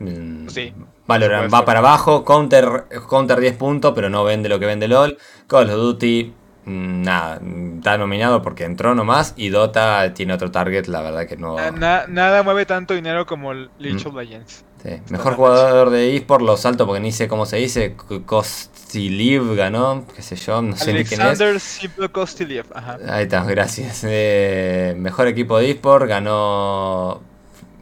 Mm, 0.00 0.48
Sí, 0.48 0.72
Valorant 1.06 1.52
va 1.52 1.64
para 1.64 1.78
abajo, 1.78 2.24
Counter, 2.24 2.84
Counter 3.08 3.40
10 3.40 3.56
puntos, 3.56 3.92
pero 3.94 4.10
no 4.10 4.22
vende 4.24 4.48
lo 4.48 4.58
que 4.60 4.66
vende 4.66 4.86
LOL. 4.88 5.16
Call 5.46 5.70
of 5.70 5.76
Duty, 5.76 6.34
nada, 6.68 7.40
mm, 7.40 7.78
está 7.78 7.98
nominado 7.98 8.42
porque 8.42 8.64
entró 8.64 8.94
nomás. 8.94 9.34
Y 9.36 9.48
Dota 9.48 10.12
tiene 10.14 10.34
otro 10.34 10.50
target, 10.50 10.86
la 10.86 11.00
verdad 11.02 11.26
que 11.26 11.36
no. 11.36 11.56
Na- 11.56 11.70
na- 11.70 12.06
nada 12.08 12.42
mueve 12.42 12.66
tanto 12.66 12.94
dinero 12.94 13.26
como 13.26 13.52
el 13.52 13.70
League 13.78 14.00
Mm. 14.04 14.08
of 14.08 14.14
Legends. 14.14 14.64
Sí, 14.82 14.90
Mejor 15.10 15.34
jugador 15.34 15.90
de 15.90 16.14
eSport, 16.16 16.44
lo 16.44 16.56
salto 16.56 16.86
porque 16.86 17.00
ni 17.00 17.10
sé 17.10 17.26
cómo 17.26 17.46
se 17.46 17.56
dice. 17.56 17.96
Kostiliv 18.26 19.56
ganó, 19.56 20.04
qué 20.14 20.22
sé 20.22 20.36
yo, 20.36 20.62
no 20.62 20.76
sé 20.76 20.92
ni 20.92 21.04
quién 21.04 21.20
es. 21.20 21.26
Alexander 21.26 21.58
Simple 21.60 22.08
Kostiliev. 22.10 22.66
Ajá. 22.72 22.96
Ahí 23.08 23.24
está, 23.24 23.42
gracias. 23.44 24.02
Eh, 24.06 24.94
mejor 24.96 25.26
equipo 25.26 25.58
de 25.58 25.70
eSport 25.72 26.06
ganó. 26.06 27.20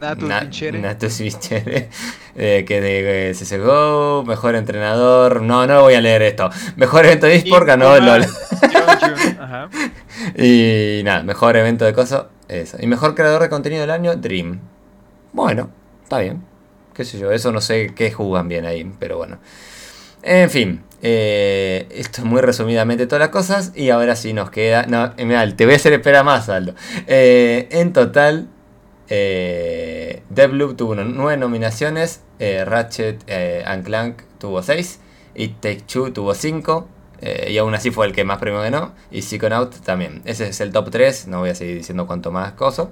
Natus 0.00 0.28
Na- 0.28 0.40
Vincere. 0.40 0.78
Natus 0.78 1.18
Vincere, 1.20 1.88
eh, 2.36 2.64
que 2.66 2.80
de 2.80 3.30
eh, 3.30 3.32
CSGO. 3.32 4.24
Mejor 4.26 4.54
entrenador. 4.56 5.42
No, 5.42 5.66
no 5.66 5.82
voy 5.82 5.94
a 5.94 6.00
leer 6.00 6.22
esto. 6.22 6.50
Mejor 6.76 7.06
evento 7.06 7.26
de 7.26 7.36
eSport 7.36 7.66
ganó 7.66 7.98
LOL. 7.98 8.24
Ajá. 9.40 9.68
Y 10.36 11.02
nada, 11.04 11.22
mejor 11.22 11.56
evento 11.56 11.84
de 11.84 11.92
cosas. 11.92 12.24
Eso. 12.48 12.78
Y 12.80 12.86
mejor 12.86 13.14
creador 13.14 13.42
de 13.42 13.48
contenido 13.48 13.82
del 13.82 13.90
año, 13.90 14.16
Dream. 14.16 14.60
Bueno, 15.32 15.70
está 16.02 16.18
bien. 16.20 16.42
Qué 16.94 17.04
sé 17.04 17.18
yo, 17.18 17.30
eso 17.30 17.52
no 17.52 17.60
sé 17.60 17.92
qué 17.94 18.10
jugan 18.10 18.48
bien 18.48 18.64
ahí, 18.64 18.90
pero 18.98 19.18
bueno. 19.18 19.38
En 20.22 20.48
fin, 20.50 20.82
eh, 21.02 21.86
esto 21.90 22.22
es 22.22 22.24
muy 22.26 22.40
resumidamente 22.40 23.06
todas 23.06 23.20
las 23.20 23.28
cosas. 23.28 23.72
Y 23.76 23.90
ahora 23.90 24.16
sí 24.16 24.32
nos 24.32 24.50
queda. 24.50 24.84
No, 24.86 25.12
mirá, 25.18 25.54
te 25.54 25.64
voy 25.66 25.74
a 25.74 25.76
hacer 25.76 25.92
esperar 25.92 26.24
más, 26.24 26.48
Aldo. 26.48 26.74
En 27.06 27.92
total, 27.92 28.48
eh, 29.08 30.22
Deathloop 30.30 30.76
tuvo 30.76 30.94
nueve 30.94 31.36
nominaciones. 31.36 32.22
eh, 32.38 32.64
Ratchet 32.64 33.22
eh, 33.26 33.62
and 33.66 33.84
Clank 33.84 34.22
tuvo 34.38 34.62
6. 34.62 35.00
Y 35.34 35.48
Take 35.48 35.82
Two 35.86 36.12
tuvo 36.12 36.34
5. 36.34 36.88
y 37.48 37.58
aún 37.58 37.74
así 37.74 37.90
fue 37.90 38.06
el 38.06 38.12
que 38.12 38.24
más 38.24 38.38
premio 38.38 38.60
ganó. 38.60 38.94
Y 39.10 39.22
Psychonaut 39.22 39.74
también. 39.80 40.22
Ese 40.24 40.48
es 40.48 40.60
el 40.60 40.72
top 40.72 40.90
3. 40.90 41.28
No 41.28 41.40
voy 41.40 41.50
a 41.50 41.54
seguir 41.54 41.76
diciendo 41.76 42.06
cuánto 42.06 42.30
más 42.30 42.52
cosas. 42.52 42.88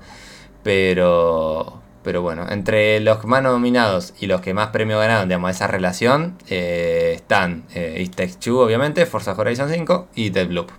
Pero. 0.62 1.80
Pero 2.02 2.20
bueno, 2.20 2.46
entre 2.50 3.00
los 3.00 3.24
más 3.24 3.42
nominados 3.42 4.12
y 4.20 4.26
los 4.26 4.42
que 4.42 4.52
más 4.52 4.68
premio 4.68 4.98
ganaron, 4.98 5.26
digamos, 5.26 5.50
esa 5.52 5.66
relación, 5.68 6.36
eh, 6.50 7.12
están 7.16 7.64
eh, 7.74 7.96
It 7.98 8.14
Takes 8.14 8.34
Two, 8.34 8.58
obviamente, 8.60 9.06
Forza 9.06 9.32
Horizon 9.32 9.70
5 9.70 10.08
y 10.14 10.28
Deathloop. 10.28 10.70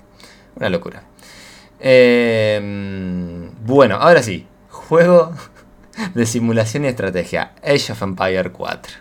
Una 0.58 0.70
locura. 0.70 1.02
Eh, 1.80 2.60
bueno, 3.66 3.96
ahora 3.96 4.22
sí. 4.22 4.46
Juego 4.88 5.34
de 6.14 6.26
simulación 6.26 6.86
y 6.86 6.88
estrategia. 6.88 7.54
Age 7.64 7.92
of 7.94 8.02
Empire 8.02 8.52
4. 8.52 8.94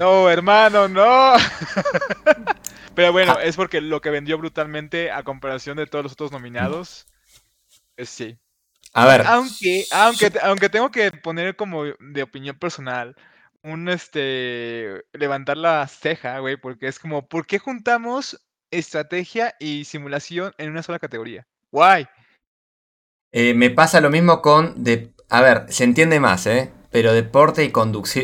No, 0.00 0.28
hermano, 0.30 0.88
no. 0.88 1.34
Pero 2.94 3.12
bueno, 3.12 3.36
Ah. 3.38 3.42
es 3.42 3.56
porque 3.56 3.80
lo 3.80 4.00
que 4.00 4.10
vendió 4.10 4.36
brutalmente 4.38 5.10
a 5.12 5.22
comparación 5.22 5.76
de 5.76 5.86
todos 5.86 6.02
los 6.04 6.12
otros 6.12 6.32
nominados. 6.32 7.06
Es 7.96 8.08
sí. 8.10 8.38
A 8.92 9.06
ver. 9.06 9.24
Aunque, 9.26 9.84
aunque, 9.92 10.32
aunque 10.42 10.68
tengo 10.68 10.90
que 10.90 11.12
poner 11.12 11.54
como 11.56 11.84
de 11.84 12.22
opinión 12.22 12.58
personal, 12.58 13.14
un 13.62 13.88
este 13.88 15.04
levantar 15.12 15.56
la 15.56 15.86
ceja, 15.86 16.38
güey, 16.40 16.56
porque 16.56 16.88
es 16.88 16.98
como, 16.98 17.28
¿por 17.28 17.46
qué 17.46 17.58
juntamos 17.58 18.40
estrategia 18.70 19.54
y 19.60 19.84
simulación 19.84 20.52
en 20.58 20.70
una 20.70 20.82
sola 20.82 20.98
categoría? 20.98 21.46
Guay. 21.70 22.06
Eh, 23.32 23.54
me 23.54 23.70
pasa 23.70 24.00
lo 24.00 24.10
mismo 24.10 24.42
con. 24.42 24.74
A 25.28 25.42
ver, 25.42 25.66
se 25.68 25.84
entiende 25.84 26.20
más, 26.20 26.46
¿eh? 26.46 26.70
Pero 26.90 27.12
deporte 27.12 27.64
y 27.64 27.72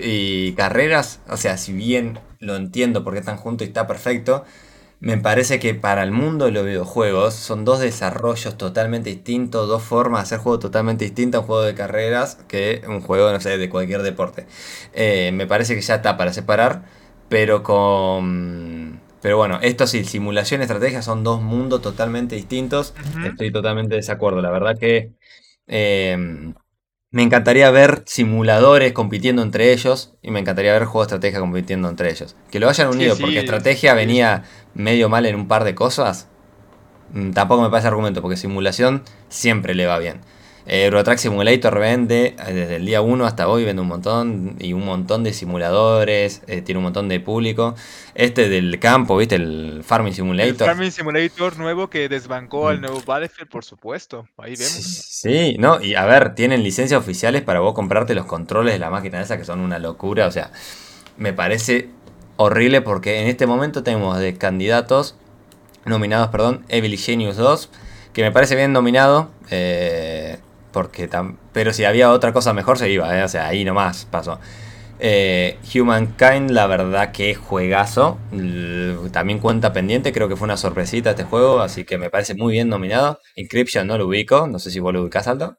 y 0.03 0.53
carreras, 0.55 1.21
o 1.29 1.37
sea, 1.37 1.59
si 1.59 1.73
bien 1.75 2.19
lo 2.41 2.57
entiendo 2.57 3.05
porque 3.05 3.21
están 3.21 3.37
juntos 3.37 3.67
y 3.67 3.69
está 3.69 3.87
perfecto, 3.87 4.45
me 5.01 5.19
parece 5.19 5.61
que 5.61 5.75
para 5.75 6.03
el 6.03 6.13
mundo 6.13 6.47
de 6.47 6.53
los 6.53 6.65
videojuegos 6.65 7.35
son 7.35 7.65
dos 7.67 7.81
desarrollos 7.81 8.57
totalmente 8.57 9.11
distintos, 9.11 9.69
dos 9.69 9.83
formas 9.83 10.21
de 10.21 10.23
hacer 10.25 10.39
juegos 10.39 10.61
totalmente 10.61 11.05
distintas, 11.05 11.43
un 11.43 11.47
juego 11.47 11.63
de 11.63 11.75
carreras 11.75 12.39
que 12.49 12.83
un 12.89 13.01
juego, 13.03 13.31
no 13.33 13.41
sé, 13.41 13.59
de 13.59 13.69
cualquier 13.69 14.03
deporte. 14.03 14.47
Eh, 14.95 15.31
me 15.35 15.47
parece 15.47 15.75
que 15.75 15.83
ya 15.83 15.97
está 15.97 16.17
para 16.17 16.33
separar, 16.33 16.85
pero 17.29 17.63
con... 17.63 19.01
Pero 19.25 19.39
bueno, 19.39 19.59
esto 19.63 19.87
sí, 19.87 20.05
simulación 20.05 20.61
y 20.61 20.65
estrategia 20.65 21.01
son 21.01 21.25
dos 21.25 21.41
mundos 21.41 21.81
totalmente 21.81 22.35
distintos. 22.35 22.93
Estoy 23.25 23.51
totalmente 23.51 23.95
de 23.95 24.03
desacuerdo. 24.03 24.43
La 24.43 24.51
verdad 24.51 24.77
que 24.79 25.13
eh, 25.67 26.15
me 27.11 27.23
encantaría 27.23 27.71
ver 27.71 28.03
simuladores 28.05 28.93
compitiendo 28.93 29.41
entre 29.41 29.73
ellos 29.73 30.13
y 30.21 30.31
me 30.31 30.41
encantaría 30.41 30.75
ver 30.75 30.85
juegos 30.85 31.09
de 31.09 31.15
estrategia 31.15 31.41
compitiendo 31.41 31.89
entre 31.89 32.11
ellos. 32.11 32.37
Que 32.51 32.61
lo 32.61 32.69
hayan 32.69 32.89
unido 32.89 33.17
sí, 33.17 33.23
porque 33.23 33.39
estrategia 33.39 33.93
sí. 33.93 33.97
venía 33.97 34.45
medio 34.75 35.09
mal 35.09 35.25
en 35.25 35.37
un 35.37 35.49
par 35.49 35.65
de 35.65 35.75
cosas. 35.75 36.29
mm, 37.15 37.31
Tampoco 37.31 37.63
me 37.63 37.71
parece 37.71 37.89
argumento 37.89 38.21
porque 38.21 38.37
simulación 38.37 39.05
siempre 39.31 39.75
le 39.75 39.87
va 39.87 39.99
bien. 39.99 40.21
Eurotrack 40.67 41.19
Simulator 41.19 41.79
vende 41.79 42.37
eh, 42.39 42.53
desde 42.53 42.77
el 42.77 42.87
día 42.87 43.03
1 43.03 43.27
hasta 43.27 43.49
hoy, 43.49 43.65
vende 43.65 43.83
un 43.83 43.89
montón 43.89 44.57
y 44.59 44.73
un 44.73 44.85
montón 44.85 45.23
de 45.23 45.35
simuladores, 45.35 46.43
eh, 46.47 46.63
tiene 46.63 46.79
un 46.79 46.85
montón 46.85 47.09
de 47.09 47.21
público. 47.21 47.75
Este 48.15 48.49
del 48.49 48.79
campo, 48.79 49.17
¿viste? 49.19 49.35
El 49.35 49.83
Farming 49.85 50.15
Simulator. 50.15 50.51
El 50.51 50.57
Farming 50.57 50.91
Simulator 50.91 51.59
nuevo 51.59 51.91
que 51.91 52.09
desbancó 52.09 52.69
al 52.69 52.79
mm. 52.79 52.81
nuevo 52.81 53.03
Battlefield, 53.05 53.51
por 53.51 53.65
supuesto. 53.65 54.27
Ahí 54.39 54.57
vemos. 54.57 54.73
Sí, 54.73 55.57
no, 55.59 55.83
y 55.83 55.97
a 55.97 56.07
ver, 56.07 56.35
tienen 56.35 56.63
licencias 56.63 56.99
oficiales 56.99 57.43
para 57.43 57.61
vos 57.61 57.75
comprarte 57.75 58.15
los 58.15 58.25
controles 58.25 58.73
de 58.73 58.79
la 58.79 58.89
máquina 58.89 59.21
esa 59.21 59.37
que 59.37 59.45
son 59.45 59.61
una 59.61 59.79
locura, 59.79 60.27
o 60.27 60.31
sea, 60.31 60.51
me 61.19 61.33
parece 61.35 61.91
horrible 62.37 62.81
porque 62.81 63.21
en 63.21 63.29
este 63.29 63.47
momento 63.47 63.83
tenemos 63.83 64.19
de 64.19 64.37
candidatos 64.37 65.15
nominados, 65.85 66.29
perdón, 66.29 66.65
Evil 66.69 66.97
Genius 66.99 67.37
2, 67.37 67.71
que 68.15 68.23
me 68.23 68.33
parece 68.33 68.57
bien 68.57 68.73
nominado. 68.73 69.31
Eh, 69.51 70.39
porque 70.75 71.09
pero 71.53 71.73
si 71.73 71.85
había 71.85 72.11
otra 72.11 72.33
cosa 72.33 72.53
mejor 72.53 72.77
se 72.77 72.91
iba, 72.91 73.17
¿eh? 73.17 73.23
o 73.23 73.29
sea, 73.29 73.47
ahí 73.47 73.65
nomás 73.65 74.07
pasó. 74.11 74.41
Eh, 74.99 75.59
Humankind, 75.73 76.51
la 76.51 76.67
verdad 76.67 77.13
que 77.13 77.35
juegazo. 77.37 78.19
También 79.13 79.39
cuenta 79.39 79.73
pendiente, 79.73 80.13
creo 80.13 80.29
que 80.29 80.37
fue 80.37 80.47
una 80.47 80.57
sorpresita 80.57 81.11
este 81.11 81.23
juego, 81.23 81.61
así 81.61 81.85
que 81.85 81.97
me 81.97 82.11
parece 82.11 82.35
muy 82.35 82.53
bien 82.55 82.69
nominado. 82.69 83.21
Encryption 83.37 83.87
no 83.87 83.97
lo 83.97 84.09
ubico, 84.09 84.49
no 84.49 84.59
sé 84.59 84.73
si 84.73 84.81
vos 84.81 84.93
lo 84.93 85.03
ubicás, 85.03 85.29
Aldo. 85.29 85.57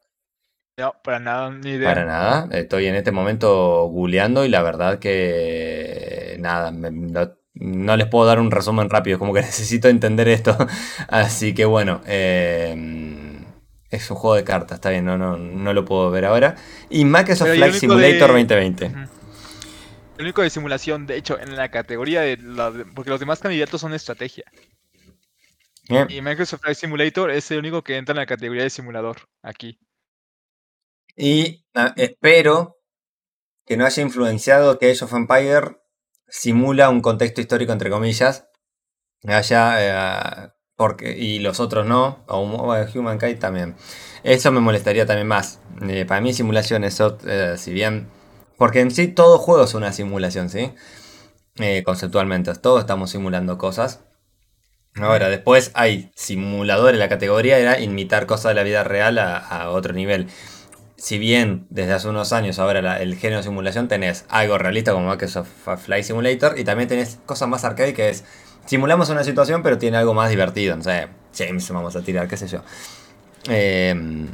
No, 0.78 0.92
para 1.02 1.18
nada, 1.18 1.50
ni 1.50 1.70
idea. 1.70 1.88
Para 1.88 2.04
nada, 2.04 2.48
estoy 2.52 2.86
en 2.86 2.96
este 2.96 3.10
momento 3.10 3.84
googleando 3.86 4.44
y 4.44 4.50
la 4.50 4.62
verdad 4.62 4.98
que 4.98 6.36
nada, 6.40 6.70
no 7.54 7.96
les 7.96 8.06
puedo 8.08 8.26
dar 8.26 8.38
un 8.38 8.50
resumen 8.50 8.90
rápido, 8.90 9.18
como 9.18 9.32
que 9.32 9.40
necesito 9.42 9.88
entender 9.88 10.28
esto. 10.28 10.54
Así 11.08 11.54
que 11.54 11.64
bueno, 11.64 12.02
eh, 12.06 13.25
es 13.90 14.10
un 14.10 14.16
juego 14.16 14.36
de 14.36 14.44
cartas, 14.44 14.76
está 14.76 14.90
bien, 14.90 15.04
no, 15.04 15.16
no, 15.16 15.36
no 15.36 15.72
lo 15.72 15.84
puedo 15.84 16.10
ver 16.10 16.24
ahora. 16.24 16.56
Y 16.90 17.04
Microsoft 17.04 17.50
Flight 17.54 17.74
Simulator 17.74 18.28
2020. 18.32 18.86
El 20.18 20.24
único 20.24 20.42
de 20.42 20.50
simulación, 20.50 21.06
de 21.06 21.16
hecho, 21.16 21.38
en 21.38 21.56
la 21.56 21.70
categoría 21.70 22.22
de, 22.22 22.38
Porque 22.94 23.10
los 23.10 23.20
demás 23.20 23.40
candidatos 23.40 23.80
son 23.80 23.92
estrategia. 23.94 24.44
Y 26.08 26.20
Microsoft 26.20 26.62
Flight 26.62 26.78
Simulator 26.78 27.30
es 27.30 27.50
el 27.50 27.58
único 27.58 27.82
que 27.82 27.96
entra 27.96 28.12
en 28.12 28.18
la 28.18 28.26
categoría 28.26 28.64
de 28.64 28.70
simulador, 28.70 29.28
aquí. 29.42 29.78
Y 31.14 31.64
ah, 31.74 31.94
espero 31.96 32.78
que 33.64 33.76
no 33.76 33.86
haya 33.86 34.02
influenciado 34.02 34.78
que 34.78 34.90
Age 34.90 35.04
of 35.04 35.12
Empire 35.12 35.78
simula 36.28 36.88
un 36.88 37.00
contexto 37.00 37.40
histórico, 37.40 37.72
entre 37.72 37.90
comillas. 37.90 38.48
Haya 39.24 40.46
eh, 40.46 40.52
porque, 40.76 41.16
y 41.16 41.38
los 41.38 41.58
otros 41.60 41.86
no, 41.86 42.18
o 42.26 42.74
Humankind 42.94 43.38
también. 43.38 43.76
Eso 44.22 44.52
me 44.52 44.60
molestaría 44.60 45.06
también 45.06 45.26
más. 45.26 45.60
Eh, 45.88 46.04
para 46.04 46.20
mí 46.20 46.32
simulación 46.32 46.84
eso, 46.84 47.18
eh, 47.26 47.54
si 47.56 47.72
bien... 47.72 48.08
Porque 48.58 48.80
en 48.80 48.90
sí 48.90 49.08
todo 49.08 49.38
juego 49.38 49.64
es 49.64 49.74
una 49.74 49.92
simulación, 49.92 50.48
¿sí? 50.48 50.72
Eh, 51.58 51.82
conceptualmente, 51.84 52.54
todos 52.54 52.80
estamos 52.80 53.10
simulando 53.10 53.58
cosas. 53.58 54.00
Ahora, 54.94 55.28
después 55.28 55.72
hay 55.74 56.10
simulador 56.14 56.94
en 56.94 57.00
la 57.00 57.08
categoría, 57.08 57.58
era 57.58 57.80
imitar 57.80 58.26
cosas 58.26 58.50
de 58.50 58.54
la 58.54 58.62
vida 58.62 58.82
real 58.82 59.18
a, 59.18 59.70
otro 59.70 59.92
nivel. 59.92 60.28
Si 60.96 61.18
bien 61.18 61.66
desde 61.68 61.92
hace 61.92 62.08
unos 62.08 62.32
años 62.32 62.58
ahora 62.58 62.98
el 63.02 63.16
género 63.16 63.38
de 63.38 63.42
simulación 63.44 63.88
tenés 63.88 64.24
algo 64.30 64.56
realista 64.56 64.92
como 64.92 65.10
Microsoft 65.10 65.48
Flight 65.84 66.04
Simulator 66.04 66.58
y 66.58 66.64
también 66.64 66.88
tenés 66.88 67.18
cosas 67.26 67.48
más 67.48 67.64
arcade 67.64 67.92
que 67.92 68.08
es 68.08 68.24
simulamos 68.66 69.08
una 69.08 69.24
situación, 69.24 69.62
pero 69.62 69.78
tiene 69.78 69.96
algo 69.96 70.14
más 70.14 70.30
divertido. 70.30 70.76
No 70.76 70.82
sé, 70.82 71.08
James 71.36 71.68
vamos 71.70 71.96
a 71.96 72.02
tirar, 72.02 72.28
qué 72.28 72.36
sé 72.36 72.48
yo. 72.48 72.62
Em, 73.48 74.28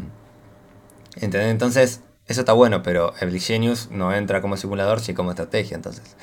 entonces, 1.20 2.02
eso 2.26 2.40
está 2.40 2.52
bueno, 2.52 2.82
pero 2.82 3.14
Evil 3.20 3.40
Genius 3.40 3.90
no 3.90 4.14
entra 4.14 4.40
como 4.40 4.56
simulador, 4.56 5.00
sino 5.00 5.16
como 5.16 5.30
estrategia. 5.30 5.76
Entonces, 5.76 6.16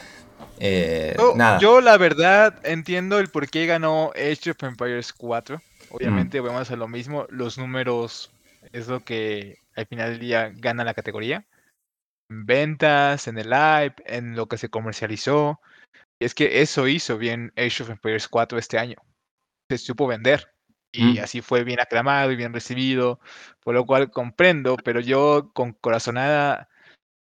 eh, 0.60 1.16
yo, 1.18 1.34
nada. 1.36 1.60
Yo, 1.60 1.82
la 1.82 1.97
verdad, 1.97 2.60
entiendo 2.64 3.20
el 3.20 3.30
por 3.30 3.49
qué 3.49 3.66
ganó 3.66 4.12
Age 4.16 4.51
of 4.51 4.64
Empires 4.64 5.14
4. 5.14 5.62
Obviamente, 5.91 6.41
mm. 6.41 6.45
vamos 6.45 6.60
a 6.60 6.62
hacer 6.64 6.78
lo 6.78 6.88
mismo. 6.88 7.26
Los 7.30 7.57
números 7.57 8.32
es 8.74 8.88
lo 8.88 9.03
que 9.03 9.57
al 9.76 9.86
final 9.86 10.12
del 10.12 10.20
día 10.20 10.51
gana 10.55 10.84
la 10.84 10.93
categoría. 10.93 11.45
En 12.30 12.45
ventas, 12.45 13.28
en 13.28 13.38
el 13.38 13.49
live, 13.49 13.95
en 14.05 14.36
lo 14.36 14.47
que 14.47 14.57
se 14.57 14.70
comercializó. 14.70 15.60
Y 16.20 16.26
es 16.26 16.36
que 16.36 16.61
eso 16.61 16.88
hizo 16.88 17.17
bien 17.17 17.53
Age 17.55 17.84
of 17.84 17.89
Empires 17.89 18.28
4 18.28 18.59
este 18.59 18.78
año. 18.78 18.97
Se 19.70 19.78
supo 19.78 20.07
vender. 20.07 20.53
Y 20.91 21.20
mm. 21.20 21.24
así 21.24 21.41
fue 21.41 21.63
bien 21.63 21.80
aclamado 21.80 22.32
y 22.32 22.36
bien 22.36 22.53
recibido. 22.53 23.20
Por 23.61 23.74
lo 23.74 23.86
cual 23.86 24.11
comprendo, 24.11 24.76
pero 24.78 24.99
yo 24.99 25.51
con 25.53 25.74
corazonada 25.74 26.70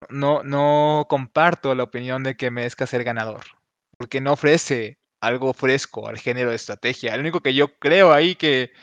no, 0.10 0.44
no 0.44 1.06
comparto 1.10 1.74
la 1.76 1.84
opinión 1.84 2.24
de 2.24 2.36
que 2.36 2.52
merezca 2.52 2.88
ser 2.88 3.04
ganador. 3.04 3.46
Porque 3.98 4.20
no 4.20 4.34
ofrece 4.34 4.98
algo 5.22 5.54
fresco 5.54 6.08
al 6.08 6.18
género 6.18 6.50
de 6.50 6.56
estrategia. 6.56 7.14
El 7.14 7.22
único 7.22 7.40
que 7.40 7.54
yo 7.54 7.78
creo 7.78 8.12
ahí 8.12 8.36
que 8.36 8.74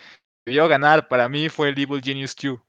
debió 0.47 0.69
ganar 0.69 1.09
para 1.09 1.29
mí 1.29 1.49
fue 1.49 1.69
el 1.69 1.79
Evil 1.79 2.03
Genius 2.03 2.35
2. 2.35 2.61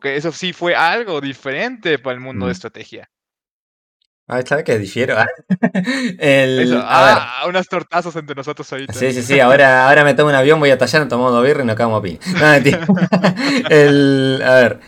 Que 0.00 0.16
eso 0.16 0.32
sí 0.32 0.52
fue 0.52 0.74
algo 0.74 1.20
diferente 1.20 1.98
para 1.98 2.14
el 2.14 2.20
mundo 2.20 2.46
de 2.46 2.50
mm. 2.50 2.52
estrategia. 2.52 3.10
Ah, 4.28 4.42
¿sabes 4.44 4.64
que 4.64 4.76
difiero? 4.76 5.16
el, 6.18 6.76
ah, 6.84 7.44
unas 7.48 7.68
tortazos 7.68 8.16
entre 8.16 8.34
nosotros 8.34 8.70
ahorita. 8.72 8.92
Sí, 8.92 9.12
sí, 9.12 9.22
sí. 9.22 9.38
Ahora, 9.38 9.88
ahora 9.88 10.02
me 10.02 10.14
tomo 10.14 10.30
un 10.30 10.34
avión, 10.34 10.58
voy 10.58 10.70
a 10.70 10.78
tallar, 10.78 11.02
nos 11.02 11.08
tomamos 11.08 11.32
dos 11.32 11.44
birras 11.44 11.62
y 11.62 11.66
nos 11.66 11.76
quedamos 11.76 12.00
a 12.00 12.02
pin. 12.02 12.18
el, 13.70 14.42
a 14.44 14.54
ver. 14.54 14.80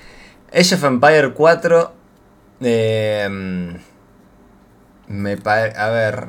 Age 0.53 0.75
of 0.75 0.85
Empire 0.85 1.33
4. 1.33 1.93
Eh, 2.63 3.29
me 5.07 5.39
A 5.45 5.89
ver. 5.91 6.29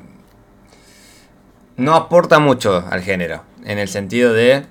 No 1.78 1.96
aporta 1.96 2.38
mucho 2.38 2.86
al 2.92 3.02
género. 3.02 3.44
En 3.66 3.80
el 3.80 3.88
sentido 3.88 4.34
de 4.34 4.66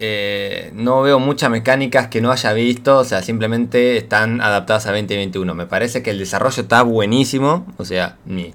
eh, 0.00 0.70
no 0.74 1.02
veo 1.02 1.18
muchas 1.18 1.50
mecánicas 1.50 2.08
que 2.08 2.20
no 2.20 2.32
haya 2.32 2.52
visto, 2.52 2.98
o 2.98 3.04
sea, 3.04 3.22
simplemente 3.22 3.96
están 3.96 4.40
adaptadas 4.40 4.86
a 4.86 4.92
2021. 4.92 5.54
Me 5.54 5.66
parece 5.66 6.02
que 6.02 6.10
el 6.10 6.18
desarrollo 6.18 6.62
está 6.62 6.82
buenísimo, 6.82 7.66
o 7.76 7.84
sea, 7.84 8.16
ni, 8.24 8.54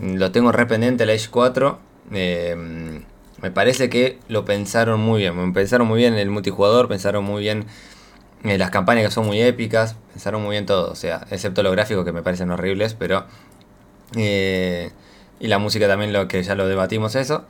lo 0.00 0.30
tengo 0.32 0.52
re 0.52 0.66
pendiente 0.66 1.04
el 1.04 1.10
Age 1.10 1.28
4. 1.30 1.78
Eh, 2.12 3.02
me 3.40 3.50
parece 3.50 3.90
que 3.90 4.18
lo 4.28 4.44
pensaron 4.44 5.00
muy 5.00 5.20
bien, 5.20 5.52
pensaron 5.52 5.88
muy 5.88 5.98
bien 5.98 6.14
en 6.14 6.20
el 6.20 6.30
multijugador, 6.30 6.88
pensaron 6.88 7.24
muy 7.24 7.42
bien 7.42 7.66
en 8.44 8.58
las 8.58 8.70
campañas 8.70 9.04
que 9.04 9.10
son 9.10 9.26
muy 9.26 9.40
épicas, 9.40 9.96
pensaron 10.12 10.42
muy 10.42 10.52
bien 10.52 10.66
todo, 10.66 10.90
o 10.90 10.94
sea, 10.94 11.26
excepto 11.30 11.62
los 11.62 11.72
gráficos 11.72 12.04
que 12.04 12.12
me 12.12 12.22
parecen 12.22 12.50
horribles, 12.50 12.94
pero... 12.94 13.24
Eh, 14.16 14.90
y 15.40 15.48
la 15.48 15.58
música 15.58 15.88
también, 15.88 16.12
lo 16.12 16.28
que 16.28 16.40
ya 16.42 16.54
lo 16.54 16.68
debatimos 16.68 17.16
eso. 17.16 17.44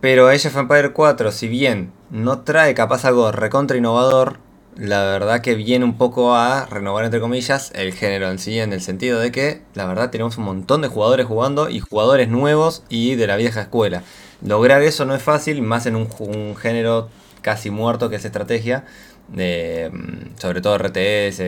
Pero 0.00 0.28
Age 0.28 0.48
of 0.48 0.56
Empire 0.56 0.92
4, 0.92 1.32
si 1.32 1.48
bien 1.48 1.92
no 2.10 2.40
trae 2.40 2.74
capaz 2.74 3.04
algo 3.04 3.32
recontra 3.32 3.76
innovador, 3.76 4.38
la 4.76 5.02
verdad 5.04 5.40
que 5.40 5.54
viene 5.54 5.86
un 5.86 5.96
poco 5.96 6.34
a 6.34 6.66
renovar 6.66 7.04
entre 7.06 7.20
comillas 7.20 7.72
el 7.74 7.94
género 7.94 8.30
en 8.30 8.38
sí, 8.38 8.58
en 8.60 8.74
el 8.74 8.82
sentido 8.82 9.18
de 9.18 9.32
que 9.32 9.62
la 9.74 9.86
verdad 9.86 10.10
tenemos 10.10 10.36
un 10.36 10.44
montón 10.44 10.82
de 10.82 10.88
jugadores 10.88 11.26
jugando 11.26 11.70
y 11.70 11.80
jugadores 11.80 12.28
nuevos 12.28 12.82
y 12.90 13.14
de 13.14 13.26
la 13.26 13.36
vieja 13.36 13.62
escuela. 13.62 14.02
Lograr 14.44 14.82
eso 14.82 15.06
no 15.06 15.14
es 15.14 15.22
fácil, 15.22 15.62
más 15.62 15.86
en 15.86 15.96
un, 15.96 16.56
género 16.56 17.08
casi 17.40 17.70
muerto 17.70 18.10
que 18.10 18.16
es 18.16 18.24
estrategia, 18.24 18.84
mm, 19.28 20.36
sobre 20.38 20.60
todo 20.60 20.74
RTS. 20.74 21.40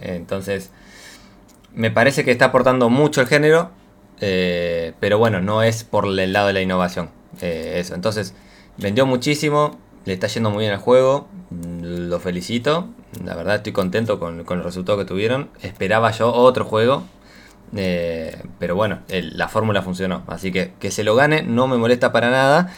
entonces, 0.00 0.70
me 1.74 1.90
parece 1.90 2.24
que 2.24 2.32
está 2.32 2.46
aportando 2.46 2.88
mucho 2.90 3.20
el 3.20 3.28
género, 3.28 3.70
eh, 4.20 4.94
pero 5.00 5.18
bueno, 5.18 5.40
no 5.40 5.62
es 5.62 5.84
por 5.84 6.06
el 6.06 6.32
lado 6.32 6.48
de 6.48 6.52
la 6.52 6.60
innovación. 6.60 7.10
Eh, 7.40 7.76
eso, 7.78 7.94
entonces 7.94 8.34
vendió 8.78 9.06
muchísimo, 9.06 9.78
le 10.04 10.14
está 10.14 10.26
yendo 10.26 10.50
muy 10.50 10.62
bien 10.62 10.72
al 10.72 10.78
juego, 10.78 11.28
mm, 11.50 12.08
lo 12.08 12.20
felicito, 12.20 12.88
la 13.24 13.34
verdad 13.34 13.56
estoy 13.56 13.72
contento 13.72 14.18
con, 14.18 14.40
el 14.48 14.62
resultado 14.62 14.98
que 14.98 15.04
tuvieron, 15.04 15.50
esperaba 15.62 16.10
yo 16.12 16.32
otro 16.32 16.64
juego, 16.64 17.04
eh, 17.76 18.42
pero 18.58 18.76
bueno, 18.76 19.00
la 19.08 19.48
fórmula 19.48 19.82
funcionó, 19.82 20.22
así 20.28 20.52
que 20.52 20.72
que 20.78 20.90
se 20.90 21.04
lo 21.04 21.14
gane 21.16 21.42
no 21.42 21.66
me 21.66 21.76
molesta 21.76 22.12
para 22.12 22.30
nada, 22.30 22.72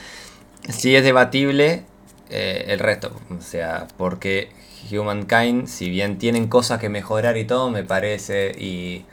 si 0.68 0.96
es 0.96 1.04
debatible 1.04 1.84
el 2.30 2.78
resto, 2.78 3.12
o 3.36 3.40
sea, 3.40 3.86
porque 3.96 4.50
Humankind, 4.90 5.66
si 5.66 5.90
bien 5.90 6.18
tienen 6.18 6.48
cosas 6.48 6.80
que 6.80 6.88
mejorar 6.88 7.36
y 7.36 7.44
todo, 7.44 7.70
me 7.70 7.84
parece, 7.84 8.52
y 8.58 9.04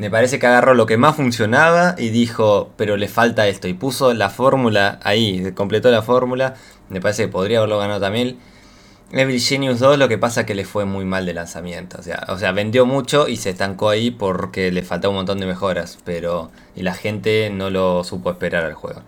me 0.00 0.10
parece 0.10 0.38
que 0.38 0.46
agarró 0.46 0.72
lo 0.72 0.86
que 0.86 0.96
más 0.96 1.16
funcionaba 1.16 1.94
y 1.98 2.08
dijo, 2.08 2.70
pero 2.78 2.96
le 2.96 3.06
falta 3.06 3.46
esto. 3.48 3.68
Y 3.68 3.74
puso 3.74 4.14
la 4.14 4.30
fórmula 4.30 4.98
ahí, 5.02 5.52
completó 5.52 5.90
la 5.90 6.00
fórmula. 6.00 6.54
Me 6.88 7.02
parece 7.02 7.24
que 7.24 7.28
podría 7.28 7.58
haberlo 7.58 7.78
ganado 7.78 8.00
también. 8.00 8.38
Evil 9.12 9.38
Genius 9.38 9.78
2 9.78 9.98
lo 9.98 10.08
que 10.08 10.16
pasa 10.16 10.40
es 10.40 10.46
que 10.46 10.54
le 10.54 10.64
fue 10.64 10.86
muy 10.86 11.04
mal 11.04 11.26
de 11.26 11.34
lanzamiento. 11.34 11.98
O 11.98 12.02
sea, 12.02 12.24
o 12.28 12.38
sea, 12.38 12.52
vendió 12.52 12.86
mucho 12.86 13.28
y 13.28 13.36
se 13.36 13.50
estancó 13.50 13.90
ahí 13.90 14.10
porque 14.10 14.72
le 14.72 14.82
faltaba 14.82 15.10
un 15.10 15.16
montón 15.16 15.38
de 15.38 15.44
mejoras. 15.44 15.98
Pero. 16.02 16.50
Y 16.74 16.80
la 16.80 16.94
gente 16.94 17.50
no 17.50 17.68
lo 17.68 18.02
supo 18.02 18.30
esperar 18.30 18.64
al 18.64 18.72
juego. 18.72 19.02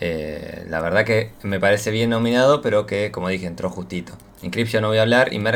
Eh, 0.00 0.64
la 0.70 0.80
verdad 0.80 1.04
que 1.04 1.30
me 1.42 1.60
parece 1.60 1.90
bien 1.90 2.08
nominado, 2.08 2.62
pero 2.62 2.86
que, 2.86 3.10
como 3.12 3.28
dije, 3.28 3.46
entró 3.46 3.68
justito. 3.68 4.14
Encryption 4.42 4.80
no 4.80 4.88
voy 4.88 4.96
a 4.96 5.02
hablar 5.02 5.30
y 5.30 5.40
me 5.40 5.50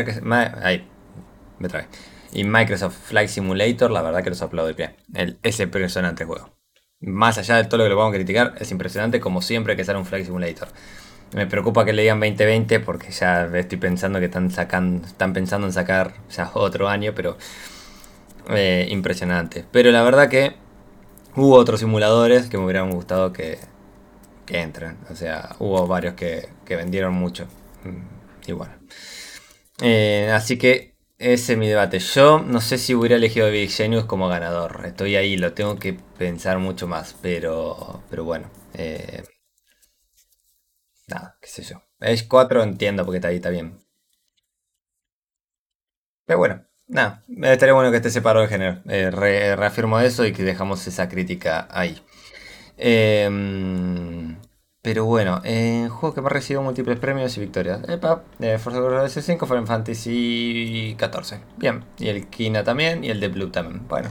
trae. 1.68 1.86
Y 2.33 2.45
Microsoft 2.45 2.97
Flight 2.97 3.28
Simulator, 3.28 3.91
la 3.91 4.03
verdad 4.03 4.24
que 4.24 4.30
los 4.30 4.74
pie. 4.74 4.97
El, 5.14 5.39
es 5.43 5.61
impresionante 5.61 6.24
juego. 6.24 6.51
Más 7.01 7.37
allá 7.37 7.57
de 7.57 7.64
todo 7.64 7.78
lo 7.78 7.85
que 7.85 7.91
lo 7.91 7.97
vamos 7.97 8.14
a 8.14 8.16
criticar, 8.16 8.55
es 8.59 8.70
impresionante 8.70 9.20
como 9.20 9.43
siempre 9.43 9.76
que 9.76 9.85
sale 9.85 9.99
un 9.99 10.07
Flight 10.07 10.24
Simulator. 10.26 10.68
Me 11.35 11.47
preocupa 11.47 11.85
que 11.85 11.93
le 11.93 12.03
digan 12.03 12.20
2020 12.20 12.80
porque 12.80 13.11
ya 13.11 13.45
estoy 13.57 13.78
pensando 13.78 14.18
que 14.18 14.26
están 14.26 14.51
sacando, 14.51 15.07
están 15.07 15.33
pensando 15.33 15.66
en 15.66 15.72
sacar 15.72 16.14
otro 16.55 16.89
año, 16.89 17.12
pero 17.14 17.37
eh, 18.51 18.87
impresionante. 18.91 19.64
Pero 19.70 19.91
la 19.91 20.03
verdad 20.03 20.28
que 20.28 20.55
hubo 21.37 21.57
otros 21.57 21.80
simuladores 21.80 22.49
que 22.49 22.59
me 22.59 22.64
hubieran 22.64 22.91
gustado 22.91 23.33
que, 23.33 23.59
que 24.47 24.61
entren. 24.61 24.99
O 25.11 25.16
sea, 25.16 25.57
hubo 25.59 25.87
varios 25.87 26.14
que, 26.14 26.49
que 26.64 26.76
vendieron 26.76 27.14
mucho. 27.14 27.47
Mm, 27.85 28.49
y 28.51 28.53
bueno. 28.53 28.74
Eh, 29.80 30.30
así 30.33 30.59
que 30.59 30.91
ese 31.23 31.53
es 31.53 31.59
mi 31.59 31.68
debate. 31.68 31.99
Yo 32.01 32.41
no 32.41 32.61
sé 32.61 32.79
si 32.79 32.95
hubiera 32.95 33.16
elegido 33.16 33.47
a 33.47 33.51
Big 33.51 33.70
Genius 33.70 34.05
como 34.07 34.29
ganador. 34.29 34.83
Estoy 34.85 35.16
ahí, 35.16 35.37
lo 35.37 35.53
tengo 35.55 35.79
que 35.79 35.95
pensar 36.18 36.59
mucho 36.59 36.87
más. 36.89 37.14
Pero, 37.23 38.03
pero 38.11 38.25
bueno. 38.25 38.51
Eh, 38.75 39.23
nada, 41.09 41.37
qué 41.41 41.49
sé 41.49 41.62
yo. 41.62 41.83
Age 42.01 42.27
4 42.29 42.62
entiendo 42.62 43.05
porque 43.05 43.18
está 43.18 43.29
ahí, 43.29 43.37
está 43.37 43.51
bien. 43.51 43.79
Pero 46.27 46.39
bueno, 46.39 46.64
nada, 46.89 47.23
estaría 47.29 47.75
bueno 47.75 47.91
que 47.91 47.97
esté 47.99 48.11
separado 48.11 48.45
de 48.45 48.49
género. 48.51 48.83
Eh, 48.89 49.11
reafirmo 49.11 50.01
eso 50.01 50.25
y 50.27 50.33
que 50.33 50.43
dejamos 50.43 50.87
esa 50.87 51.09
crítica 51.09 51.68
ahí. 51.70 52.03
Em, 52.77 54.37
pero 54.83 55.05
bueno, 55.05 55.41
eh, 55.45 55.89
juego 55.91 56.14
que 56.14 56.20
me 56.20 56.26
ha 56.26 56.30
recibido 56.30 56.62
múltiples 56.62 56.99
premios 56.99 57.37
y 57.37 57.41
victorias. 57.41 57.80
Epa, 57.89 58.24
eh, 58.41 58.59
Forza 58.59 58.80
Horizon 58.83 59.22
5, 59.22 59.47
Final 59.47 59.66
Fantasy 59.66 60.97
14. 60.99 61.41
Bien, 61.57 61.85
y 61.99 62.09
el 62.09 62.28
Kina 62.28 62.64
también 62.64 63.05
y 63.05 63.11
el 63.11 63.20
de 63.20 63.28
Blue 63.28 63.51
también. 63.51 63.87
Bueno. 63.89 64.11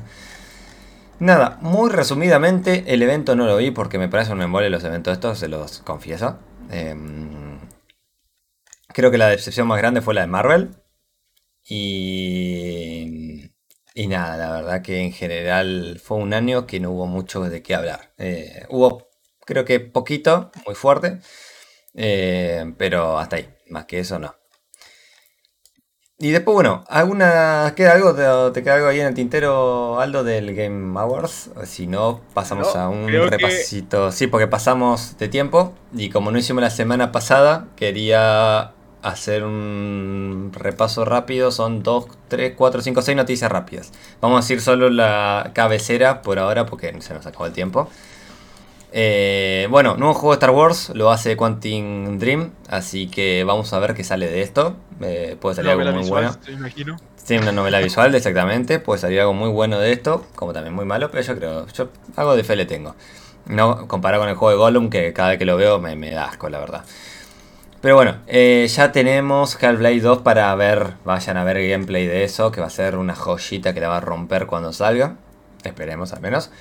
Nada, 1.19 1.59
muy 1.61 1.89
resumidamente, 1.91 2.83
el 2.87 3.03
evento 3.03 3.35
no 3.35 3.45
lo 3.45 3.57
vi 3.57 3.71
porque 3.71 3.99
me 3.99 4.09
parece 4.09 4.31
un 4.33 4.41
embole 4.41 4.69
los 4.71 4.83
eventos 4.83 5.13
estos, 5.13 5.37
se 5.39 5.47
los 5.49 5.79
confieso. 5.79 6.39
Em, 6.71 7.59
creo 8.87 9.11
que 9.11 9.17
la 9.17 9.27
decepción 9.29 9.67
más 9.67 9.77
grande 9.77 10.01
fue 10.01 10.13
la 10.13 10.21
de 10.21 10.27
Marvel. 10.27 10.71
Y, 11.67 13.51
y 13.93 14.07
nada, 14.07 14.37
la 14.37 14.51
verdad 14.51 14.81
que 14.81 15.01
en 15.01 15.11
general 15.11 15.99
fue 16.03 16.17
un 16.17 16.33
año 16.33 16.65
que 16.65 16.79
no 16.79 16.91
hubo 16.91 17.07
mucho 17.07 17.41
de 17.43 17.61
qué 17.61 17.75
hablar. 17.75 18.13
Eh, 18.17 18.65
hubo, 18.69 19.10
creo 19.51 19.65
que 19.65 19.81
poquito, 19.81 20.49
muy 20.65 20.75
fuerte, 20.75 21.19
eh, 21.93 22.73
pero 22.77 23.19
hasta 23.19 23.35
ahí, 23.35 23.49
más 23.67 23.85
que 23.85 23.99
eso 23.99 24.17
no. 24.17 24.33
Y 26.19 26.31
después, 26.31 26.53
bueno, 26.53 26.85
¿alguna, 26.87 27.73
¿queda 27.75 27.93
algo, 27.93 28.13
te, 28.53 28.63
queda 28.63 28.75
algo 28.75 28.87
ahí 28.87 29.01
en 29.01 29.07
el 29.07 29.13
tintero, 29.13 29.99
Aldo, 29.99 30.23
del 30.23 30.55
Game 30.55 30.97
Awards? 30.97 31.49
Si 31.65 31.87
no, 31.87 32.21
pasamos 32.33 32.75
a 32.75 32.87
un 32.87 33.07
repasito. 33.09 34.11
Sí, 34.11 34.27
porque 34.27 34.47
pasamos 34.47 35.17
de 35.17 35.27
tiempo 35.27 35.73
y 35.93 36.09
como 36.09 36.31
no 36.31 36.37
hicimos 36.37 36.61
la 36.61 36.69
semana 36.69 37.11
pasada, 37.11 37.67
quería 37.75 38.71
hacer 39.01 39.43
un 39.43 40.51
repaso 40.53 41.05
rápido. 41.05 41.49
Son 41.49 41.81
2, 41.81 42.05
3, 42.27 42.53
4, 42.55 42.81
5, 42.81 43.01
6 43.01 43.17
noticias 43.17 43.51
rápidas. 43.51 43.91
Vamos 44.21 44.37
a 44.37 44.41
decir 44.41 44.61
solo 44.61 44.91
la 44.91 45.51
cabecera 45.55 46.21
por 46.21 46.37
ahora 46.37 46.67
porque 46.67 46.95
se 47.01 47.15
nos 47.15 47.25
acabó 47.25 47.47
el 47.47 47.53
tiempo. 47.53 47.89
Eh, 48.93 49.67
bueno, 49.69 49.95
nuevo 49.95 50.13
juego 50.13 50.31
de 50.33 50.35
Star 50.35 50.51
Wars 50.51 50.91
lo 50.93 51.11
hace 51.11 51.37
Quantum 51.37 52.19
Dream, 52.19 52.51
así 52.67 53.07
que 53.07 53.43
vamos 53.45 53.71
a 53.71 53.79
ver 53.79 53.93
qué 53.93 54.03
sale 54.03 54.27
de 54.27 54.41
esto. 54.41 54.75
Eh, 55.01 55.37
puede 55.39 55.55
salir 55.55 55.71
algo 55.71 55.91
muy 55.93 56.09
bueno. 56.09 56.35
Sí, 57.15 57.37
una 57.37 57.51
novela 57.51 57.79
visual, 57.83 58.13
exactamente. 58.15 58.79
Puede 58.79 58.99
salir 58.99 59.21
algo 59.21 59.33
muy 59.33 59.49
bueno 59.49 59.79
de 59.79 59.93
esto, 59.93 60.25
como 60.35 60.51
también 60.53 60.73
muy 60.73 60.85
malo, 60.85 61.09
pero 61.09 61.23
yo 61.23 61.35
creo, 61.35 61.67
yo 61.67 61.89
algo 62.15 62.35
de 62.35 62.43
fe 62.43 62.55
le 62.55 62.65
tengo. 62.65 62.95
No 63.45 63.87
comparado 63.87 64.21
con 64.21 64.29
el 64.29 64.35
juego 64.35 64.51
de 64.51 64.57
Gollum, 64.57 64.89
que 64.89 65.13
cada 65.13 65.29
vez 65.29 65.39
que 65.39 65.45
lo 65.45 65.57
veo 65.57 65.79
me, 65.79 65.95
me 65.95 66.11
da 66.11 66.25
asco, 66.25 66.49
la 66.49 66.59
verdad. 66.59 66.83
Pero 67.81 67.95
bueno, 67.95 68.17
eh, 68.27 68.67
ya 68.69 68.91
tenemos 68.91 69.61
Half-Life 69.61 70.01
2 70.01 70.19
para 70.19 70.53
ver, 70.53 70.93
vayan 71.03 71.37
a 71.37 71.43
ver 71.43 71.67
gameplay 71.67 72.05
de 72.05 72.23
eso, 72.23 72.51
que 72.51 72.61
va 72.61 72.67
a 72.67 72.69
ser 72.69 72.95
una 72.95 73.15
joyita 73.15 73.73
que 73.73 73.79
la 73.79 73.87
va 73.87 73.97
a 73.97 74.01
romper 74.01 74.45
cuando 74.45 74.71
salga. 74.71 75.15
Esperemos 75.63 76.13
al 76.13 76.21
menos. 76.21 76.51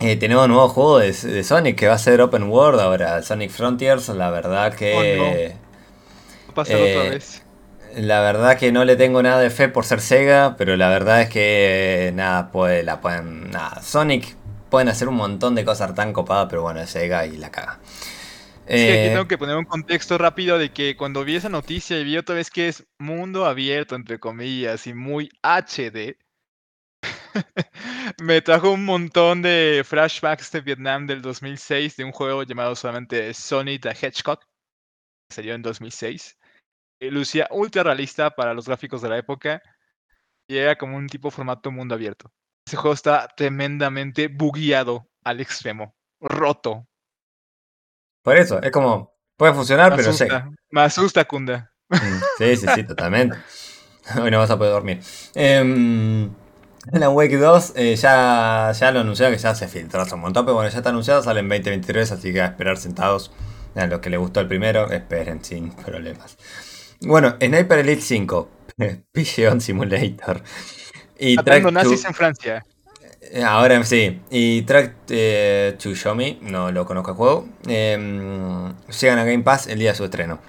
Eh, 0.00 0.16
tenemos 0.16 0.44
un 0.44 0.52
nuevo 0.52 0.68
juego 0.68 0.98
de, 1.00 1.12
Sonic 1.42 1.76
que 1.76 1.88
va 1.88 1.94
a 1.94 1.98
ser 1.98 2.20
Open 2.20 2.44
World 2.44 2.80
ahora, 2.80 3.22
Sonic 3.22 3.50
Frontiers. 3.50 4.08
La 4.10 4.30
verdad 4.30 4.74
que. 4.74 5.54
Oh, 6.48 6.60
otra 6.60 6.74
eh, 6.74 7.10
vez. 7.10 7.42
La 7.96 8.20
verdad 8.20 8.58
que 8.58 8.70
no 8.70 8.84
le 8.84 8.96
tengo 8.96 9.22
nada 9.22 9.40
de 9.40 9.50
fe 9.50 9.68
por 9.68 9.84
ser 9.84 10.00
Sega, 10.00 10.54
pero 10.56 10.76
la 10.76 10.88
verdad 10.88 11.22
es 11.22 11.28
que 11.30 12.12
nada, 12.14 12.52
puede, 12.52 12.84
la 12.84 13.00
pueden. 13.00 13.50
Nada, 13.50 13.82
Sonic 13.82 14.36
pueden 14.70 14.88
hacer 14.88 15.08
un 15.08 15.16
montón 15.16 15.54
de 15.54 15.64
cosas 15.64 15.94
tan 15.94 16.12
copadas, 16.12 16.46
pero 16.48 16.62
bueno, 16.62 16.80
es 16.80 16.90
Sega 16.90 17.26
y 17.26 17.36
la 17.36 17.50
caga. 17.50 17.80
Sí, 18.68 18.74
aquí 18.74 18.82
eh, 18.82 19.10
tengo 19.12 19.26
que 19.26 19.38
poner 19.38 19.56
un 19.56 19.64
contexto 19.64 20.18
rápido 20.18 20.58
de 20.58 20.70
que 20.70 20.94
cuando 20.94 21.24
vi 21.24 21.36
esa 21.36 21.48
noticia 21.48 21.98
y 21.98 22.04
vi 22.04 22.18
otra 22.18 22.34
vez 22.34 22.50
que 22.50 22.68
es 22.68 22.86
mundo 22.98 23.46
abierto, 23.46 23.96
entre 23.96 24.20
comillas, 24.20 24.86
y 24.86 24.92
muy 24.92 25.30
HD, 25.42 26.18
me 28.22 28.40
trajo 28.42 28.72
un 28.72 28.84
montón 28.84 29.42
de 29.42 29.82
flashbacks 29.84 30.50
de 30.52 30.60
Vietnam 30.60 31.06
del 31.06 31.22
2006 31.22 31.96
de 31.96 32.04
un 32.04 32.12
juego 32.12 32.42
llamado 32.42 32.74
solamente 32.74 33.32
Sonic 33.34 33.82
the 33.82 33.90
Hedgehog, 33.90 34.40
que 34.40 35.34
salió 35.34 35.54
en 35.54 35.62
2006. 35.62 36.38
Y 37.00 37.10
lucía 37.10 37.46
ultra 37.50 37.82
realista 37.82 38.30
para 38.30 38.54
los 38.54 38.66
gráficos 38.66 39.02
de 39.02 39.08
la 39.08 39.18
época 39.18 39.62
y 40.48 40.56
era 40.56 40.76
como 40.76 40.96
un 40.96 41.06
tipo 41.06 41.30
formato 41.30 41.70
mundo 41.70 41.94
abierto. 41.94 42.32
Ese 42.66 42.76
juego 42.76 42.94
está 42.94 43.28
tremendamente 43.36 44.28
bugueado 44.28 45.08
al 45.24 45.40
extremo, 45.40 45.94
roto. 46.20 46.86
Por 48.22 48.36
eso, 48.36 48.60
es 48.60 48.70
como, 48.70 49.14
puede 49.36 49.54
funcionar, 49.54 49.94
pero 49.94 50.12
sé. 50.12 50.28
Me 50.70 50.82
asusta, 50.82 51.24
Kunda. 51.24 51.72
Mm, 51.88 52.20
sí, 52.38 52.56
sí, 52.56 52.66
sí, 52.74 52.84
totalmente. 52.86 53.38
Hoy 54.20 54.30
no 54.30 54.38
vas 54.38 54.50
a 54.50 54.58
poder 54.58 54.72
dormir. 54.72 55.00
Eh, 55.34 56.28
la 56.92 57.10
Wake 57.10 57.36
2 57.36 57.72
eh, 57.76 57.96
ya, 57.96 58.72
ya 58.72 58.92
lo 58.92 59.00
anunciaron 59.00 59.34
que 59.34 59.40
ya 59.40 59.54
se 59.54 59.68
filtró 59.68 60.02
hace 60.02 60.14
un 60.14 60.22
montón, 60.22 60.44
pero 60.44 60.54
bueno, 60.54 60.70
ya 60.70 60.78
está 60.78 60.90
anunciado, 60.90 61.22
sale 61.22 61.40
en 61.40 61.48
2023, 61.48 62.12
así 62.12 62.32
que 62.32 62.40
a 62.40 62.46
esperar 62.46 62.76
sentados. 62.76 63.32
A 63.74 63.86
los 63.86 64.00
que 64.00 64.10
les 64.10 64.18
gustó 64.18 64.40
el 64.40 64.48
primero, 64.48 64.90
esperen 64.90 65.44
sin 65.44 65.70
problemas. 65.70 66.36
Bueno, 67.02 67.36
Sniper 67.40 67.78
Elite 67.78 68.00
5, 68.00 68.50
Pigeon 69.12 69.60
Simulator. 69.60 70.42
Y 71.18 71.36
Track 71.36 71.70
nazis 71.70 72.04
en 72.04 72.14
Francia. 72.14 72.64
Eh, 73.20 73.42
ahora 73.42 73.82
sí. 73.84 74.20
Y 74.30 74.62
Track 74.62 74.94
eh, 75.10 75.76
to 75.80 75.94
Show 75.94 76.14
Me, 76.14 76.38
no 76.40 76.72
lo 76.72 76.86
conozco 76.86 77.10
el 77.10 77.16
juego. 77.16 77.48
Eh, 77.68 78.72
llegan 79.00 79.18
a 79.18 79.24
Game 79.24 79.44
Pass 79.44 79.66
el 79.66 79.78
día 79.78 79.90
de 79.90 79.96
su 79.96 80.04
estreno. 80.04 80.40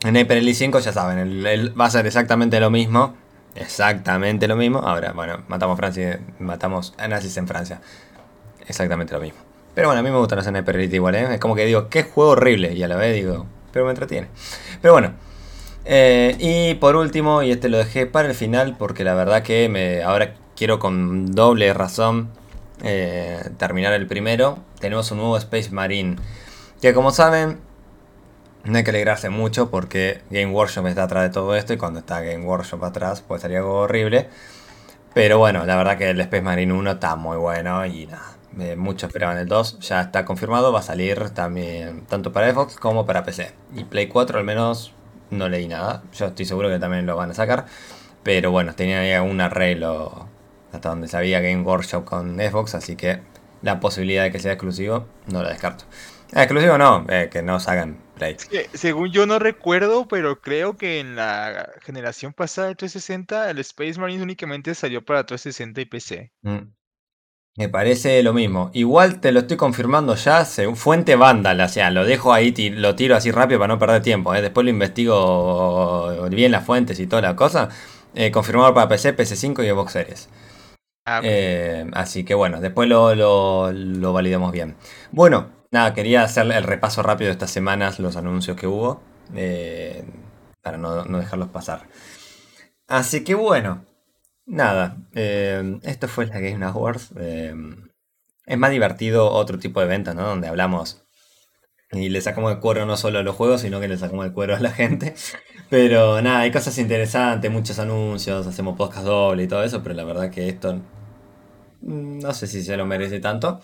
Sniper 0.00 0.38
Elite 0.38 0.58
5, 0.58 0.80
ya 0.80 0.92
saben, 0.92 1.44
va 1.78 1.86
a 1.86 1.90
ser 1.90 2.06
exactamente 2.06 2.58
lo 2.60 2.70
mismo 2.70 3.14
Exactamente 3.54 4.48
lo 4.48 4.56
mismo. 4.56 4.78
Ahora, 4.78 5.12
bueno, 5.12 5.44
matamos 5.48 5.76
Francia, 5.76 6.20
matamos 6.38 6.94
a 6.98 7.08
nazis 7.08 7.36
en 7.36 7.46
Francia. 7.46 7.80
Exactamente 8.66 9.14
lo 9.14 9.20
mismo. 9.20 9.38
Pero 9.74 9.88
bueno, 9.88 10.00
a 10.00 10.02
mí 10.02 10.10
me 10.10 10.18
gusta 10.18 10.36
la 10.36 10.42
Sniper 10.42 10.76
Elite 10.76 10.96
igual, 10.96 11.14
¿eh? 11.16 11.34
Es 11.34 11.40
como 11.40 11.54
que 11.54 11.66
digo, 11.66 11.88
qué 11.88 12.04
juego 12.04 12.32
horrible. 12.32 12.72
Y 12.72 12.82
a 12.82 12.88
la 12.88 12.96
vez 12.96 13.14
digo, 13.14 13.46
pero 13.72 13.84
me 13.84 13.90
entretiene. 13.90 14.28
Pero 14.80 14.92
bueno. 14.94 15.12
Eh, 15.84 16.36
y 16.38 16.74
por 16.74 16.96
último, 16.96 17.42
y 17.42 17.50
este 17.50 17.68
lo 17.68 17.76
dejé 17.76 18.06
para 18.06 18.28
el 18.28 18.34
final 18.34 18.76
porque 18.78 19.04
la 19.04 19.14
verdad 19.14 19.42
que 19.42 19.68
me, 19.68 20.02
ahora 20.02 20.34
quiero 20.56 20.78
con 20.78 21.32
doble 21.32 21.74
razón 21.74 22.30
eh, 22.82 23.50
terminar 23.58 23.92
el 23.92 24.06
primero. 24.06 24.58
Tenemos 24.78 25.10
un 25.10 25.18
nuevo 25.18 25.36
Space 25.36 25.70
Marine. 25.70 26.16
Que 26.80 26.94
como 26.94 27.10
saben, 27.10 27.58
no 28.64 28.78
hay 28.78 28.84
que 28.84 28.90
alegrarse 28.90 29.28
mucho 29.30 29.70
porque 29.70 30.22
Game 30.30 30.52
Workshop 30.52 30.86
está 30.86 31.04
atrás 31.04 31.24
de 31.24 31.30
todo 31.30 31.54
esto 31.54 31.72
y 31.72 31.76
cuando 31.76 32.00
está 32.00 32.20
Game 32.20 32.44
Workshop 32.44 32.84
atrás 32.84 33.22
pues 33.26 33.42
sería 33.42 33.58
algo 33.58 33.80
horrible. 33.80 34.28
Pero 35.14 35.38
bueno, 35.38 35.64
la 35.64 35.76
verdad 35.76 35.96
que 35.96 36.10
el 36.10 36.20
Space 36.20 36.42
Marine 36.42 36.72
1 36.72 36.90
está 36.92 37.14
muy 37.16 37.36
bueno 37.36 37.86
y 37.86 38.06
nada, 38.06 38.36
eh, 38.58 38.74
mucho 38.74 39.06
esperaban 39.06 39.38
el 39.38 39.46
2, 39.46 39.78
ya 39.80 40.00
está 40.00 40.24
confirmado, 40.24 40.72
va 40.72 40.80
a 40.80 40.82
salir 40.82 41.30
también 41.30 42.04
tanto 42.06 42.32
para 42.32 42.52
Xbox 42.52 42.76
como 42.76 43.06
para 43.06 43.22
PC. 43.22 43.52
Y 43.74 43.84
Play 43.84 44.08
4 44.08 44.38
al 44.38 44.44
menos 44.44 44.92
no 45.30 45.48
leí 45.48 45.68
nada, 45.68 46.02
yo 46.12 46.26
estoy 46.26 46.46
seguro 46.46 46.68
que 46.68 46.78
también 46.78 47.06
lo 47.06 47.16
van 47.16 47.30
a 47.30 47.34
sacar. 47.34 47.66
Pero 48.24 48.50
bueno, 48.50 48.74
tenía 48.74 49.00
ahí 49.00 49.14
un 49.28 49.40
arreglo 49.40 50.28
hasta 50.72 50.88
donde 50.88 51.08
sabía 51.08 51.40
Game 51.40 51.62
Workshop 51.62 52.04
con 52.04 52.36
Xbox, 52.38 52.74
así 52.74 52.96
que 52.96 53.20
la 53.62 53.80
posibilidad 53.80 54.24
de 54.24 54.32
que 54.32 54.40
sea 54.40 54.52
exclusivo 54.52 55.06
no 55.26 55.42
la 55.42 55.50
descarto. 55.50 55.84
Ah, 56.32 56.42
exclusivo 56.42 56.78
no, 56.78 57.06
eh, 57.08 57.28
que 57.30 57.42
no 57.42 57.60
salgan 57.60 57.98
Play. 58.14 58.36
según 58.72 59.10
yo 59.10 59.26
no 59.26 59.38
recuerdo, 59.38 60.06
pero 60.08 60.40
creo 60.40 60.76
que 60.76 61.00
en 61.00 61.16
la 61.16 61.70
generación 61.82 62.32
pasada 62.32 62.68
de 62.68 62.74
360 62.76 63.50
el 63.50 63.58
Space 63.58 63.98
Marine 63.98 64.22
únicamente 64.22 64.74
salió 64.74 65.04
para 65.04 65.26
360 65.26 65.80
y 65.80 65.84
PC. 65.84 66.32
Mm. 66.42 66.58
Me 67.56 67.68
parece 67.68 68.20
lo 68.24 68.32
mismo. 68.32 68.70
Igual 68.72 69.20
te 69.20 69.30
lo 69.30 69.40
estoy 69.40 69.56
confirmando 69.56 70.16
ya, 70.16 70.44
según 70.44 70.76
fuente 70.76 71.14
Vandal, 71.14 71.60
o 71.60 71.68
sea, 71.68 71.90
lo 71.92 72.04
dejo 72.04 72.32
ahí, 72.32 72.52
lo 72.70 72.96
tiro 72.96 73.14
así 73.14 73.30
rápido 73.30 73.60
para 73.60 73.72
no 73.72 73.78
perder 73.78 74.02
tiempo. 74.02 74.34
¿eh? 74.34 74.42
Después 74.42 74.64
lo 74.64 74.70
investigo 74.70 76.28
bien 76.30 76.50
las 76.50 76.64
fuentes 76.64 76.98
y 76.98 77.06
toda 77.06 77.22
la 77.22 77.36
cosa. 77.36 77.68
Eh, 78.14 78.32
confirmado 78.32 78.74
para 78.74 78.88
PC, 78.88 79.16
PC5 79.16 79.64
y 79.64 79.70
Xbox 79.70 79.92
Series. 79.92 80.28
Ah, 81.06 81.20
eh, 81.22 81.86
así 81.92 82.24
que 82.24 82.34
bueno, 82.34 82.60
después 82.60 82.88
lo, 82.88 83.14
lo, 83.14 84.12
validamos 84.12 84.52
bien. 84.52 84.74
Bueno, 85.12 85.50
nada, 85.74 85.94
quería 85.94 86.22
hacer 86.22 86.50
el 86.50 86.64
repaso 86.64 87.02
rápido 87.02 87.28
de 87.28 87.32
estas 87.32 87.50
semanas, 87.50 87.98
los 87.98 88.16
anuncios 88.16 88.56
que 88.56 88.66
hubo, 88.66 89.02
para 90.62 90.78
no, 90.78 91.04
no 91.04 91.18
dejarlos 91.18 91.48
pasar. 91.48 91.88
Así 92.86 93.24
que 93.24 93.34
bueno, 93.34 93.84
Nada, 94.46 94.98
eh, 95.14 95.78
esto 95.84 96.06
fue 96.06 96.26
la 96.26 96.38
Game 96.38 96.64
Awards. 96.64 97.12
Eh, 97.18 97.54
es 98.46 98.58
más 98.58 98.70
divertido 98.70 99.30
otro 99.30 99.58
tipo 99.58 99.80
de 99.80 99.86
eventos, 99.86 100.14
¿no? 100.14 100.26
Donde 100.26 100.48
hablamos 100.48 101.02
y 101.92 102.08
le 102.08 102.20
sacamos 102.20 102.52
el 102.52 102.60
cuero 102.60 102.86
no 102.86 102.96
solo 102.96 103.20
a 103.20 103.22
los 103.22 103.36
juegos, 103.36 103.60
sino 103.62 103.80
que 103.80 103.88
le 103.88 103.96
sacamos 103.96 104.26
el 104.26 104.32
cuero 104.32 104.56
a 104.56 104.60
la 104.60 104.70
gente. 104.70 105.14
Pero 105.70 106.20
nada, 106.22 106.40
hay 106.40 106.52
cosas 106.52 106.76
interesantes, 106.78 107.50
muchos 107.50 107.78
anuncios, 107.78 108.46
hacemos 108.46 108.76
podcast 108.76 109.04
doble 109.06 109.44
y 109.44 109.48
todo 109.48 109.62
eso, 109.64 109.82
pero 109.82 109.94
la 109.94 110.04
verdad 110.04 110.30
que 110.30 110.48
esto 110.48 110.74
mm, 111.82 112.18
no 112.20 112.34
sé 112.34 112.46
si 112.46 112.62
se 112.62 112.76
lo 112.76 112.86
merece 112.86 113.20
tanto. 113.20 113.60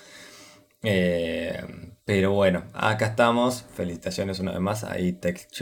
Eh, 0.83 1.63
pero 2.11 2.33
bueno, 2.33 2.65
acá 2.75 3.07
estamos. 3.07 3.65
Felicitaciones 3.77 4.41
una 4.41 4.51
vez 4.51 4.61
más 4.61 4.83
a 4.83 4.97
Text 5.21 5.61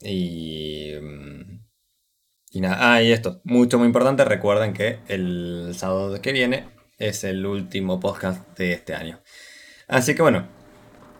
Y 0.00 0.94
mm, 0.98 1.60
y 2.50 2.62
nada, 2.62 2.94
ah, 2.94 3.02
y 3.02 3.12
esto, 3.12 3.42
mucho 3.44 3.76
muy 3.76 3.88
importante, 3.88 4.24
recuerden 4.24 4.72
que 4.72 5.00
el 5.08 5.74
sábado 5.76 6.18
que 6.22 6.32
viene 6.32 6.64
es 6.96 7.24
el 7.24 7.44
último 7.44 8.00
podcast 8.00 8.56
de 8.56 8.72
este 8.72 8.94
año. 8.94 9.20
Así 9.86 10.14
que 10.14 10.22
bueno, 10.22 10.48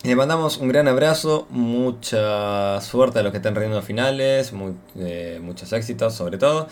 les 0.04 0.16
mandamos 0.16 0.56
un 0.56 0.68
gran 0.68 0.88
abrazo, 0.88 1.46
mucha 1.50 2.80
suerte 2.80 3.18
a 3.18 3.22
los 3.22 3.32
que 3.32 3.38
estén 3.38 3.54
rindiendo 3.54 3.82
finales, 3.82 4.54
eh, 4.96 5.38
muchos 5.42 5.70
éxitos 5.74 6.14
sobre 6.14 6.38
todo, 6.38 6.66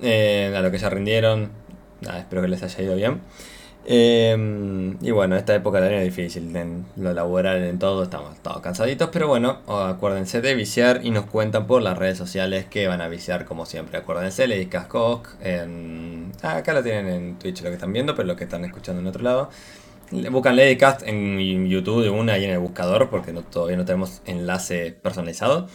eh, 0.00 0.54
a 0.56 0.62
los 0.62 0.70
que 0.70 0.78
ya 0.78 0.88
rindieron, 0.88 1.52
nada, 2.00 2.20
espero 2.20 2.40
que 2.40 2.48
les 2.48 2.62
haya 2.62 2.82
ido 2.82 2.96
bien. 2.96 3.20
Em, 3.84 4.96
y 5.04 5.10
bueno, 5.10 5.36
esta 5.36 5.54
época 5.54 5.80
también 5.80 6.02
es 6.02 6.14
difícil, 6.14 6.54
en 6.54 6.86
lo 6.96 7.12
laboral, 7.12 7.64
en 7.64 7.78
todo, 7.80 8.04
estamos 8.04 8.40
todos 8.40 8.60
cansaditos, 8.60 9.10
pero 9.12 9.26
bueno, 9.26 9.58
acuérdense 9.66 10.40
de 10.40 10.54
viciar 10.54 11.00
y 11.02 11.10
nos 11.10 11.26
cuentan 11.26 11.66
por 11.66 11.82
las 11.82 11.98
redes 11.98 12.16
sociales 12.16 12.66
que 12.66 12.86
van 12.86 13.00
a 13.00 13.08
viciar 13.08 13.44
como 13.44 13.66
siempre. 13.66 13.98
Acuérdense, 13.98 14.44
en... 15.40 16.32
Ah, 16.42 16.56
acá 16.56 16.72
lo 16.72 16.82
tienen 16.82 17.06
en 17.08 17.38
Twitch 17.38 17.62
lo 17.62 17.68
que 17.70 17.74
están 17.74 17.92
viendo, 17.92 18.14
pero 18.14 18.28
lo 18.28 18.36
que 18.36 18.44
están 18.44 18.64
escuchando 18.64 19.00
en 19.00 19.06
otro 19.08 19.22
lado. 19.22 19.50
Buscan 20.30 20.56
Ladycast 20.56 21.02
en 21.06 21.68
YouTube 21.68 22.02
de 22.02 22.10
una 22.10 22.38
y 22.38 22.44
en 22.44 22.50
el 22.50 22.58
buscador, 22.58 23.08
porque 23.08 23.32
no, 23.32 23.42
todavía 23.42 23.76
no 23.76 23.84
tenemos 23.84 24.20
enlace 24.26 24.92
personalizado. 24.92 25.68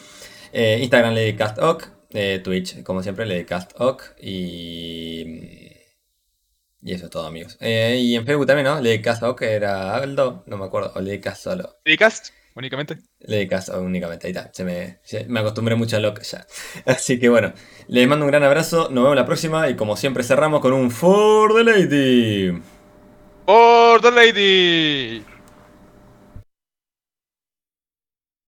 Eh, 0.53 0.80
Instagram 0.82 1.14
LadycastOc, 1.14 1.89
eh, 2.12 2.39
Twitch, 2.43 2.84
como 2.84 3.03
siempre, 3.03 3.26
LadycastOc 3.26 4.16
y 4.22 5.66
y 6.82 6.93
eso 6.93 7.05
es 7.05 7.11
todo, 7.11 7.28
amigos. 7.28 7.57
Eh, 7.59 7.97
y 8.01 8.15
en 8.15 8.25
Facebook 8.25 8.47
también, 8.47 8.67
¿no? 8.67 8.80
Ledicast 8.80 9.23
que 9.38 9.53
era 9.53 9.95
Aldo, 9.95 10.43
no 10.47 10.57
me 10.57 10.65
acuerdo, 10.65 10.91
o 10.95 11.01
Ledicast 11.01 11.43
solo. 11.43 11.78
¿Ledicast? 11.86 12.30
Únicamente. 12.55 12.97
Ledicast 13.19 13.69
únicamente, 13.69 14.28
ahí 14.28 14.34
está. 14.34 14.51
Se 14.51 14.63
me, 14.63 14.99
me 15.28 15.39
acostumbré 15.39 15.75
mucho 15.75 15.97
a 15.97 15.99
Locke 15.99 16.23
ya. 16.23 16.47
Así 16.86 17.19
que 17.19 17.30
bueno, 17.30 17.53
les 17.88 18.07
mando 18.07 18.25
un 18.25 18.32
gran 18.32 18.43
abrazo, 18.43 18.89
nos 18.89 19.03
vemos 19.03 19.15
la 19.15 19.25
próxima 19.25 19.69
y 19.69 19.75
como 19.75 19.95
siempre 19.95 20.23
cerramos 20.23 20.61
con 20.61 20.73
un 20.73 20.89
For 20.89 21.53
the 21.53 21.63
Lady. 21.63 22.61
For 23.45 24.01
the 24.01 24.11
Lady. 24.11 25.36